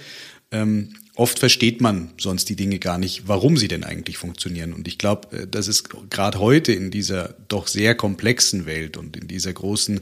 Ähm, 0.51 0.93
oft 1.15 1.39
versteht 1.39 1.81
man 1.81 2.11
sonst 2.19 2.49
die 2.49 2.55
Dinge 2.55 2.79
gar 2.79 2.97
nicht, 2.97 3.27
warum 3.27 3.57
sie 3.57 3.67
denn 3.67 3.83
eigentlich 3.83 4.17
funktionieren. 4.17 4.73
Und 4.73 4.87
ich 4.87 4.97
glaube, 4.97 5.37
äh, 5.37 5.47
dass 5.47 5.67
es 5.67 5.83
gerade 6.09 6.39
heute 6.39 6.73
in 6.73 6.91
dieser 6.91 7.35
doch 7.47 7.67
sehr 7.67 7.95
komplexen 7.95 8.65
Welt 8.65 8.97
und 8.97 9.17
in 9.17 9.27
dieser 9.27 9.53
großen 9.53 10.01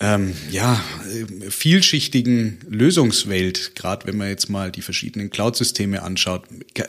ähm, 0.00 0.34
ja, 0.50 0.82
äh, 1.08 1.50
vielschichtigen 1.50 2.58
Lösungswelt, 2.68 3.76
gerade 3.76 4.06
wenn 4.06 4.16
man 4.16 4.28
jetzt 4.28 4.50
mal 4.50 4.72
die 4.72 4.82
verschiedenen 4.82 5.30
Cloud-Systeme 5.30 6.02
anschaut. 6.02 6.42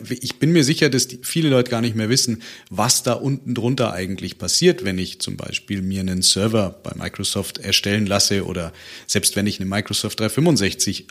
Ich 0.10 0.40
bin 0.40 0.52
mir 0.52 0.64
sicher, 0.64 0.90
dass 0.90 1.08
viele 1.22 1.50
Leute 1.50 1.70
gar 1.70 1.82
nicht 1.82 1.96
mehr 1.96 2.10
wissen, 2.10 2.42
was 2.70 3.04
da 3.04 3.14
unten 3.14 3.54
drunter 3.54 3.94
eigentlich 3.94 4.40
passiert, 4.40 4.84
wenn 4.84 4.98
ich 4.98 5.20
zum 5.20 5.38
Beispiel 5.38 5.84
mir 5.84 6.00
einen 6.00 6.24
Server 6.24 6.80
bei 6.84 6.94
Microsoft 6.96 7.60
erstellen 7.60 8.08
lasse 8.08 8.46
oder 8.46 8.74
selbst 9.06 9.36
wenn 9.36 9.46
ich 9.46 9.60
eine 9.60 9.70
Microsoft 9.70 10.20
365 10.20 11.08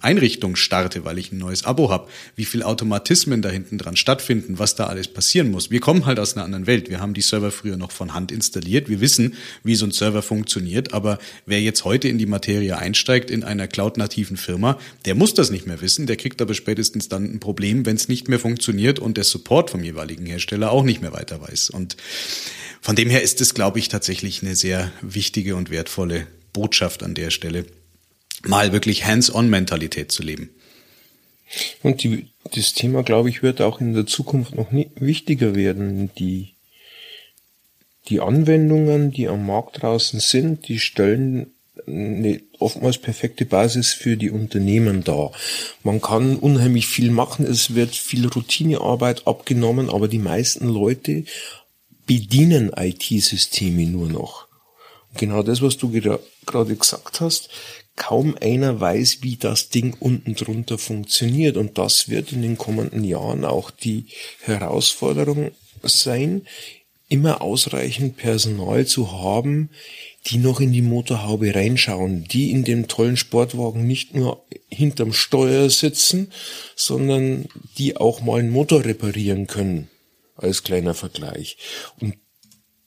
Einrichtung 0.00 0.56
starte, 0.56 1.04
weil 1.04 1.18
ich 1.18 1.32
ein 1.32 1.38
neues 1.38 1.64
Abo 1.64 1.90
habe, 1.90 2.08
wie 2.34 2.46
viel 2.46 2.62
Automatismen 2.62 3.42
da 3.42 3.50
hinten 3.50 3.76
dran 3.76 3.94
stattfinden, 3.94 4.58
was 4.58 4.74
da 4.74 4.86
alles 4.86 5.08
passieren 5.08 5.50
muss. 5.50 5.70
Wir 5.70 5.80
kommen 5.80 6.06
halt 6.06 6.18
aus 6.18 6.34
einer 6.34 6.44
anderen 6.44 6.66
Welt. 6.66 6.88
Wir 6.88 7.00
haben 7.00 7.12
die 7.12 7.20
Server 7.20 7.50
früher 7.50 7.76
noch 7.76 7.90
von 7.92 8.14
Hand 8.14 8.32
installiert. 8.32 8.88
Wir 8.88 9.02
wissen, 9.02 9.34
wie 9.62 9.74
so 9.74 9.84
ein 9.84 9.90
Server 9.90 10.22
funktioniert. 10.22 10.94
Aber 10.94 11.18
wer 11.44 11.60
jetzt 11.60 11.84
heute 11.84 12.08
in 12.08 12.16
die 12.16 12.24
Materie 12.24 12.78
einsteigt 12.78 13.30
in 13.30 13.44
einer 13.44 13.68
cloud-nativen 13.68 14.38
Firma, 14.38 14.78
der 15.04 15.14
muss 15.14 15.34
das 15.34 15.50
nicht 15.50 15.66
mehr 15.66 15.82
wissen. 15.82 16.06
Der 16.06 16.16
kriegt 16.16 16.40
aber 16.40 16.54
spätestens 16.54 17.10
dann 17.10 17.24
ein 17.24 17.40
Problem, 17.40 17.84
wenn 17.84 17.96
es 17.96 18.08
nicht 18.08 18.28
mehr 18.28 18.38
funktioniert 18.38 18.98
und 18.98 19.18
der 19.18 19.24
Support 19.24 19.70
vom 19.70 19.84
jeweiligen 19.84 20.24
Hersteller 20.24 20.70
auch 20.70 20.84
nicht 20.84 21.02
mehr 21.02 21.12
weiter 21.12 21.38
weiß. 21.38 21.68
Und 21.68 21.98
von 22.80 22.96
dem 22.96 23.10
her 23.10 23.22
ist 23.22 23.42
es, 23.42 23.52
glaube 23.52 23.78
ich, 23.78 23.88
tatsächlich 23.88 24.42
eine 24.42 24.56
sehr 24.56 24.90
wichtige 25.02 25.54
und 25.54 25.68
wertvolle 25.68 26.26
Botschaft 26.54 27.02
an 27.02 27.14
der 27.14 27.30
Stelle 27.30 27.66
mal 28.46 28.72
wirklich 28.72 29.04
Hands-on-Mentalität 29.04 30.10
zu 30.12 30.22
leben. 30.22 30.50
Und 31.82 32.02
die, 32.02 32.28
das 32.54 32.74
Thema, 32.74 33.02
glaube 33.02 33.28
ich, 33.28 33.42
wird 33.42 33.60
auch 33.60 33.80
in 33.80 33.94
der 33.94 34.06
Zukunft 34.06 34.54
noch 34.54 34.70
nie 34.70 34.90
wichtiger 34.94 35.54
werden. 35.54 36.10
Die, 36.18 36.54
die 38.08 38.20
Anwendungen, 38.20 39.10
die 39.10 39.28
am 39.28 39.46
Markt 39.46 39.82
draußen 39.82 40.20
sind, 40.20 40.68
die 40.68 40.78
stellen 40.78 41.52
eine 41.86 42.40
oftmals 42.58 42.98
perfekte 42.98 43.44
Basis 43.44 43.92
für 43.92 44.16
die 44.16 44.30
Unternehmen 44.30 45.02
dar. 45.02 45.32
Man 45.82 46.00
kann 46.00 46.36
unheimlich 46.36 46.86
viel 46.86 47.10
machen, 47.10 47.46
es 47.46 47.74
wird 47.74 47.94
viel 47.94 48.26
Routinearbeit 48.28 49.26
abgenommen, 49.26 49.88
aber 49.88 50.08
die 50.08 50.18
meisten 50.18 50.68
Leute 50.68 51.24
bedienen 52.06 52.72
IT-Systeme 52.76 53.86
nur 53.86 54.08
noch. 54.08 54.46
genau 55.16 55.42
das, 55.42 55.62
was 55.62 55.76
du 55.76 55.90
gerade 55.90 56.76
gesagt 56.76 57.20
hast, 57.20 57.50
kaum 58.00 58.34
einer 58.40 58.80
weiß, 58.80 59.18
wie 59.20 59.36
das 59.36 59.68
Ding 59.68 59.94
unten 60.00 60.34
drunter 60.34 60.78
funktioniert. 60.78 61.58
Und 61.58 61.76
das 61.76 62.08
wird 62.08 62.32
in 62.32 62.40
den 62.40 62.56
kommenden 62.56 63.04
Jahren 63.04 63.44
auch 63.44 63.70
die 63.70 64.06
Herausforderung 64.40 65.50
sein, 65.82 66.46
immer 67.10 67.42
ausreichend 67.42 68.16
Personal 68.16 68.86
zu 68.86 69.12
haben, 69.12 69.68
die 70.26 70.38
noch 70.38 70.60
in 70.60 70.72
die 70.72 70.80
Motorhaube 70.80 71.54
reinschauen, 71.54 72.24
die 72.24 72.50
in 72.50 72.64
dem 72.64 72.88
tollen 72.88 73.18
Sportwagen 73.18 73.86
nicht 73.86 74.14
nur 74.14 74.46
hinterm 74.70 75.12
Steuer 75.12 75.68
sitzen, 75.68 76.32
sondern 76.76 77.46
die 77.76 77.98
auch 77.98 78.22
mal 78.22 78.40
einen 78.40 78.50
Motor 78.50 78.86
reparieren 78.86 79.46
können, 79.46 79.88
als 80.36 80.62
kleiner 80.62 80.94
Vergleich. 80.94 81.58
Und 82.00 82.14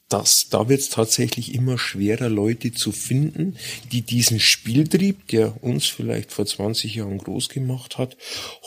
das, 0.09 0.47
da 0.49 0.69
wird 0.69 0.81
es 0.81 0.89
tatsächlich 0.89 1.55
immer 1.55 1.77
schwerer, 1.77 2.29
Leute 2.29 2.71
zu 2.71 2.91
finden, 2.91 3.55
die 3.91 4.01
diesen 4.01 4.39
Spieltrieb, 4.39 5.27
der 5.29 5.63
uns 5.63 5.87
vielleicht 5.87 6.31
vor 6.31 6.45
20 6.45 6.95
Jahren 6.95 7.17
groß 7.17 7.49
gemacht 7.49 7.97
hat, 7.97 8.15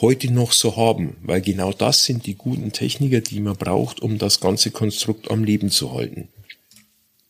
heute 0.00 0.32
noch 0.32 0.52
so 0.52 0.76
haben. 0.76 1.16
Weil 1.22 1.40
genau 1.40 1.72
das 1.72 2.04
sind 2.04 2.26
die 2.26 2.34
guten 2.34 2.72
Techniker, 2.72 3.20
die 3.20 3.40
man 3.40 3.56
braucht, 3.56 4.00
um 4.00 4.18
das 4.18 4.40
ganze 4.40 4.70
Konstrukt 4.70 5.30
am 5.30 5.44
Leben 5.44 5.70
zu 5.70 5.92
halten. 5.92 6.28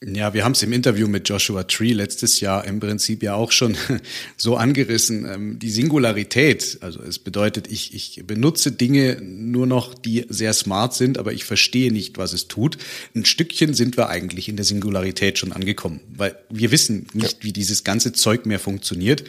Ja, 0.04 0.34
wir 0.34 0.44
haben 0.44 0.52
es 0.52 0.62
im 0.62 0.74
Interview 0.74 1.08
mit 1.08 1.26
Joshua 1.26 1.62
Tree 1.62 1.94
letztes 1.94 2.40
Jahr 2.40 2.66
im 2.66 2.80
Prinzip 2.80 3.22
ja 3.22 3.34
auch 3.34 3.50
schon 3.50 3.78
so 4.36 4.56
angerissen. 4.56 5.24
Ähm, 5.24 5.58
die 5.58 5.70
Singularität, 5.70 6.76
also 6.82 7.02
es 7.02 7.18
bedeutet, 7.18 7.72
ich, 7.72 7.94
ich 7.94 8.22
benutze 8.26 8.72
Dinge 8.72 9.16
nur 9.22 9.66
noch, 9.66 9.94
die 9.94 10.26
sehr 10.28 10.52
smart 10.52 10.92
sind, 10.92 11.16
aber 11.16 11.32
ich 11.32 11.44
verstehe 11.44 11.90
nicht, 11.90 12.18
was 12.18 12.34
es 12.34 12.46
tut. 12.46 12.76
Ein 13.14 13.24
Stückchen 13.24 13.72
sind 13.72 13.96
wir 13.96 14.10
eigentlich 14.10 14.50
in 14.50 14.56
der 14.56 14.66
Singularität 14.66 15.38
schon 15.38 15.52
angekommen, 15.52 16.00
weil 16.14 16.36
wir 16.50 16.70
wissen 16.70 17.06
nicht, 17.14 17.42
wie 17.42 17.54
dieses 17.54 17.82
ganze 17.82 18.12
Zeug 18.12 18.44
mehr 18.44 18.60
funktioniert. 18.60 19.24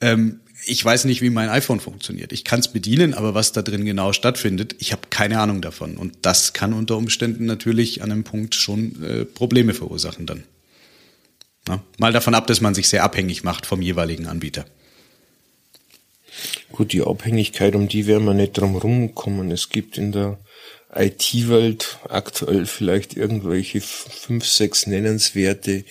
Ähm, 0.00 0.38
ich 0.68 0.84
weiß 0.84 1.04
nicht, 1.04 1.22
wie 1.22 1.30
mein 1.30 1.48
iPhone 1.48 1.78
funktioniert. 1.78 2.32
Ich 2.32 2.42
kann 2.44 2.58
es 2.58 2.68
bedienen, 2.68 3.14
aber 3.14 3.34
was 3.34 3.52
da 3.52 3.62
drin 3.62 3.84
genau 3.84 4.12
stattfindet, 4.12 4.74
ich 4.80 4.90
habe 4.92 5.02
keine 5.10 5.38
Ahnung 5.40 5.62
davon. 5.62 5.96
Und 5.96 6.14
das 6.22 6.52
kann 6.52 6.72
unter 6.72 6.96
Umständen 6.96 7.46
natürlich 7.46 8.02
an 8.02 8.10
einem 8.10 8.24
Punkt 8.24 8.56
schon 8.56 9.02
äh, 9.02 9.24
Probleme 9.24 9.74
verursachen 9.74 10.26
dann. 10.26 10.42
Na, 11.68 11.82
mal 11.98 12.12
davon 12.12 12.34
ab, 12.34 12.48
dass 12.48 12.60
man 12.60 12.74
sich 12.74 12.88
sehr 12.88 13.04
abhängig 13.04 13.44
macht 13.44 13.64
vom 13.64 13.80
jeweiligen 13.80 14.26
Anbieter. 14.26 14.66
Gut, 16.72 16.92
die 16.92 17.02
Abhängigkeit, 17.02 17.76
um 17.76 17.86
die 17.88 18.06
werden 18.06 18.24
wir 18.24 18.34
nicht 18.34 18.58
drum 18.58 18.76
rumkommen. 18.76 19.52
Es 19.52 19.68
gibt 19.68 19.96
in 19.96 20.10
der 20.10 20.38
IT-Welt 20.92 21.98
aktuell 22.08 22.66
vielleicht 22.66 23.16
irgendwelche 23.16 23.80
fünf, 23.80 24.44
sechs 24.46 24.86
nennenswerte 24.86 25.84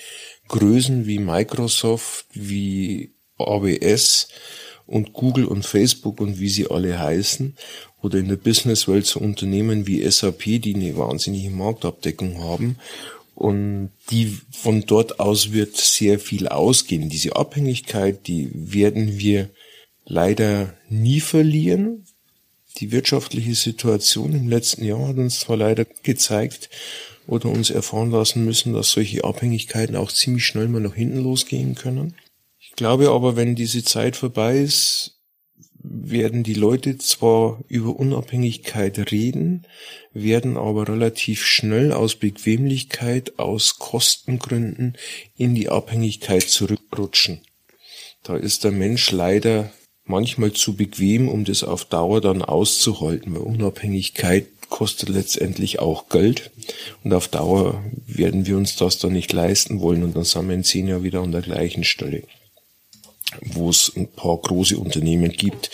Größen 0.50 1.08
wie 1.08 1.20
Microsoft, 1.20 2.26
wie 2.34 3.15
AWS 3.38 4.30
und 4.86 5.14
Google 5.14 5.46
und 5.46 5.66
Facebook 5.66 6.22
und 6.22 6.40
wie 6.40 6.50
sie 6.50 6.70
alle 6.70 7.00
heißen 7.00 7.56
oder 8.02 8.20
in 8.20 8.28
der 8.28 8.36
Businesswelt 8.36 9.06
so 9.06 9.20
Unternehmen 9.20 9.88
wie 9.88 10.10
SAP, 10.10 10.44
die 10.62 10.76
eine 10.76 10.96
wahnsinnige 10.98 11.50
Marktabdeckung 11.50 12.44
haben 12.44 12.78
und 13.34 13.92
die 14.12 14.38
von 14.52 14.86
dort 14.86 15.20
aus 15.20 15.52
wird 15.52 15.76
sehr 15.76 16.20
viel 16.20 16.48
ausgehen. 16.48 17.10
Diese 17.10 17.36
Abhängigkeit, 17.36 18.28
die 18.28 18.50
werden 18.54 19.18
wir 19.18 19.50
leider 20.06 20.76
nie 20.90 21.20
verlieren. 21.20 22.06
Die 22.78 22.92
wirtschaftliche 22.92 23.56
Situation 23.56 24.34
im 24.34 24.48
letzten 24.48 24.86
Jahr 24.86 25.08
hat 25.08 25.18
uns 25.18 25.40
zwar 25.40 25.58
leider 25.58 25.86
gezeigt 26.04 26.70
oder 27.28 27.50
uns 27.50 27.72
erfahren 27.72 28.12
lassen 28.12 28.46
müssen, 28.46 28.74
dass 28.74 28.92
solche 28.92 29.24
Abhängigkeiten 29.24 29.96
auch 29.96 30.12
ziemlich 30.12 30.46
schnell 30.46 30.68
mal 30.68 30.82
nach 30.82 30.94
hinten 30.94 31.24
losgehen 31.24 31.76
können 31.76 32.16
glaube 32.76 33.10
aber, 33.10 33.36
wenn 33.36 33.56
diese 33.56 33.84
Zeit 33.84 34.16
vorbei 34.16 34.58
ist, 34.58 35.16
werden 35.88 36.44
die 36.44 36.54
Leute 36.54 36.98
zwar 36.98 37.60
über 37.68 37.96
Unabhängigkeit 37.96 39.12
reden, 39.12 39.68
werden 40.14 40.58
aber 40.58 40.88
relativ 40.88 41.46
schnell 41.46 41.92
aus 41.92 42.16
Bequemlichkeit, 42.16 43.38
aus 43.38 43.78
Kostengründen 43.78 44.98
in 45.36 45.54
die 45.54 45.70
Abhängigkeit 45.70 46.44
zurückrutschen. 46.44 47.42
Da 48.24 48.36
ist 48.36 48.64
der 48.64 48.72
Mensch 48.72 49.12
leider 49.12 49.72
manchmal 50.06 50.54
zu 50.54 50.76
bequem, 50.76 51.30
um 51.30 51.46
das 51.46 51.64
auf 51.64 51.86
Dauer 51.86 52.22
dann 52.22 52.42
auszuhalten, 52.42 53.36
weil 53.36 53.42
Unabhängigkeit 53.42 54.48
kostet 54.70 55.10
letztendlich 55.10 55.80
auch 55.80 56.10
Geld 56.10 56.52
und 57.04 57.14
auf 57.14 57.28
Dauer 57.28 57.84
werden 58.08 58.48
wir 58.48 58.58
uns 58.58 58.76
das 58.76 58.98
dann 58.98 59.14
nicht 59.14 59.32
leisten 59.32 59.80
wollen 59.80 60.04
und 60.04 60.16
dann 60.16 60.24
sind 60.24 60.48
wir 60.48 60.56
in 60.56 60.64
zehn 60.64 60.88
Jahren 60.88 61.04
wieder 61.04 61.22
an 61.22 61.32
der 61.32 61.42
gleichen 61.42 61.84
Stelle 61.84 62.24
wo 63.42 63.70
es 63.70 63.92
ein 63.96 64.08
paar 64.08 64.38
große 64.38 64.78
Unternehmen 64.78 65.32
gibt, 65.32 65.72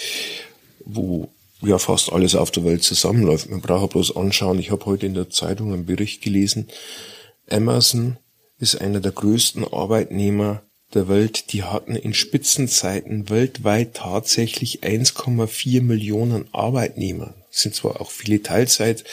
wo 0.85 1.29
ja 1.61 1.77
fast 1.77 2.11
alles 2.11 2.35
auf 2.35 2.51
der 2.51 2.65
Welt 2.65 2.83
zusammenläuft. 2.83 3.49
Man 3.49 3.61
braucht 3.61 3.91
bloß 3.91 4.15
anschauen. 4.15 4.59
Ich 4.59 4.71
habe 4.71 4.85
heute 4.85 5.05
in 5.05 5.13
der 5.13 5.29
Zeitung 5.29 5.73
einen 5.73 5.85
Bericht 5.85 6.21
gelesen. 6.21 6.67
Amazon 7.49 8.17
ist 8.57 8.79
einer 8.79 8.99
der 8.99 9.11
größten 9.11 9.65
Arbeitnehmer 9.71 10.63
der 10.93 11.07
Welt. 11.07 11.53
Die 11.53 11.63
hatten 11.63 11.95
in 11.95 12.13
Spitzenzeiten 12.13 13.29
weltweit 13.29 13.95
tatsächlich 13.95 14.83
1,4 14.83 15.81
Millionen 15.81 16.45
Arbeitnehmer. 16.53 17.33
Das 17.49 17.61
sind 17.61 17.75
zwar 17.75 17.99
auch 18.01 18.11
viele 18.11 18.41
Teilzeit 18.41 19.03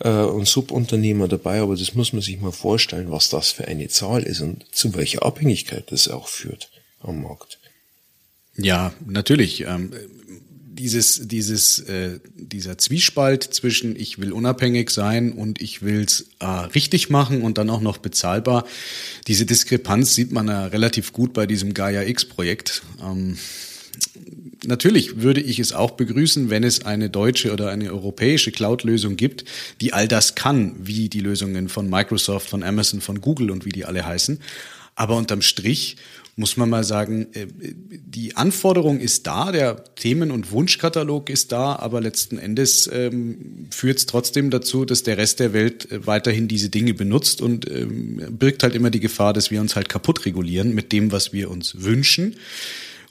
äh, 0.00 0.08
und 0.08 0.46
Subunternehmer 0.46 1.28
dabei, 1.28 1.60
aber 1.60 1.76
das 1.76 1.94
muss 1.94 2.12
man 2.12 2.22
sich 2.22 2.40
mal 2.40 2.52
vorstellen, 2.52 3.10
was 3.10 3.28
das 3.28 3.50
für 3.50 3.66
eine 3.66 3.88
Zahl 3.88 4.22
ist 4.22 4.40
und 4.40 4.64
zu 4.72 4.94
welcher 4.94 5.24
Abhängigkeit 5.24 5.90
das 5.90 6.08
auch 6.08 6.28
führt 6.28 6.70
am 7.00 7.22
Markt. 7.22 7.58
Ja, 8.56 8.92
natürlich. 9.06 9.62
Ähm, 9.62 9.92
dieses, 10.82 11.28
dieses, 11.28 11.78
äh, 11.80 12.18
dieser 12.34 12.78
Zwiespalt 12.78 13.44
zwischen 13.44 13.94
ich 13.94 14.18
will 14.18 14.32
unabhängig 14.32 14.90
sein 14.90 15.32
und 15.32 15.60
ich 15.60 15.82
will's 15.82 16.30
äh, 16.40 16.46
richtig 16.46 17.10
machen 17.10 17.42
und 17.42 17.58
dann 17.58 17.70
auch 17.70 17.80
noch 17.80 17.98
bezahlbar. 17.98 18.66
Diese 19.26 19.46
Diskrepanz 19.46 20.14
sieht 20.14 20.32
man 20.32 20.48
ja 20.48 20.66
relativ 20.66 21.12
gut 21.12 21.34
bei 21.34 21.46
diesem 21.46 21.74
Gaia 21.74 22.02
X 22.02 22.24
Projekt. 22.24 22.82
Ähm, 23.00 23.38
natürlich 24.64 25.20
würde 25.20 25.40
ich 25.40 25.58
es 25.58 25.72
auch 25.72 25.92
begrüßen, 25.92 26.50
wenn 26.50 26.64
es 26.64 26.84
eine 26.84 27.10
deutsche 27.10 27.52
oder 27.52 27.70
eine 27.70 27.90
europäische 27.90 28.50
Cloud-Lösung 28.50 29.16
gibt, 29.16 29.44
die 29.80 29.92
all 29.92 30.08
das 30.08 30.34
kann, 30.34 30.74
wie 30.78 31.08
die 31.08 31.20
Lösungen 31.20 31.68
von 31.68 31.88
Microsoft, 31.88 32.48
von 32.48 32.62
Amazon, 32.62 33.00
von 33.00 33.20
Google 33.20 33.50
und 33.50 33.64
wie 33.64 33.72
die 33.72 33.84
alle 33.84 34.04
heißen. 34.04 34.40
Aber 34.94 35.16
unterm 35.16 35.42
Strich 35.42 35.96
muss 36.34 36.56
man 36.56 36.70
mal 36.70 36.84
sagen, 36.84 37.26
äh, 37.34 37.46
die 37.50 38.36
Anforderung 38.36 39.00
ist 39.00 39.26
da, 39.26 39.52
der 39.52 39.84
Themen- 39.96 40.30
und 40.30 40.50
Wunschkatalog 40.50 41.28
ist 41.28 41.52
da, 41.52 41.76
aber 41.76 42.00
letzten 42.00 42.38
Endes 42.38 42.88
ähm, 42.92 43.66
führt 43.70 43.98
es 43.98 44.06
trotzdem 44.06 44.50
dazu, 44.50 44.84
dass 44.84 45.02
der 45.02 45.18
Rest 45.18 45.40
der 45.40 45.52
Welt 45.52 45.90
äh, 45.90 46.06
weiterhin 46.06 46.48
diese 46.48 46.70
Dinge 46.70 46.94
benutzt 46.94 47.42
und 47.42 47.70
ähm, 47.70 48.38
birgt 48.38 48.62
halt 48.62 48.74
immer 48.74 48.90
die 48.90 49.00
Gefahr, 49.00 49.32
dass 49.32 49.50
wir 49.50 49.60
uns 49.60 49.76
halt 49.76 49.88
kaputt 49.88 50.24
regulieren 50.24 50.74
mit 50.74 50.92
dem, 50.92 51.12
was 51.12 51.32
wir 51.32 51.50
uns 51.50 51.82
wünschen. 51.82 52.36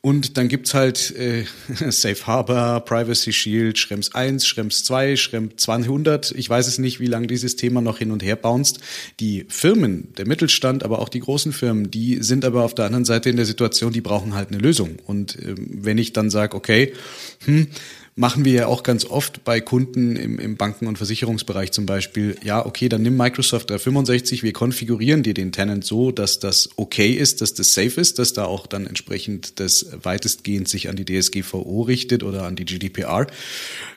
Und 0.03 0.37
dann 0.37 0.47
gibt's 0.47 0.73
halt 0.73 1.15
äh, 1.15 1.45
Safe 1.91 2.25
Harbor, 2.25 2.79
Privacy 2.79 3.31
Shield, 3.31 3.77
Schrems 3.77 4.15
1, 4.15 4.47
Schrems 4.47 4.83
2, 4.83 5.15
Schrems 5.15 5.53
200. 5.57 6.31
Ich 6.31 6.49
weiß 6.49 6.67
es 6.67 6.79
nicht, 6.79 6.99
wie 6.99 7.05
lange 7.05 7.27
dieses 7.27 7.55
Thema 7.55 7.81
noch 7.81 7.99
hin 7.99 8.09
und 8.09 8.23
her 8.23 8.35
bounced. 8.35 8.79
Die 9.19 9.45
Firmen, 9.47 10.11
der 10.17 10.27
Mittelstand, 10.27 10.83
aber 10.83 10.99
auch 10.99 11.09
die 11.09 11.19
großen 11.19 11.53
Firmen, 11.53 11.91
die 11.91 12.23
sind 12.23 12.45
aber 12.45 12.63
auf 12.63 12.73
der 12.73 12.85
anderen 12.85 13.05
Seite 13.05 13.29
in 13.29 13.35
der 13.35 13.45
Situation, 13.45 13.93
die 13.93 14.01
brauchen 14.01 14.33
halt 14.33 14.49
eine 14.49 14.57
Lösung. 14.57 14.97
Und 15.05 15.37
ähm, 15.39 15.67
wenn 15.69 15.99
ich 15.99 16.13
dann 16.13 16.31
sage, 16.31 16.57
okay, 16.57 16.93
hm, 17.45 17.67
machen 18.15 18.43
wir 18.43 18.53
ja 18.53 18.67
auch 18.67 18.83
ganz 18.83 19.05
oft 19.05 19.45
bei 19.45 19.61
Kunden 19.61 20.17
im, 20.17 20.37
im 20.37 20.57
Banken- 20.57 20.87
und 20.87 20.97
Versicherungsbereich 20.97 21.71
zum 21.71 21.85
Beispiel, 21.85 22.35
ja, 22.43 22.65
okay, 22.65 22.89
dann 22.89 23.01
nimm 23.01 23.15
Microsoft 23.15 23.69
365, 23.69 24.43
wir 24.43 24.51
konfigurieren 24.51 25.23
dir 25.23 25.33
den 25.33 25.51
Tenant 25.51 25.85
so, 25.85 26.11
dass 26.11 26.39
das 26.39 26.69
okay 26.75 27.11
ist, 27.11 27.41
dass 27.41 27.53
das 27.53 27.73
safe 27.73 28.01
ist, 28.01 28.19
dass 28.19 28.33
da 28.33 28.45
auch 28.45 28.67
dann 28.67 28.85
entsprechend 28.85 29.59
das 29.61 29.87
weitestgehend 30.03 30.67
sich 30.67 30.89
an 30.89 30.97
die 30.97 31.05
DSGVO 31.05 31.83
richtet 31.83 32.23
oder 32.23 32.43
an 32.43 32.57
die 32.57 32.65
GDPR. 32.65 33.27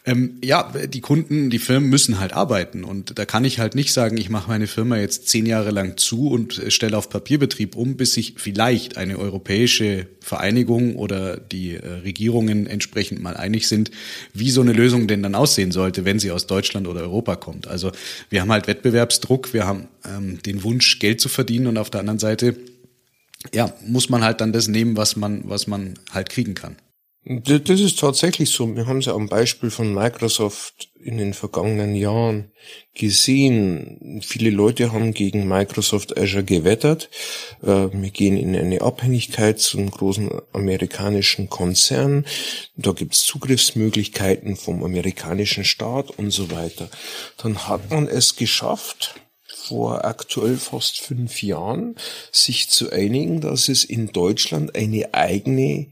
Ähm, 0.06 0.38
ja, 0.44 0.72
die 0.86 1.00
Kunden, 1.00 1.50
die 1.50 1.58
Firmen 1.58 1.88
müssen 1.88 2.20
halt 2.20 2.34
arbeiten 2.34 2.84
und 2.84 3.18
da 3.18 3.24
kann 3.24 3.44
ich 3.44 3.58
halt 3.58 3.74
nicht 3.74 3.92
sagen, 3.92 4.16
ich 4.16 4.30
mache 4.30 4.48
meine 4.48 4.66
Firma 4.66 4.98
jetzt 4.98 5.28
zehn 5.28 5.46
Jahre 5.46 5.70
lang 5.70 5.96
zu 5.96 6.28
und 6.28 6.62
stelle 6.68 6.96
auf 6.96 7.08
Papierbetrieb 7.08 7.74
um, 7.74 7.96
bis 7.96 8.12
sich 8.12 8.34
vielleicht 8.36 8.96
eine 8.96 9.18
europäische 9.18 10.06
Vereinigung 10.20 10.96
oder 10.96 11.36
die 11.38 11.74
äh, 11.74 11.86
Regierungen 11.86 12.66
entsprechend 12.66 13.22
mal 13.22 13.36
einig 13.36 13.66
sind, 13.66 13.90
wie 14.32 14.50
so 14.50 14.60
eine 14.60 14.72
Lösung 14.72 15.06
denn 15.06 15.22
dann 15.22 15.34
aussehen 15.34 15.72
sollte, 15.72 16.04
wenn 16.04 16.18
sie 16.18 16.30
aus 16.30 16.46
Deutschland 16.46 16.86
oder 16.86 17.00
Europa 17.00 17.36
kommt. 17.36 17.66
Also 17.66 17.92
wir 18.30 18.40
haben 18.40 18.52
halt 18.52 18.66
Wettbewerbsdruck, 18.66 19.52
wir 19.52 19.66
haben 19.66 19.88
ähm, 20.04 20.42
den 20.42 20.62
Wunsch, 20.62 20.98
Geld 20.98 21.20
zu 21.20 21.28
verdienen 21.28 21.66
und 21.66 21.78
auf 21.78 21.90
der 21.90 22.00
anderen 22.00 22.18
Seite 22.18 22.56
ja, 23.52 23.72
muss 23.86 24.08
man 24.08 24.24
halt 24.24 24.40
dann 24.40 24.52
das 24.52 24.68
nehmen, 24.68 24.96
was 24.96 25.16
man, 25.16 25.42
was 25.48 25.66
man 25.66 25.94
halt 26.12 26.30
kriegen 26.30 26.54
kann. 26.54 26.76
Das 27.26 27.80
ist 27.80 27.98
tatsächlich 27.98 28.50
so. 28.50 28.76
Wir 28.76 28.86
haben 28.86 28.98
es 28.98 29.06
ja 29.06 29.14
am 29.14 29.30
Beispiel 29.30 29.70
von 29.70 29.94
Microsoft 29.94 30.90
in 31.02 31.16
den 31.16 31.32
vergangenen 31.32 31.94
Jahren 31.94 32.52
gesehen. 32.94 34.20
Viele 34.22 34.50
Leute 34.50 34.92
haben 34.92 35.14
gegen 35.14 35.48
Microsoft 35.48 36.18
Azure 36.18 36.44
gewettert. 36.44 37.08
Äh, 37.62 37.88
wir 37.92 38.10
gehen 38.10 38.36
in 38.36 38.54
eine 38.54 38.82
Abhängigkeit 38.82 39.58
zu 39.58 39.78
einem 39.78 39.90
großen 39.90 40.30
amerikanischen 40.52 41.48
Konzern. 41.48 42.26
Da 42.76 42.92
gibt 42.92 43.14
es 43.14 43.24
Zugriffsmöglichkeiten 43.24 44.56
vom 44.56 44.84
amerikanischen 44.84 45.64
Staat 45.64 46.10
und 46.10 46.30
so 46.30 46.50
weiter. 46.50 46.90
Dann 47.38 47.68
hat 47.68 47.90
man 47.90 48.06
es 48.06 48.36
geschafft, 48.36 49.14
vor 49.46 50.04
aktuell 50.04 50.58
fast 50.58 51.00
fünf 51.00 51.42
Jahren, 51.42 51.96
sich 52.30 52.68
zu 52.68 52.90
einigen, 52.90 53.40
dass 53.40 53.68
es 53.70 53.84
in 53.84 54.08
Deutschland 54.08 54.74
eine 54.76 55.14
eigene 55.14 55.86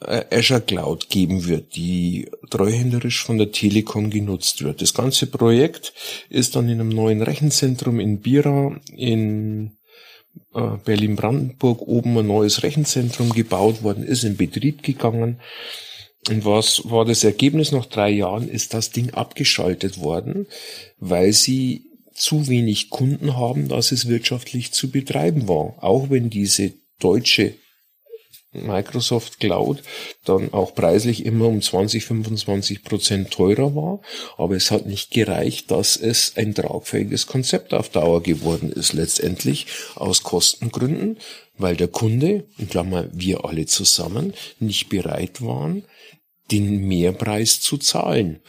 Azure 0.00 0.60
Cloud 0.60 1.10
geben 1.10 1.46
wird, 1.46 1.74
die 1.74 2.30
treuhänderisch 2.50 3.24
von 3.24 3.38
der 3.38 3.50
Telekom 3.50 4.10
genutzt 4.10 4.62
wird. 4.62 4.80
Das 4.80 4.94
ganze 4.94 5.26
Projekt 5.26 5.92
ist 6.28 6.54
dann 6.54 6.68
in 6.68 6.80
einem 6.80 6.90
neuen 6.90 7.20
Rechenzentrum 7.20 7.98
in 7.98 8.20
Bira 8.20 8.78
in 8.96 9.72
äh, 10.54 10.76
Berlin-Brandenburg 10.84 11.82
oben 11.82 12.16
ein 12.18 12.28
neues 12.28 12.62
Rechenzentrum 12.62 13.32
gebaut 13.32 13.82
worden, 13.82 14.04
ist 14.04 14.22
in 14.22 14.36
Betrieb 14.36 14.82
gegangen. 14.84 15.40
Und 16.28 16.44
was 16.44 16.82
war 16.84 17.04
das 17.04 17.24
Ergebnis 17.24 17.72
nach 17.72 17.86
drei 17.86 18.10
Jahren? 18.10 18.48
Ist 18.48 18.74
das 18.74 18.90
Ding 18.90 19.14
abgeschaltet 19.14 19.98
worden, 19.98 20.46
weil 20.98 21.32
sie 21.32 21.88
zu 22.18 22.48
wenig 22.48 22.90
Kunden 22.90 23.36
haben, 23.36 23.68
dass 23.68 23.92
es 23.92 24.08
wirtschaftlich 24.08 24.72
zu 24.72 24.90
betreiben 24.90 25.48
war. 25.48 25.76
Auch 25.82 26.10
wenn 26.10 26.30
diese 26.30 26.72
deutsche 26.98 27.54
Microsoft 28.52 29.40
Cloud 29.40 29.82
dann 30.24 30.52
auch 30.52 30.74
preislich 30.74 31.26
immer 31.26 31.46
um 31.46 31.60
20, 31.60 32.04
25 32.04 32.82
Prozent 32.82 33.30
teurer 33.30 33.74
war. 33.74 34.00
Aber 34.36 34.56
es 34.56 34.70
hat 34.70 34.86
nicht 34.86 35.10
gereicht, 35.10 35.70
dass 35.70 35.96
es 35.96 36.36
ein 36.36 36.54
tragfähiges 36.54 37.26
Konzept 37.26 37.74
auf 37.74 37.90
Dauer 37.90 38.22
geworden 38.22 38.72
ist. 38.72 38.92
Letztendlich 38.92 39.66
aus 39.96 40.22
Kostengründen, 40.22 41.18
weil 41.58 41.76
der 41.76 41.88
Kunde, 41.88 42.46
in 42.56 42.68
Klammer 42.68 43.08
wir 43.12 43.44
alle 43.44 43.66
zusammen, 43.66 44.32
nicht 44.60 44.88
bereit 44.88 45.42
waren, 45.42 45.84
den 46.50 46.88
Mehrpreis 46.88 47.60
zu 47.60 47.76
zahlen 47.76 48.40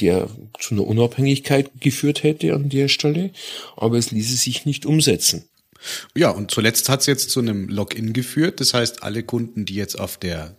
der 0.00 0.28
zu 0.58 0.74
einer 0.74 0.86
Unabhängigkeit 0.86 1.70
geführt 1.80 2.22
hätte 2.22 2.54
an 2.54 2.68
der 2.68 2.88
Stelle, 2.88 3.30
aber 3.76 3.96
es 3.96 4.10
ließe 4.10 4.36
sich 4.36 4.66
nicht 4.66 4.84
umsetzen. 4.84 5.48
Ja, 6.14 6.30
und 6.30 6.50
zuletzt 6.50 6.88
hat 6.88 7.00
es 7.00 7.06
jetzt 7.06 7.30
zu 7.30 7.40
einem 7.40 7.68
Login 7.68 8.12
geführt. 8.12 8.60
Das 8.60 8.74
heißt, 8.74 9.02
alle 9.02 9.22
Kunden, 9.22 9.64
die 9.64 9.74
jetzt 9.74 9.98
auf 9.98 10.16
der 10.18 10.56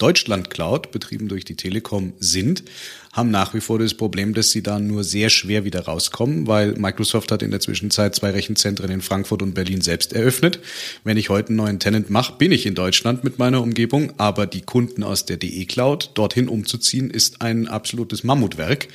Deutschland 0.00 0.48
Cloud, 0.48 0.92
betrieben 0.92 1.28
durch 1.28 1.44
die 1.44 1.56
Telekom, 1.56 2.14
sind, 2.18 2.64
haben 3.12 3.30
nach 3.30 3.52
wie 3.52 3.60
vor 3.60 3.78
das 3.78 3.92
Problem, 3.92 4.32
dass 4.32 4.50
sie 4.50 4.62
da 4.62 4.78
nur 4.78 5.04
sehr 5.04 5.28
schwer 5.28 5.64
wieder 5.64 5.84
rauskommen, 5.84 6.46
weil 6.46 6.72
Microsoft 6.72 7.30
hat 7.30 7.42
in 7.42 7.50
der 7.50 7.60
Zwischenzeit 7.60 8.14
zwei 8.14 8.30
Rechenzentren 8.30 8.90
in 8.90 9.02
Frankfurt 9.02 9.42
und 9.42 9.52
Berlin 9.52 9.82
selbst 9.82 10.14
eröffnet. 10.14 10.60
Wenn 11.04 11.18
ich 11.18 11.28
heute 11.28 11.48
einen 11.48 11.56
neuen 11.56 11.80
Tenant 11.80 12.08
mache, 12.08 12.36
bin 12.38 12.50
ich 12.50 12.64
in 12.64 12.74
Deutschland 12.74 13.24
mit 13.24 13.38
meiner 13.38 13.60
Umgebung, 13.60 14.14
aber 14.16 14.46
die 14.46 14.62
Kunden 14.62 15.02
aus 15.02 15.26
der 15.26 15.36
DE 15.36 15.66
Cloud 15.66 16.12
dorthin 16.14 16.48
umzuziehen, 16.48 17.10
ist 17.10 17.42
ein 17.42 17.68
absolutes 17.68 18.24
Mammutwerk. 18.24 18.88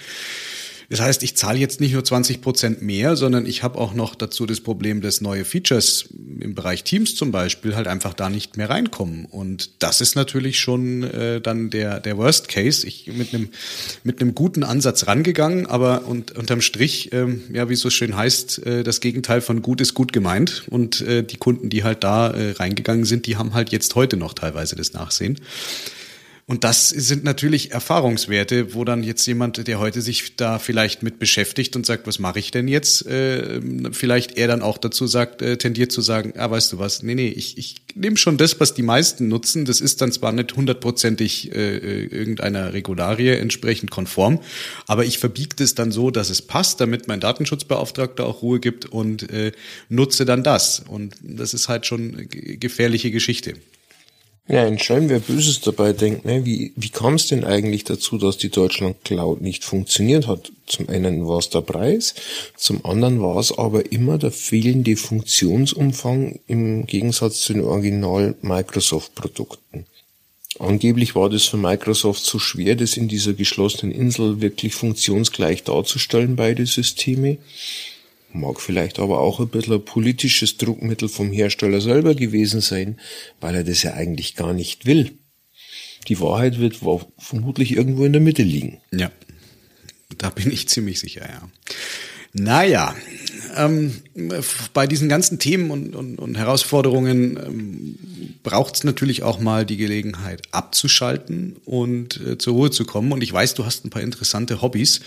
Das 0.89 1.01
heißt, 1.01 1.23
ich 1.23 1.35
zahle 1.35 1.59
jetzt 1.59 1.81
nicht 1.81 1.93
nur 1.93 2.03
20 2.03 2.41
Prozent 2.41 2.81
mehr, 2.81 3.15
sondern 3.15 3.45
ich 3.45 3.63
habe 3.63 3.79
auch 3.79 3.93
noch 3.93 4.15
dazu 4.15 4.45
das 4.45 4.61
Problem, 4.61 5.01
dass 5.01 5.21
neue 5.21 5.45
Features 5.45 6.09
im 6.39 6.55
Bereich 6.55 6.83
Teams 6.83 7.15
zum 7.15 7.31
Beispiel 7.31 7.75
halt 7.75 7.87
einfach 7.87 8.13
da 8.13 8.29
nicht 8.29 8.57
mehr 8.57 8.69
reinkommen. 8.69 9.25
Und 9.25 9.81
das 9.83 10.01
ist 10.01 10.15
natürlich 10.15 10.59
schon 10.59 11.03
äh, 11.03 11.41
dann 11.41 11.69
der, 11.69 11.99
der 11.99 12.17
Worst 12.17 12.47
Case. 12.47 12.85
Ich 12.85 13.07
mit 13.07 13.33
einem 13.33 13.49
mit 14.03 14.21
einem 14.21 14.35
guten 14.35 14.63
Ansatz 14.63 15.07
rangegangen, 15.07 15.65
aber 15.65 16.05
und, 16.05 16.31
unterm 16.37 16.61
Strich, 16.61 17.11
ähm, 17.13 17.43
ja, 17.51 17.69
wie 17.69 17.73
es 17.73 17.81
so 17.81 17.89
schön 17.89 18.15
heißt, 18.15 18.65
äh, 18.65 18.83
das 18.83 18.99
Gegenteil 18.99 19.41
von 19.41 19.61
gut 19.61 19.81
ist 19.81 19.93
gut 19.93 20.13
gemeint. 20.13 20.63
Und 20.69 21.01
äh, 21.01 21.23
die 21.23 21.37
Kunden, 21.37 21.69
die 21.69 21.83
halt 21.83 22.03
da 22.03 22.29
äh, 22.31 22.51
reingegangen 22.51 23.05
sind, 23.05 23.25
die 23.25 23.37
haben 23.37 23.53
halt 23.53 23.71
jetzt 23.71 23.95
heute 23.95 24.17
noch 24.17 24.33
teilweise 24.33 24.75
das 24.75 24.93
Nachsehen. 24.93 25.39
Und 26.47 26.63
das 26.63 26.89
sind 26.89 27.23
natürlich 27.23 27.71
Erfahrungswerte, 27.71 28.75
wo 28.75 28.85
dann 28.85 29.01
jetzt 29.01 29.25
jemand, 29.25 29.67
der 29.67 29.79
heute 29.79 30.01
sich 30.03 30.35
da 30.35 30.59
vielleicht 30.59 31.01
mit 31.01 31.17
beschäftigt 31.17 31.75
und 31.75 31.87
sagt, 31.87 32.05
was 32.05 32.19
mache 32.19 32.37
ich 32.37 32.51
denn 32.51 32.67
jetzt, 32.67 33.07
äh, 33.07 33.59
vielleicht 33.91 34.37
er 34.37 34.47
dann 34.47 34.61
auch 34.61 34.77
dazu 34.77 35.07
sagt, 35.07 35.41
äh, 35.41 35.57
tendiert 35.57 35.91
zu 35.91 36.01
sagen, 36.01 36.33
ah, 36.37 36.51
weißt 36.51 36.73
du 36.73 36.77
was, 36.77 37.01
nee, 37.01 37.15
nee, 37.15 37.29
ich, 37.29 37.57
ich 37.57 37.77
nehme 37.95 38.17
schon 38.17 38.37
das, 38.37 38.59
was 38.59 38.75
die 38.75 38.83
meisten 38.83 39.27
nutzen. 39.27 39.65
Das 39.65 39.81
ist 39.81 40.01
dann 40.01 40.11
zwar 40.11 40.33
nicht 40.33 40.55
hundertprozentig 40.55 41.51
äh, 41.51 42.05
irgendeiner 42.05 42.73
Regularie 42.73 43.29
entsprechend 43.29 43.89
konform, 43.89 44.39
aber 44.85 45.03
ich 45.03 45.17
verbiege 45.17 45.55
das 45.55 45.73
dann 45.73 45.91
so, 45.91 46.11
dass 46.11 46.29
es 46.29 46.43
passt, 46.43 46.79
damit 46.79 47.07
mein 47.07 47.21
Datenschutzbeauftragter 47.21 48.23
auch 48.23 48.43
Ruhe 48.43 48.59
gibt 48.59 48.85
und 48.85 49.31
äh, 49.31 49.51
nutze 49.89 50.25
dann 50.25 50.43
das. 50.43 50.83
Und 50.87 51.15
das 51.23 51.55
ist 51.55 51.69
halt 51.69 51.87
schon 51.87 52.27
gefährliche 52.29 53.09
Geschichte. 53.09 53.55
Ja, 54.47 54.63
entscheiden, 54.63 55.09
wer 55.09 55.19
Böses 55.19 55.61
dabei 55.61 55.91
denkt, 55.91 56.23
ne? 56.25 56.45
wie, 56.45 56.71
wie 56.75 56.89
kam 56.89 57.15
es 57.15 57.25
denn 57.25 57.43
eigentlich 57.43 57.83
dazu, 57.83 58.19
dass 58.19 58.37
die 58.37 58.51
Deutschland 58.51 59.03
Cloud 59.03 59.41
nicht 59.41 59.63
funktioniert 59.63 60.27
hat? 60.27 60.51
Zum 60.67 60.87
einen 60.87 61.27
war 61.27 61.39
es 61.39 61.49
der 61.49 61.61
Preis, 61.61 62.13
zum 62.55 62.85
anderen 62.85 63.23
war 63.23 63.37
es 63.37 63.57
aber 63.57 63.91
immer 63.91 64.19
der 64.19 64.31
fehlende 64.31 64.97
Funktionsumfang 64.97 66.39
im 66.45 66.85
Gegensatz 66.85 67.41
zu 67.41 67.53
den 67.53 67.63
Original 67.63 68.35
Microsoft 68.41 69.15
Produkten. 69.15 69.87
Angeblich 70.59 71.15
war 71.15 71.29
das 71.31 71.45
für 71.45 71.57
Microsoft 71.57 72.23
so 72.23 72.37
schwer, 72.37 72.75
das 72.75 72.97
in 72.97 73.07
dieser 73.07 73.33
geschlossenen 73.33 73.93
Insel 73.93 74.41
wirklich 74.41 74.75
funktionsgleich 74.75 75.63
darzustellen, 75.63 76.35
beide 76.35 76.67
Systeme. 76.67 77.39
Mag 78.35 78.59
vielleicht 78.59 78.99
aber 78.99 79.21
auch 79.21 79.39
ein 79.39 79.47
bisschen 79.47 79.75
ein 79.75 79.85
politisches 79.85 80.57
Druckmittel 80.57 81.07
vom 81.07 81.31
Hersteller 81.31 81.79
selber 81.79 82.15
gewesen 82.15 82.59
sein, 82.59 82.99
weil 83.39 83.55
er 83.55 83.63
das 83.63 83.81
ja 83.83 83.93
eigentlich 83.93 84.35
gar 84.35 84.53
nicht 84.53 84.85
will. 84.85 85.17
Die 86.09 86.19
Wahrheit 86.19 86.59
wird 86.59 86.79
vermutlich 87.17 87.71
irgendwo 87.71 88.03
in 88.03 88.11
der 88.11 88.21
Mitte 88.21 88.43
liegen. 88.43 88.81
Ja, 88.91 89.09
da 90.17 90.29
bin 90.29 90.51
ich 90.51 90.67
ziemlich 90.67 90.99
sicher, 90.99 91.21
ja. 91.21 91.49
Naja, 92.37 92.93
ähm, 93.55 93.93
bei 94.73 94.87
diesen 94.87 95.07
ganzen 95.07 95.39
Themen 95.39 95.71
und, 95.71 95.95
und, 95.95 96.19
und 96.19 96.37
Herausforderungen 96.37 97.37
ähm, 97.37 97.95
braucht 98.43 98.75
es 98.75 98.83
natürlich 98.83 99.23
auch 99.23 99.39
mal 99.39 99.65
die 99.65 99.77
Gelegenheit 99.77 100.41
abzuschalten 100.51 101.55
und 101.63 102.19
äh, 102.19 102.37
zur 102.37 102.55
Ruhe 102.55 102.71
zu 102.71 102.83
kommen. 102.83 103.13
Und 103.13 103.23
ich 103.23 103.31
weiß, 103.31 103.53
du 103.53 103.65
hast 103.65 103.85
ein 103.85 103.89
paar 103.89 104.01
interessante 104.01 104.61
Hobbys. 104.61 104.99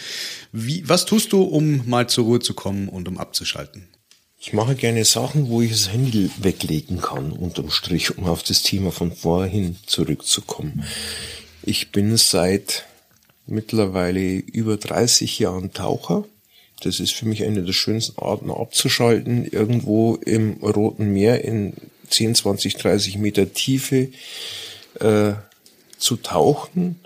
Wie, 0.52 0.88
was 0.88 1.04
tust 1.04 1.34
du, 1.34 1.42
um 1.42 1.86
mal 1.86 2.08
zur 2.08 2.24
Ruhe 2.24 2.40
zu 2.40 2.54
kommen 2.54 2.88
und 2.88 3.08
um 3.08 3.18
abzuschalten? 3.18 3.88
Ich 4.40 4.54
mache 4.54 4.74
gerne 4.74 5.04
Sachen, 5.04 5.48
wo 5.48 5.60
ich 5.60 5.70
das 5.70 5.92
Handy 5.92 6.30
weglegen 6.38 7.02
kann, 7.02 7.32
unterm 7.32 7.70
Strich, 7.70 8.16
um 8.16 8.24
auf 8.24 8.42
das 8.42 8.62
Thema 8.62 8.90
von 8.90 9.12
vorhin 9.12 9.76
zurückzukommen. 9.84 10.82
Ich 11.62 11.92
bin 11.92 12.16
seit 12.16 12.86
mittlerweile 13.46 14.36
über 14.36 14.78
30 14.78 15.38
Jahren 15.40 15.74
Taucher 15.74 16.24
das 16.82 17.00
ist 17.00 17.12
für 17.12 17.26
mich 17.26 17.44
eine 17.44 17.62
der 17.62 17.72
schönsten 17.72 18.20
Arten 18.20 18.50
abzuschalten, 18.50 19.44
irgendwo 19.44 20.14
im 20.16 20.54
Roten 20.62 21.12
Meer 21.12 21.44
in 21.44 21.74
10, 22.08 22.34
20, 22.34 22.76
30 22.76 23.18
Meter 23.18 23.52
Tiefe 23.52 24.08
äh, 25.00 25.32
zu 25.98 26.16
tauchen. 26.16 27.00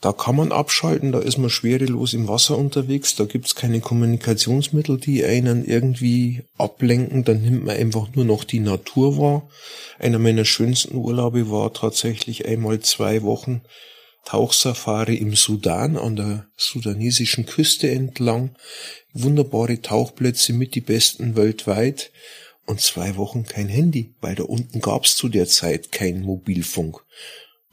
Da 0.00 0.12
kann 0.12 0.36
man 0.36 0.52
abschalten, 0.52 1.12
da 1.12 1.18
ist 1.18 1.38
man 1.38 1.48
schwerelos 1.48 2.12
im 2.12 2.28
Wasser 2.28 2.58
unterwegs, 2.58 3.14
da 3.16 3.24
gibt's 3.24 3.54
keine 3.54 3.80
Kommunikationsmittel, 3.80 4.98
die 4.98 5.24
einen 5.24 5.64
irgendwie 5.64 6.42
ablenken, 6.58 7.24
dann 7.24 7.40
nimmt 7.40 7.64
man 7.64 7.76
einfach 7.76 8.14
nur 8.14 8.26
noch 8.26 8.44
die 8.44 8.60
Natur 8.60 9.16
wahr. 9.16 9.48
Einer 9.98 10.18
meiner 10.18 10.44
schönsten 10.44 10.96
Urlaube 10.96 11.50
war 11.50 11.72
tatsächlich 11.72 12.46
einmal 12.46 12.80
zwei 12.80 13.22
Wochen 13.22 13.62
Tauchsafari 14.24 15.16
im 15.16 15.34
Sudan 15.34 15.96
an 15.96 16.16
der 16.16 16.46
sudanesischen 16.56 17.46
Küste 17.46 17.90
entlang, 17.90 18.56
wunderbare 19.12 19.80
Tauchplätze 19.80 20.52
mit 20.52 20.74
die 20.74 20.80
besten 20.80 21.36
weltweit 21.36 22.10
und 22.66 22.80
zwei 22.80 23.16
Wochen 23.16 23.44
kein 23.44 23.68
Handy, 23.68 24.14
weil 24.20 24.34
da 24.34 24.44
unten 24.44 24.80
gab's 24.80 25.16
zu 25.16 25.28
der 25.28 25.46
Zeit 25.46 25.92
kein 25.92 26.22
Mobilfunk. 26.22 27.04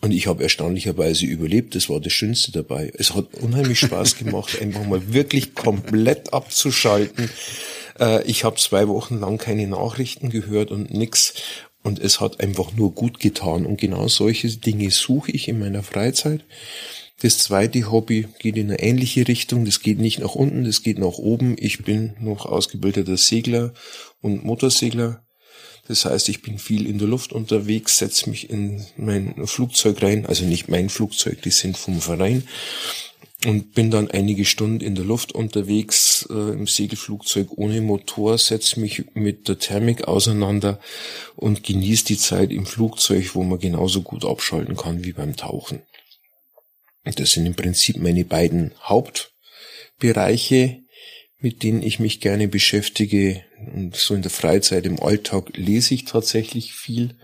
Und 0.02 0.12
ich 0.12 0.28
habe 0.28 0.43
erstaunlicherweise 0.43 1.28
überlebt, 1.28 1.76
das 1.76 1.88
war 1.88 1.99
das 1.99 2.12
Schönste 2.12 2.52
dabei. 2.52 2.91
Es 2.95 3.14
hat 3.14 3.36
unheimlich 3.36 3.80
Spaß 3.80 4.18
gemacht, 4.18 4.58
einfach 4.62 4.86
mal 4.86 5.14
wirklich 5.14 5.54
komplett 5.54 6.34
abzuschalten. 6.34 7.30
Äh, 7.99 8.24
ich 8.24 8.43
habe 8.43 8.56
zwei 8.56 8.88
Wochen 8.88 9.20
lang 9.20 9.38
keine 9.38 9.68
Nachrichten 9.68 10.32
gehört 10.32 10.72
und 10.72 10.91
nix 10.91 11.36
und 11.84 12.00
es 12.00 12.20
hat 12.20 12.40
einfach 12.40 12.74
nur 12.74 12.94
gut 12.94 13.20
getan. 13.20 13.66
Und 13.66 13.80
genau 13.80 14.08
solche 14.08 14.50
Dinge 14.50 14.92
suche 14.92 15.32
ich 15.32 15.48
in 15.48 15.60
meiner 15.60 15.84
Freizeit. 15.84 16.46
Das 17.22 17.38
zweite 17.38 17.92
Hobby 17.92 18.28
geht 18.40 18.58
in 18.58 18.70
eine 18.70 18.80
ähnliche 18.80 19.28
Richtung. 19.28 19.66
Das 19.66 19.82
geht 19.82 20.00
nicht 20.00 20.20
nach 20.20 20.36
unten, 20.36 20.64
das 20.64 20.82
geht 20.82 20.98
nach 20.98 21.18
oben. 21.18 21.56
Ich 21.60 21.84
bin 21.84 22.14
noch 22.20 22.46
ausgebildeter 22.46 23.18
Segler 23.18 23.74
und 24.22 24.44
Motorsegler. 24.44 25.24
Das 25.88 26.06
heißt, 26.06 26.30
ich 26.30 26.42
bin 26.42 26.58
viel 26.58 26.88
in 26.88 27.00
der 27.00 27.08
Luft 27.08 27.34
unterwegs, 27.34 27.98
setze 27.98 28.30
mich 28.30 28.50
in 28.50 28.86
mein 28.98 29.46
Flugzeug 29.46 30.02
rein, 30.02 30.26
also 30.26 30.46
nicht 30.46 30.70
mein 30.70 30.90
Flugzeug, 30.90 31.42
die 31.42 31.52
sind 31.52 31.78
vom 31.78 32.00
Verein 32.00 32.44
und 33.45 33.74
bin 33.74 33.89
dann 33.89 34.09
einige 34.11 34.45
Stunden 34.45 34.82
in 34.82 34.95
der 34.95 35.05
Luft 35.05 35.32
unterwegs 35.32 36.28
äh, 36.30 36.34
im 36.34 36.67
Segelflugzeug 36.67 37.47
ohne 37.51 37.82
Motor, 37.82 38.38
setze 38.38 38.80
mich 38.80 39.15
mit 39.15 39.47
der 39.47 39.57
Thermik 39.57 40.07
auseinander 40.07 40.80
und 41.36 41.63
genieße 41.63 42.05
die 42.05 42.17
Zeit 42.17 42.51
im 42.51 42.65
Flugzeug, 42.65 43.34
wo 43.34 43.43
man 43.43 43.59
genauso 43.59 44.03
gut 44.03 44.26
abschalten 44.26 44.76
kann 44.76 45.03
wie 45.03 45.13
beim 45.13 45.36
Tauchen. 45.36 45.82
Und 47.03 47.19
das 47.19 47.32
sind 47.32 47.47
im 47.47 47.55
Prinzip 47.55 47.97
meine 47.97 48.26
beiden 48.26 48.74
Hauptbereiche, 48.84 50.82
mit 51.39 51.63
denen 51.63 51.82
ich 51.82 51.99
mich 51.99 52.22
gerne 52.22 52.47
beschäftige. 52.47 53.43
Und 53.74 53.95
so 53.95 54.13
in 54.13 54.22
der 54.22 54.30
Freizeit, 54.30 54.86
im 54.86 55.01
Alltag 55.01 55.57
lese 55.57 55.95
ich 55.95 56.05
tatsächlich 56.05 56.74
viel, 56.74 57.17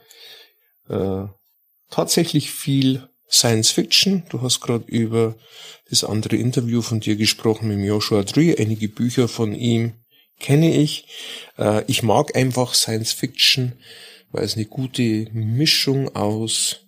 äh, 0.89 1.25
tatsächlich 1.91 2.49
viel 2.49 3.07
Science 3.29 3.71
Fiction. 3.71 4.23
Du 4.29 4.41
hast 4.41 4.61
gerade 4.61 4.85
über 4.87 5.35
das 5.89 6.03
andere 6.03 6.35
Interview 6.35 6.81
von 6.81 6.99
dir 6.99 7.15
gesprochen 7.15 7.67
mit 7.67 7.85
Joshua 7.85 8.23
Tree. 8.23 8.55
Einige 8.57 8.89
Bücher 8.89 9.27
von 9.27 9.53
ihm 9.53 9.93
kenne 10.39 10.75
ich. 10.75 11.05
Äh, 11.57 11.83
ich 11.87 12.03
mag 12.03 12.35
einfach 12.35 12.73
Science 12.73 13.11
Fiction, 13.11 13.73
weil 14.31 14.43
es 14.43 14.55
eine 14.55 14.65
gute 14.65 15.27
Mischung 15.33 16.15
aus 16.15 16.81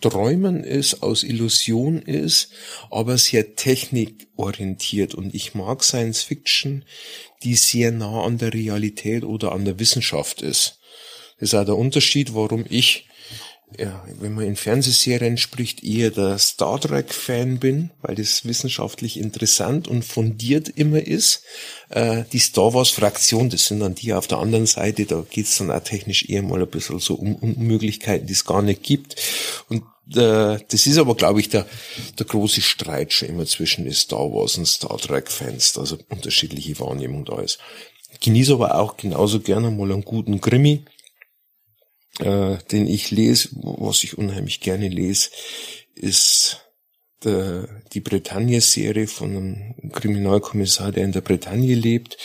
Träumen 0.00 0.64
ist, 0.64 1.02
aus 1.02 1.22
Illusion 1.22 2.02
ist, 2.02 2.50
aber 2.90 3.16
sehr 3.18 3.54
technikorientiert. 3.54 5.14
Und 5.14 5.34
ich 5.34 5.54
mag 5.54 5.84
Science 5.84 6.22
Fiction, 6.22 6.84
die 7.42 7.54
sehr 7.54 7.92
nah 7.92 8.24
an 8.24 8.38
der 8.38 8.52
Realität 8.52 9.24
oder 9.24 9.52
an 9.52 9.64
der 9.64 9.78
Wissenschaft 9.78 10.42
ist. 10.42 10.80
Das 11.38 11.50
ist 11.50 11.54
auch 11.54 11.64
der 11.64 11.76
Unterschied, 11.76 12.34
warum 12.34 12.64
ich 12.68 13.06
ja, 13.78 14.04
wenn 14.20 14.34
man 14.34 14.44
in 14.44 14.56
Fernsehserien 14.56 15.36
spricht, 15.36 15.82
eher 15.84 16.10
der 16.10 16.38
Star 16.38 16.80
Trek-Fan 16.80 17.58
bin, 17.58 17.90
weil 18.00 18.14
das 18.14 18.44
wissenschaftlich 18.44 19.18
interessant 19.18 19.88
und 19.88 20.04
fundiert 20.04 20.68
immer 20.68 21.00
ist. 21.00 21.42
Äh, 21.90 22.24
die 22.32 22.38
Star 22.38 22.74
Wars-Fraktion, 22.74 23.50
das 23.50 23.66
sind 23.66 23.80
dann 23.80 23.94
die 23.94 24.12
auf 24.12 24.26
der 24.26 24.38
anderen 24.38 24.66
Seite, 24.66 25.06
da 25.06 25.24
geht's 25.28 25.58
dann 25.58 25.70
auch 25.70 25.82
technisch 25.82 26.28
eher 26.28 26.42
mal 26.42 26.60
ein 26.60 26.68
bisschen 26.68 26.98
so 26.98 27.14
um, 27.14 27.36
um 27.36 27.54
Möglichkeiten, 27.58 28.26
die 28.26 28.32
es 28.32 28.44
gar 28.44 28.62
nicht 28.62 28.82
gibt. 28.82 29.16
Und 29.68 29.82
äh, 30.10 30.58
das 30.68 30.86
ist 30.86 30.98
aber, 30.98 31.14
glaube 31.14 31.40
ich, 31.40 31.48
der, 31.48 31.66
der 32.18 32.26
große 32.26 32.60
Streit 32.60 33.12
schon 33.12 33.28
immer 33.28 33.46
zwischen 33.46 33.84
den 33.84 33.94
Star 33.94 34.32
Wars 34.32 34.58
und 34.58 34.66
Star 34.66 34.98
Trek-Fans, 34.98 35.78
also 35.78 35.98
unterschiedliche 36.08 36.78
Wahrnehmung 36.80 37.24
da 37.24 37.40
ist. 37.40 37.58
Genieße 38.20 38.52
aber 38.54 38.76
auch 38.76 38.96
genauso 38.96 39.40
gerne 39.40 39.70
mal 39.70 39.90
einen 39.90 40.04
guten 40.04 40.40
Krimi 40.40 40.84
äh, 42.18 42.58
den 42.70 42.86
ich 42.86 43.10
lese, 43.10 43.48
was 43.52 44.04
ich 44.04 44.18
unheimlich 44.18 44.60
gerne 44.60 44.88
lese, 44.88 45.30
ist 45.94 46.60
der, 47.24 47.68
die 47.92 48.00
Bretagne-Serie 48.00 49.06
von 49.06 49.30
einem 49.30 49.92
Kriminalkommissar, 49.92 50.92
der 50.92 51.04
in 51.04 51.12
der 51.12 51.20
Bretagne 51.20 51.74
lebt, 51.74 52.16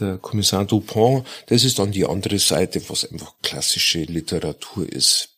der 0.00 0.18
Kommissar 0.18 0.64
Dupont. 0.64 1.26
Das 1.46 1.64
ist 1.64 1.78
dann 1.78 1.92
die 1.92 2.06
andere 2.06 2.38
Seite, 2.38 2.82
was 2.88 3.10
einfach 3.10 3.34
klassische 3.42 4.00
Literatur 4.00 4.90
ist. 4.90 5.37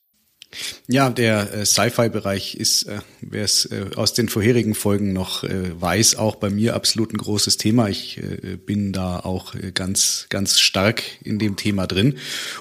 Ja, 0.89 1.11
der 1.11 1.55
äh, 1.55 1.65
Sci-Fi-Bereich 1.65 2.57
ist, 2.57 2.83
äh, 2.85 2.99
wer 3.21 3.45
es 3.45 3.67
äh, 3.67 3.87
aus 3.95 4.15
den 4.15 4.29
vorherigen 4.29 4.75
Folgen 4.75 5.13
noch 5.13 5.45
äh, 5.45 5.81
weiß, 5.81 6.17
auch 6.17 6.35
bei 6.37 6.51
mir 6.51 6.75
absolut 6.75 7.13
ein 7.13 7.19
großes 7.19 7.57
Thema. 7.57 7.89
Ich 7.89 8.19
äh, 8.19 8.57
bin 8.57 8.93
da 8.93 9.21
auch 9.21 9.55
äh, 9.55 9.71
ganz, 9.71 10.27
ganz 10.29 10.59
stark 10.59 11.03
in 11.23 11.39
dem 11.39 11.55
Thema 11.55 11.87
drin. 11.87 12.17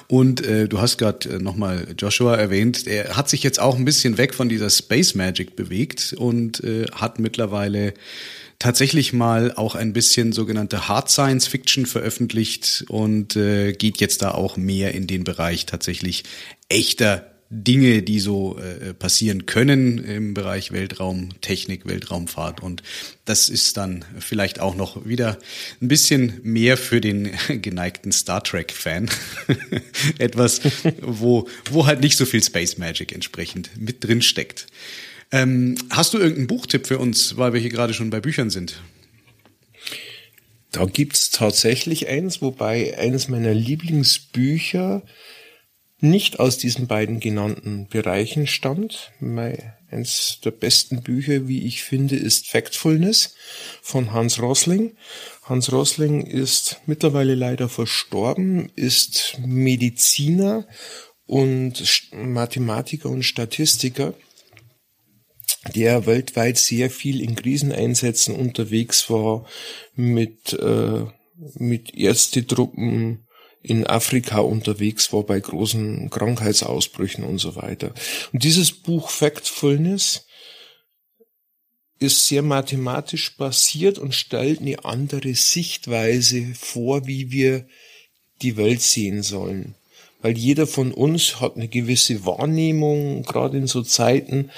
Und 0.07 0.45
äh, 0.45 0.67
du 0.67 0.79
hast 0.79 0.99
gerade 0.99 1.29
äh, 1.29 1.39
nochmal 1.39 1.87
Joshua 1.97 2.35
erwähnt, 2.35 2.85
er 2.85 3.17
hat 3.17 3.27
sich 3.27 3.41
jetzt 3.41 3.59
auch 3.59 3.75
ein 3.75 3.85
bisschen 3.85 4.19
weg 4.19 4.35
von 4.35 4.49
dieser 4.49 4.69
Space 4.69 5.15
Magic 5.15 5.55
bewegt 5.55 6.13
und 6.15 6.63
äh, 6.63 6.85
hat 6.91 7.17
mittlerweile 7.17 7.95
tatsächlich 8.59 9.13
mal 9.13 9.53
auch 9.53 9.73
ein 9.73 9.93
bisschen 9.93 10.31
sogenannte 10.31 10.87
Hard 10.87 11.09
Science 11.09 11.47
Fiction 11.47 11.87
veröffentlicht 11.87 12.85
und 12.89 13.35
äh, 13.35 13.71
geht 13.71 13.99
jetzt 13.99 14.21
da 14.21 14.31
auch 14.31 14.57
mehr 14.57 14.93
in 14.93 15.07
den 15.07 15.23
Bereich 15.23 15.65
tatsächlich 15.65 16.23
echter 16.67 17.38
Dinge, 17.51 18.03
die 18.03 18.19
so 18.19 18.59
äh, 18.59 18.93
passieren 18.93 19.47
können 19.47 19.97
im 20.03 20.35
Bereich 20.35 20.71
Weltraumtechnik, 20.71 21.87
Weltraumfahrt. 21.87 22.61
Und 22.61 22.83
das 23.25 23.49
ist 23.49 23.75
dann 23.77 24.05
vielleicht 24.19 24.59
auch 24.59 24.75
noch 24.75 25.05
wieder 25.07 25.39
ein 25.81 25.87
bisschen 25.87 26.39
mehr 26.43 26.77
für 26.77 27.01
den 27.01 27.31
geneigten 27.61 28.11
Star 28.11 28.43
Trek-Fan. 28.43 29.09
Etwas, 30.19 30.61
wo, 31.01 31.47
wo 31.71 31.87
halt 31.87 32.01
nicht 32.01 32.17
so 32.17 32.25
viel 32.25 32.43
Space 32.43 32.77
Magic 32.77 33.11
entsprechend 33.13 33.71
mit 33.79 34.03
drin 34.03 34.21
steckt. 34.21 34.67
Ähm, 35.31 35.75
hast 35.89 36.13
du 36.13 36.19
irgendeinen 36.19 36.47
Buchtipp 36.47 36.85
für 36.85 36.99
uns, 36.99 37.35
weil 37.37 37.53
wir 37.53 37.59
hier 37.59 37.69
gerade 37.71 37.95
schon 37.95 38.11
bei 38.11 38.19
Büchern 38.19 38.51
sind? 38.51 38.81
Da 40.71 40.85
gibt's 40.85 41.31
tatsächlich 41.31 42.07
eins, 42.07 42.43
wobei 42.43 42.95
eines 42.99 43.27
meiner 43.27 43.55
Lieblingsbücher 43.55 45.01
nicht 46.01 46.39
aus 46.39 46.57
diesen 46.57 46.87
beiden 46.87 47.19
genannten 47.19 47.87
Bereichen 47.87 48.47
stammt. 48.47 49.11
Eins 49.91 50.39
der 50.43 50.51
besten 50.51 51.01
Bücher, 51.01 51.47
wie 51.47 51.65
ich 51.65 51.83
finde, 51.83 52.15
ist 52.15 52.47
Factfulness 52.47 53.35
von 53.81 54.13
Hans 54.13 54.41
Rosling. 54.41 54.95
Hans 55.43 55.71
Rosling 55.71 56.25
ist 56.25 56.79
mittlerweile 56.85 57.35
leider 57.35 57.69
verstorben, 57.69 58.71
ist 58.75 59.37
Mediziner 59.45 60.67
und 61.25 62.11
Mathematiker 62.13 63.09
und 63.09 63.23
Statistiker, 63.23 64.13
der 65.75 66.05
weltweit 66.05 66.57
sehr 66.57 66.89
viel 66.89 67.21
in 67.21 67.35
Kriseneinsätzen 67.35 68.35
unterwegs 68.35 69.09
war, 69.09 69.45
mit, 69.95 70.53
äh, 70.53 71.05
mit 71.55 71.93
Ärztetruppen 71.93 73.27
in 73.61 73.85
Afrika 73.85 74.39
unterwegs 74.39 75.11
war 75.11 75.23
bei 75.23 75.39
großen 75.39 76.09
Krankheitsausbrüchen 76.09 77.23
und 77.23 77.39
so 77.39 77.55
weiter. 77.55 77.93
Und 78.31 78.43
dieses 78.43 78.71
Buch 78.71 79.09
Factfulness 79.09 80.25
ist 81.99 82.27
sehr 82.27 82.41
mathematisch 82.41 83.35
basiert 83.35 83.99
und 83.99 84.15
stellt 84.15 84.61
eine 84.61 84.85
andere 84.85 85.35
Sichtweise 85.35 86.53
vor, 86.55 87.05
wie 87.05 87.31
wir 87.31 87.67
die 88.41 88.55
Welt 88.55 88.81
sehen 88.81 89.21
sollen. 89.21 89.75
Weil 90.21 90.37
jeder 90.37 90.65
von 90.65 90.93
uns 90.93 91.41
hat 91.41 91.55
eine 91.55 91.67
gewisse 91.67 92.25
Wahrnehmung, 92.25 93.23
gerade 93.23 93.57
in 93.57 93.67
so 93.67 93.81
Zeiten 93.81 94.49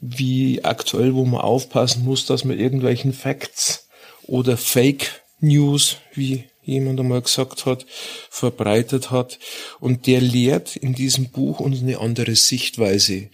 wie 0.00 0.64
aktuell, 0.64 1.14
wo 1.14 1.24
man 1.24 1.40
aufpassen 1.40 2.04
muss, 2.04 2.26
dass 2.26 2.44
man 2.44 2.58
irgendwelchen 2.58 3.12
Facts 3.12 3.88
oder 4.24 4.56
Fake 4.56 5.22
News, 5.38 5.98
wie 6.14 6.44
jemand 6.62 7.00
einmal 7.00 7.22
gesagt 7.22 7.66
hat, 7.66 7.86
verbreitet 8.30 9.10
hat. 9.10 9.38
Und 9.80 10.06
der 10.06 10.20
lehrt 10.20 10.76
in 10.76 10.94
diesem 10.94 11.30
Buch 11.30 11.60
uns 11.60 11.82
eine 11.82 11.98
andere 11.98 12.34
Sichtweise. 12.36 13.28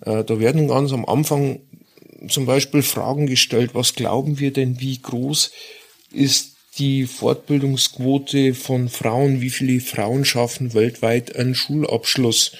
Äh, 0.00 0.24
da 0.24 0.38
werden 0.38 0.68
ganz 0.68 0.92
am 0.92 1.04
Anfang 1.04 1.60
zum 2.28 2.46
Beispiel 2.46 2.82
Fragen 2.82 3.26
gestellt, 3.26 3.70
was 3.74 3.94
glauben 3.94 4.38
wir 4.38 4.52
denn, 4.52 4.80
wie 4.80 4.98
groß 4.98 5.50
ist 6.12 6.54
die 6.78 7.06
Fortbildungsquote 7.06 8.54
von 8.54 8.88
Frauen, 8.88 9.40
wie 9.40 9.50
viele 9.50 9.80
Frauen 9.80 10.24
schaffen 10.24 10.74
weltweit 10.74 11.36
einen 11.36 11.54
Schulabschluss? 11.54 12.52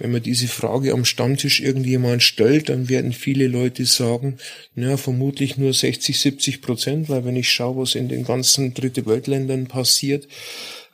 Wenn 0.00 0.12
man 0.12 0.22
diese 0.22 0.48
Frage 0.48 0.94
am 0.94 1.04
Stammtisch 1.04 1.60
irgendjemand 1.60 2.22
stellt, 2.22 2.70
dann 2.70 2.88
werden 2.88 3.12
viele 3.12 3.48
Leute 3.48 3.84
sagen, 3.84 4.38
na, 4.74 4.96
vermutlich 4.96 5.58
nur 5.58 5.74
60, 5.74 6.18
70 6.18 6.62
Prozent, 6.62 7.10
weil 7.10 7.26
wenn 7.26 7.36
ich 7.36 7.50
schaue, 7.50 7.82
was 7.82 7.94
in 7.94 8.08
den 8.08 8.24
ganzen 8.24 8.72
Dritte 8.72 9.04
Weltländern 9.04 9.66
passiert, 9.66 10.26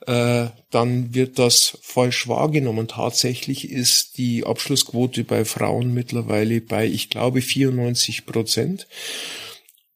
äh, 0.07 0.47
dann 0.71 1.15
wird 1.15 1.39
das 1.39 1.77
falsch 1.81 2.27
wahrgenommen. 2.27 2.89
Tatsächlich 2.89 3.71
ist 3.71 4.17
die 4.17 4.45
Abschlussquote 4.45 5.23
bei 5.23 5.45
Frauen 5.45 5.93
mittlerweile 5.93 6.59
bei, 6.59 6.85
ich 6.85 7.09
glaube, 7.09 7.41
94 7.41 8.25
Prozent. 8.25 8.87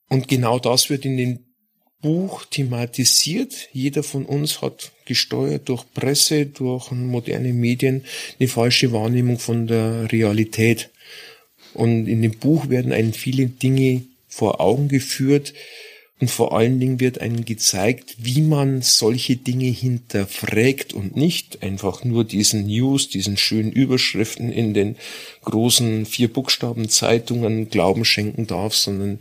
Und 0.07 0.30
genau 0.30 0.57
das 0.57 0.89
wird 0.89 1.03
in 1.03 1.18
den 1.18 1.51
Buch 2.02 2.45
thematisiert. 2.45 3.70
Jeder 3.74 4.04
von 4.04 4.26
uns 4.26 4.62
hat 4.62 4.91
gesteuert 5.06 5.70
durch 5.70 5.84
Presse, 5.93 6.45
durch 6.45 6.91
moderne 6.91 7.54
Medien 7.54 8.04
eine 8.39 8.49
falsche 8.49 8.91
Wahrnehmung 8.91 9.39
von 9.39 9.68
der 9.68 10.12
Realität. 10.12 10.89
Und 11.74 12.08
in 12.08 12.22
dem 12.22 12.38
Buch 12.38 12.70
werden 12.70 12.91
einem 12.91 13.14
viele 13.14 13.47
Dinge 13.47 14.04
vor 14.28 14.60
Augen 14.60 14.88
geführt, 14.88 15.54
und 16.22 16.30
vor 16.30 16.56
allen 16.56 16.80
Dingen 16.80 16.99
wird 16.99 17.20
einem 17.20 17.45
gezeigt, 17.45 18.16
wie 18.20 18.41
man 18.41 18.84
solche 18.84 19.38
Dinge 19.38 19.66
hinterfragt 19.66 20.93
und 20.93 21.18
nicht 21.18 21.64
einfach 21.64 22.04
nur 22.04 22.24
diesen 22.24 22.68
News, 22.68 23.10
diesen 23.10 23.38
schönen 23.38 23.72
Überschriften 23.72 24.52
in 24.52 24.76
den 24.76 24.97
großen 25.43 26.06
vier 26.06 26.32
Buchstaben 26.32 26.89
Zeitungen 26.89 27.72
Glauben 27.72 28.06
schenken 28.06 28.45
darf, 28.45 28.76
sondern 28.76 29.18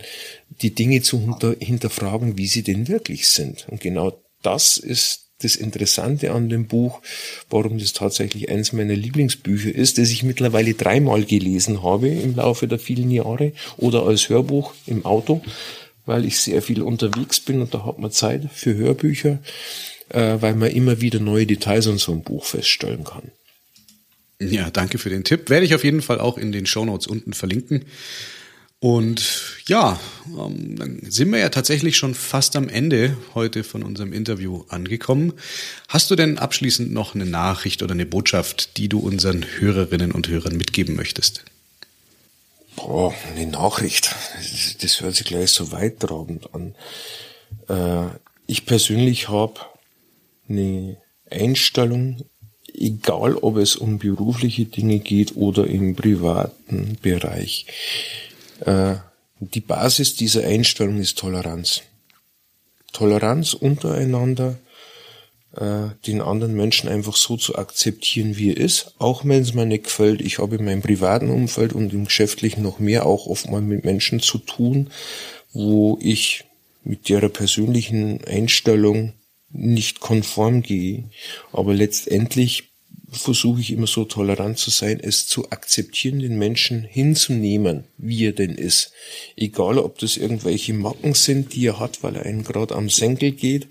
die 0.63 0.75
Dinge 0.75 1.03
zu 1.03 1.21
hinter 1.21 1.57
hinterfragen, 1.59 2.37
wie 2.37 2.47
sie 2.47 2.63
denn 2.63 2.89
wirklich 2.89 3.29
sind. 3.29 3.67
Und 3.69 3.81
genau 3.81 4.21
das 4.43 4.77
ist 4.77 5.27
das 5.43 5.57
Interessante 5.57 6.33
an 6.33 6.51
dem 6.51 6.67
Buch, 6.67 7.01
warum 7.49 7.79
das 7.79 7.95
tatsächlich 7.95 8.51
eines 8.51 8.75
meiner 8.75 8.95
Lieblingsbücher 8.95 9.75
ist, 9.75 9.97
das 9.97 10.11
ich 10.11 10.23
mittlerweile 10.23 10.75
dreimal 10.75 11.25
gelesen 11.25 11.83
habe 11.83 12.09
im 12.09 12.37
Laufe 12.37 12.69
der 12.69 12.79
vielen 12.79 13.11
Jahre 13.11 13.53
oder 13.79 14.05
als 14.05 14.29
Hörbuch 14.29 14.75
im 14.87 15.07
Auto 15.07 15.41
weil 16.11 16.25
ich 16.25 16.39
sehr 16.39 16.61
viel 16.61 16.83
unterwegs 16.83 17.41
bin 17.41 17.61
und 17.61 17.73
da 17.73 17.85
hat 17.85 17.99
man 17.99 18.11
Zeit 18.11 18.49
für 18.53 18.75
Hörbücher, 18.75 19.39
äh, 20.09 20.37
weil 20.41 20.55
man 20.55 20.71
immer 20.71 21.01
wieder 21.01 21.21
neue 21.21 21.47
Details 21.47 21.87
an 21.87 21.99
so 21.99 22.13
einem 22.13 22.23
Buch 22.23 22.45
feststellen 22.45 23.05
kann. 23.05 23.31
Ja, 24.41 24.71
danke 24.71 24.99
für 24.99 25.11
den 25.11 25.23
Tipp. 25.23 25.51
Werde 25.51 25.67
ich 25.67 25.75
auf 25.75 25.85
jeden 25.85 26.03
Fall 26.03 26.19
auch 26.19 26.37
in 26.37 26.51
den 26.51 26.67
Shownotes 26.67 27.07
unten 27.07 27.33
verlinken. 27.33 27.85
Und 28.81 29.61
ja, 29.67 30.01
ähm, 30.27 30.77
dann 30.77 31.01
sind 31.07 31.31
wir 31.31 31.39
ja 31.39 31.51
tatsächlich 31.51 31.99
schon 31.99 32.15
fast 32.15 32.57
am 32.57 32.71
Ende 32.71 33.15
heute 33.35 33.63
von 33.63 33.83
unserem 33.83 34.15
Interview 34.15 34.65
angekommen. 34.69 35.35
Hast 35.89 36.11
du 36.11 36.17
denn 36.17 36.39
abschließend 36.39 36.91
noch 36.91 37.15
eine 37.15 37.27
Nachricht 37.27 37.83
oder 37.83 37.93
eine 37.93 38.07
Botschaft, 38.07 38.79
die 38.79 38.89
du 38.89 38.99
unseren 38.99 39.45
Hörerinnen 39.45 40.13
und 40.13 40.29
Hörern 40.29 40.57
mitgeben 40.57 40.97
möchtest? 40.97 41.45
Boah, 42.77 43.15
eine 43.29 43.47
Nachricht. 43.47 44.15
Das 44.81 45.03
hört 45.03 45.15
sich 45.15 45.27
gleich 45.27 45.51
so 45.51 45.73
weittragend 45.73 46.49
an. 46.55 46.75
Äh, 47.69 48.17
ich 48.47 48.65
persönlich 48.65 49.29
habe 49.29 49.61
eine 50.49 50.97
Einstellung, 51.31 52.25
egal 52.73 53.37
ob 53.37 53.59
es 53.59 53.77
um 53.77 53.99
berufliche 53.99 54.65
Dinge 54.65 55.01
geht 55.01 55.37
oder 55.37 55.67
im 55.67 55.95
privaten 55.97 56.97
Bereich. 57.03 57.67
Äh, 58.61 58.97
die 59.41 59.61
Basis 59.61 60.17
dieser 60.17 60.45
Einstellung 60.45 60.99
ist 60.99 61.19
Toleranz. 61.19 61.83
Toleranz 62.93 63.55
untereinander, 63.55 64.59
äh, 65.57 65.89
den 66.07 66.21
anderen 66.21 66.55
Menschen 66.55 66.89
einfach 66.89 67.17
so 67.17 67.37
zu 67.37 67.57
akzeptieren, 67.57 68.37
wie 68.37 68.51
er 68.51 68.59
ist, 68.59 68.95
auch 68.99 69.25
wenn 69.25 69.43
es 69.43 69.55
mir 69.55 69.67
nicht 69.67 69.85
gefällt. 69.85 70.21
Ich 70.21 70.39
habe 70.39 70.57
in 70.57 70.65
meinem 70.65 70.83
privaten 70.83 71.31
Umfeld 71.31 71.73
und 71.73 71.93
im 71.93 72.05
geschäftlichen 72.05 72.63
noch 72.63 72.79
mehr 72.79 73.07
auch 73.07 73.27
oft 73.27 73.49
mal 73.49 73.63
mit 73.63 73.85
Menschen 73.85 74.21
zu 74.21 74.39
tun, 74.39 74.91
wo 75.53 75.99
ich 76.01 76.45
mit 76.85 77.09
ihrer 77.11 77.29
persönlichen 77.29 78.25
Einstellung 78.25 79.15
nicht 79.51 80.01
konform 80.01 80.63
gehe. 80.63 81.05
Aber 81.53 81.75
letztendlich 81.75 82.70
versuche 83.11 83.61
ich 83.61 83.73
immer 83.73 83.87
so 83.87 84.05
tolerant 84.05 84.59
zu 84.59 84.71
sein, 84.71 85.01
es 85.01 85.27
zu 85.27 85.51
akzeptieren, 85.51 86.21
den 86.21 86.39
Menschen 86.39 86.85
hinzunehmen, 86.85 87.85
wie 87.99 88.27
er 88.27 88.33
denn 88.33 88.55
ist. 88.55 88.93
Egal, 89.37 89.79
ob 89.79 89.99
das 89.99 90.17
irgendwelche 90.17 90.75
Macken 90.75 91.15
sind, 91.15 91.55
die 91.55 91.67
er 91.67 91.81
hat, 91.81 92.03
weil 92.03 92.17
er 92.17 92.27
einen 92.27 92.45
gerade 92.45 92.75
am 92.75 92.89
Senkel 92.89 93.33
geht, 93.33 93.69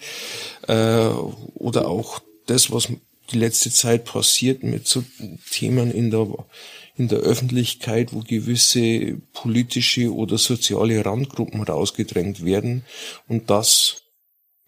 äh, 0.67 1.09
oder 1.53 1.87
auch 1.87 2.19
das, 2.45 2.71
was 2.71 2.89
die 3.31 3.37
letzte 3.37 3.71
Zeit 3.71 4.05
passiert 4.05 4.63
mit 4.63 4.87
so 4.87 5.03
Themen 5.51 5.91
in 5.91 6.11
der 6.11 6.27
in 6.99 7.07
der 7.07 7.19
Öffentlichkeit, 7.19 8.11
wo 8.11 8.19
gewisse 8.19 9.17
politische 9.31 10.13
oder 10.13 10.37
soziale 10.37 11.05
Randgruppen 11.05 11.63
rausgedrängt 11.63 12.43
werden. 12.43 12.83
Und 13.29 13.49
das 13.49 13.98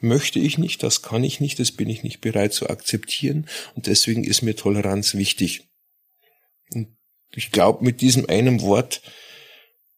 möchte 0.04 0.40
ich 0.40 0.58
nicht, 0.58 0.84
das 0.84 1.02
kann 1.02 1.24
ich 1.24 1.40
nicht, 1.40 1.60
das 1.60 1.72
bin 1.72 1.90
ich 1.90 2.04
nicht 2.04 2.22
bereit 2.22 2.54
zu 2.54 2.70
akzeptieren 2.70 3.48
und 3.76 3.88
deswegen 3.88 4.24
ist 4.24 4.42
mir 4.42 4.56
Toleranz 4.56 5.14
wichtig. 5.16 5.68
Und 6.74 6.88
ich 7.34 7.52
glaube, 7.52 7.84
mit 7.84 8.02
diesem 8.02 8.28
einen 8.30 8.62
Wort 8.62 9.02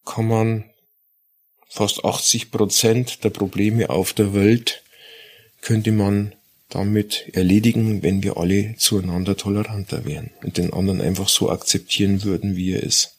kann 0.05 0.27
man 0.27 0.65
fast 1.69 2.05
80 2.05 2.51
Prozent 2.51 3.23
der 3.23 3.29
Probleme 3.29 3.89
auf 3.89 4.13
der 4.13 4.33
Welt 4.33 4.83
könnte 5.61 5.91
man 5.91 6.35
damit 6.69 7.29
erledigen, 7.33 8.03
wenn 8.03 8.23
wir 8.23 8.37
alle 8.37 8.75
zueinander 8.77 9.37
toleranter 9.37 10.05
wären 10.05 10.31
und 10.43 10.57
den 10.57 10.73
anderen 10.73 11.01
einfach 11.01 11.29
so 11.29 11.49
akzeptieren 11.49 12.23
würden, 12.23 12.55
wie 12.55 12.73
er 12.73 12.83
ist. 12.83 13.17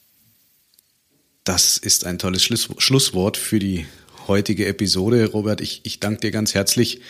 Das 1.44 1.76
ist 1.76 2.04
ein 2.04 2.18
tolles 2.18 2.42
Schlusswort 2.42 3.36
für 3.36 3.58
die 3.58 3.86
heutige 4.28 4.66
Episode. 4.66 5.26
Robert, 5.26 5.60
ich, 5.60 5.80
ich 5.84 6.00
danke 6.00 6.20
dir 6.20 6.30
ganz 6.30 6.54
herzlich, 6.54 7.00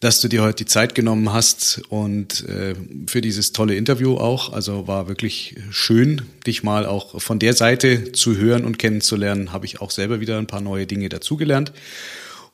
dass 0.00 0.20
du 0.20 0.28
dir 0.28 0.42
heute 0.42 0.64
die 0.64 0.66
Zeit 0.66 0.94
genommen 0.94 1.32
hast 1.32 1.82
und 1.90 2.48
äh, 2.48 2.74
für 3.06 3.20
dieses 3.20 3.52
tolle 3.52 3.74
Interview 3.74 4.16
auch. 4.16 4.52
Also 4.52 4.86
war 4.86 5.08
wirklich 5.08 5.56
schön, 5.70 6.22
dich 6.46 6.62
mal 6.62 6.86
auch 6.86 7.20
von 7.20 7.38
der 7.38 7.52
Seite 7.52 8.12
zu 8.12 8.36
hören 8.36 8.64
und 8.64 8.78
kennenzulernen. 8.78 9.52
Habe 9.52 9.66
ich 9.66 9.80
auch 9.80 9.90
selber 9.90 10.20
wieder 10.20 10.38
ein 10.38 10.46
paar 10.46 10.62
neue 10.62 10.86
Dinge 10.86 11.10
dazugelernt. 11.10 11.72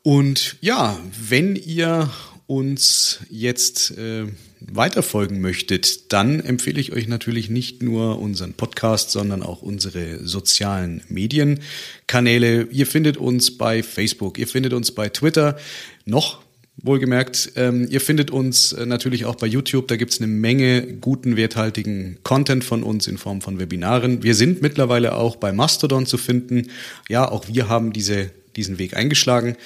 Und 0.03 0.57
ja, 0.61 0.99
wenn 1.29 1.57
ihr 1.57 2.11
uns 2.47 3.21
jetzt 3.29 3.97
äh, 3.99 4.27
weiterfolgen 4.61 5.41
möchtet, 5.41 6.13
dann 6.13 6.41
empfehle 6.41 6.81
ich 6.81 6.93
euch 6.93 7.09
natürlich 7.09 7.51
nicht 7.51 7.83
nur 7.83 8.21
unseren 8.21 8.53
Podcast, 8.53 9.11
sondern 9.11 9.43
auch 9.43 9.63
unsere 9.63 10.25
sozialen 10.25 11.03
Medienkanäle. 11.09 12.69
Ihr 12.71 12.87
findet 12.87 13.17
uns 13.17 13.59
bei 13.59 13.83
Facebook, 13.83 14.39
ihr 14.39 14.47
findet 14.47 14.73
uns 14.73 14.93
bei 14.93 15.09
Twitter, 15.09 15.59
noch 16.05 16.41
wohlgemerkt. 16.83 17.53
Ähm, 17.57 17.89
ihr 17.91 18.01
findet 18.01 18.31
uns 18.31 18.73
äh, 18.73 18.87
natürlich 18.87 19.25
auch 19.25 19.37
bei 19.37 19.47
YouTube. 19.47 19.89
Da 19.89 19.97
gibt's 19.97 20.21
eine 20.21 20.27
Menge 20.27 20.83
guten, 21.01 21.37
werthaltigen 21.37 22.19
Content 22.23 22.65
von 22.65 22.83
uns 22.83 23.07
in 23.07 23.19
Form 23.19 23.41
von 23.41 23.59
Webinaren. 23.59 24.23
Wir 24.23 24.35
sind 24.35 24.63
mittlerweile 24.63 25.15
auch 25.15 25.37
bei 25.37 25.53
Mastodon 25.53 26.07
zu 26.07 26.19
finden. 26.19 26.69
Ja, 27.09 27.29
auch 27.31 27.49
wir 27.49 27.69
haben 27.69 27.93
diese, 27.93 28.31
diesen 28.57 28.79
Weg 28.79 28.97
eingeschlagen. 28.97 29.57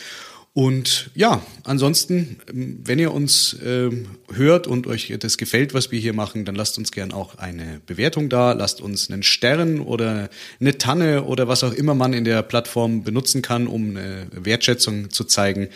Und 0.52 1.12
ja, 1.14 1.42
ansonsten, 1.62 2.40
ähm, 2.48 2.80
wenn 2.82 2.98
ihr 2.98 3.14
uns 3.14 3.56
ähm, 3.64 4.08
hört 4.32 4.66
und 4.66 4.88
euch 4.88 5.14
das 5.20 5.38
gefällt, 5.38 5.74
was 5.74 5.92
wir 5.92 6.00
hier 6.00 6.12
machen, 6.12 6.44
dann 6.44 6.56
lasst 6.56 6.76
uns 6.76 6.90
gern 6.90 7.12
auch 7.12 7.38
eine 7.38 7.80
Bewertung 7.86 8.28
da, 8.28 8.50
lasst 8.52 8.80
uns 8.80 9.10
einen 9.10 9.22
Stern 9.22 9.78
oder 9.78 10.28
eine 10.58 10.76
Tanne 10.76 11.22
oder 11.22 11.46
was 11.46 11.62
auch 11.62 11.72
immer 11.72 11.94
man 11.94 12.12
in 12.12 12.24
der 12.24 12.42
Plattform 12.42 13.04
benutzen 13.04 13.42
kann, 13.42 13.68
um 13.68 13.90
eine 13.90 14.26
Wertschätzung 14.32 15.10
zu 15.10 15.22
zeigen. 15.22 15.68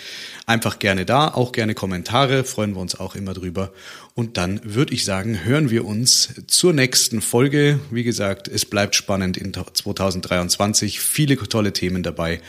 Einfach 0.45 0.81
gerne 0.81 1.07
da, 1.07 1.29
auch 1.29 1.53
gerne 1.53 1.75
Kommentare, 1.75 2.43
freuen 2.43 2.75
wir 2.75 2.81
uns 2.81 2.99
auch 2.99 3.15
immer 3.15 3.33
drüber. 3.33 3.73
Und 4.15 4.37
dann 4.37 4.61
würde 4.65 4.95
ich 4.95 5.05
sagen, 5.05 5.45
hören 5.45 5.71
wir 5.71 5.85
uns 5.85 6.35
zur 6.49 6.73
nächsten 6.73 7.21
Folge. 7.21 7.79
Wie 7.91 8.05
gesagt, 8.05 8.49
es 8.49 8.65
bleibt 8.65 8.97
spannend 8.97 9.37
in 9.37 9.53
2023, 9.53 10.99
viele 11.01 11.37
tolle 11.37 11.73
Themen 11.73 12.03
dabei. 12.03 12.41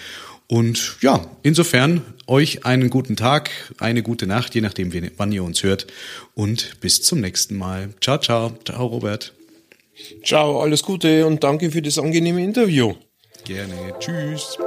Und 0.47 0.97
ja, 1.01 1.25
insofern 1.41 2.01
euch 2.27 2.65
einen 2.65 2.89
guten 2.89 3.15
Tag, 3.15 3.49
eine 3.79 4.03
gute 4.03 4.27
Nacht, 4.27 4.53
je 4.55 4.61
nachdem, 4.61 4.91
wann 5.17 5.31
ihr 5.31 5.43
uns 5.43 5.63
hört. 5.63 5.87
Und 6.35 6.79
bis 6.81 7.01
zum 7.01 7.21
nächsten 7.21 7.57
Mal. 7.57 7.89
Ciao, 8.01 8.19
ciao. 8.19 8.53
Ciao, 8.63 8.85
Robert. 8.85 9.33
Ciao, 10.23 10.61
alles 10.61 10.83
Gute 10.83 11.25
und 11.25 11.43
danke 11.43 11.71
für 11.71 11.81
das 11.81 11.97
angenehme 11.97 12.43
Interview. 12.43 12.95
Gerne. 13.45 13.93
Tschüss. 13.99 14.57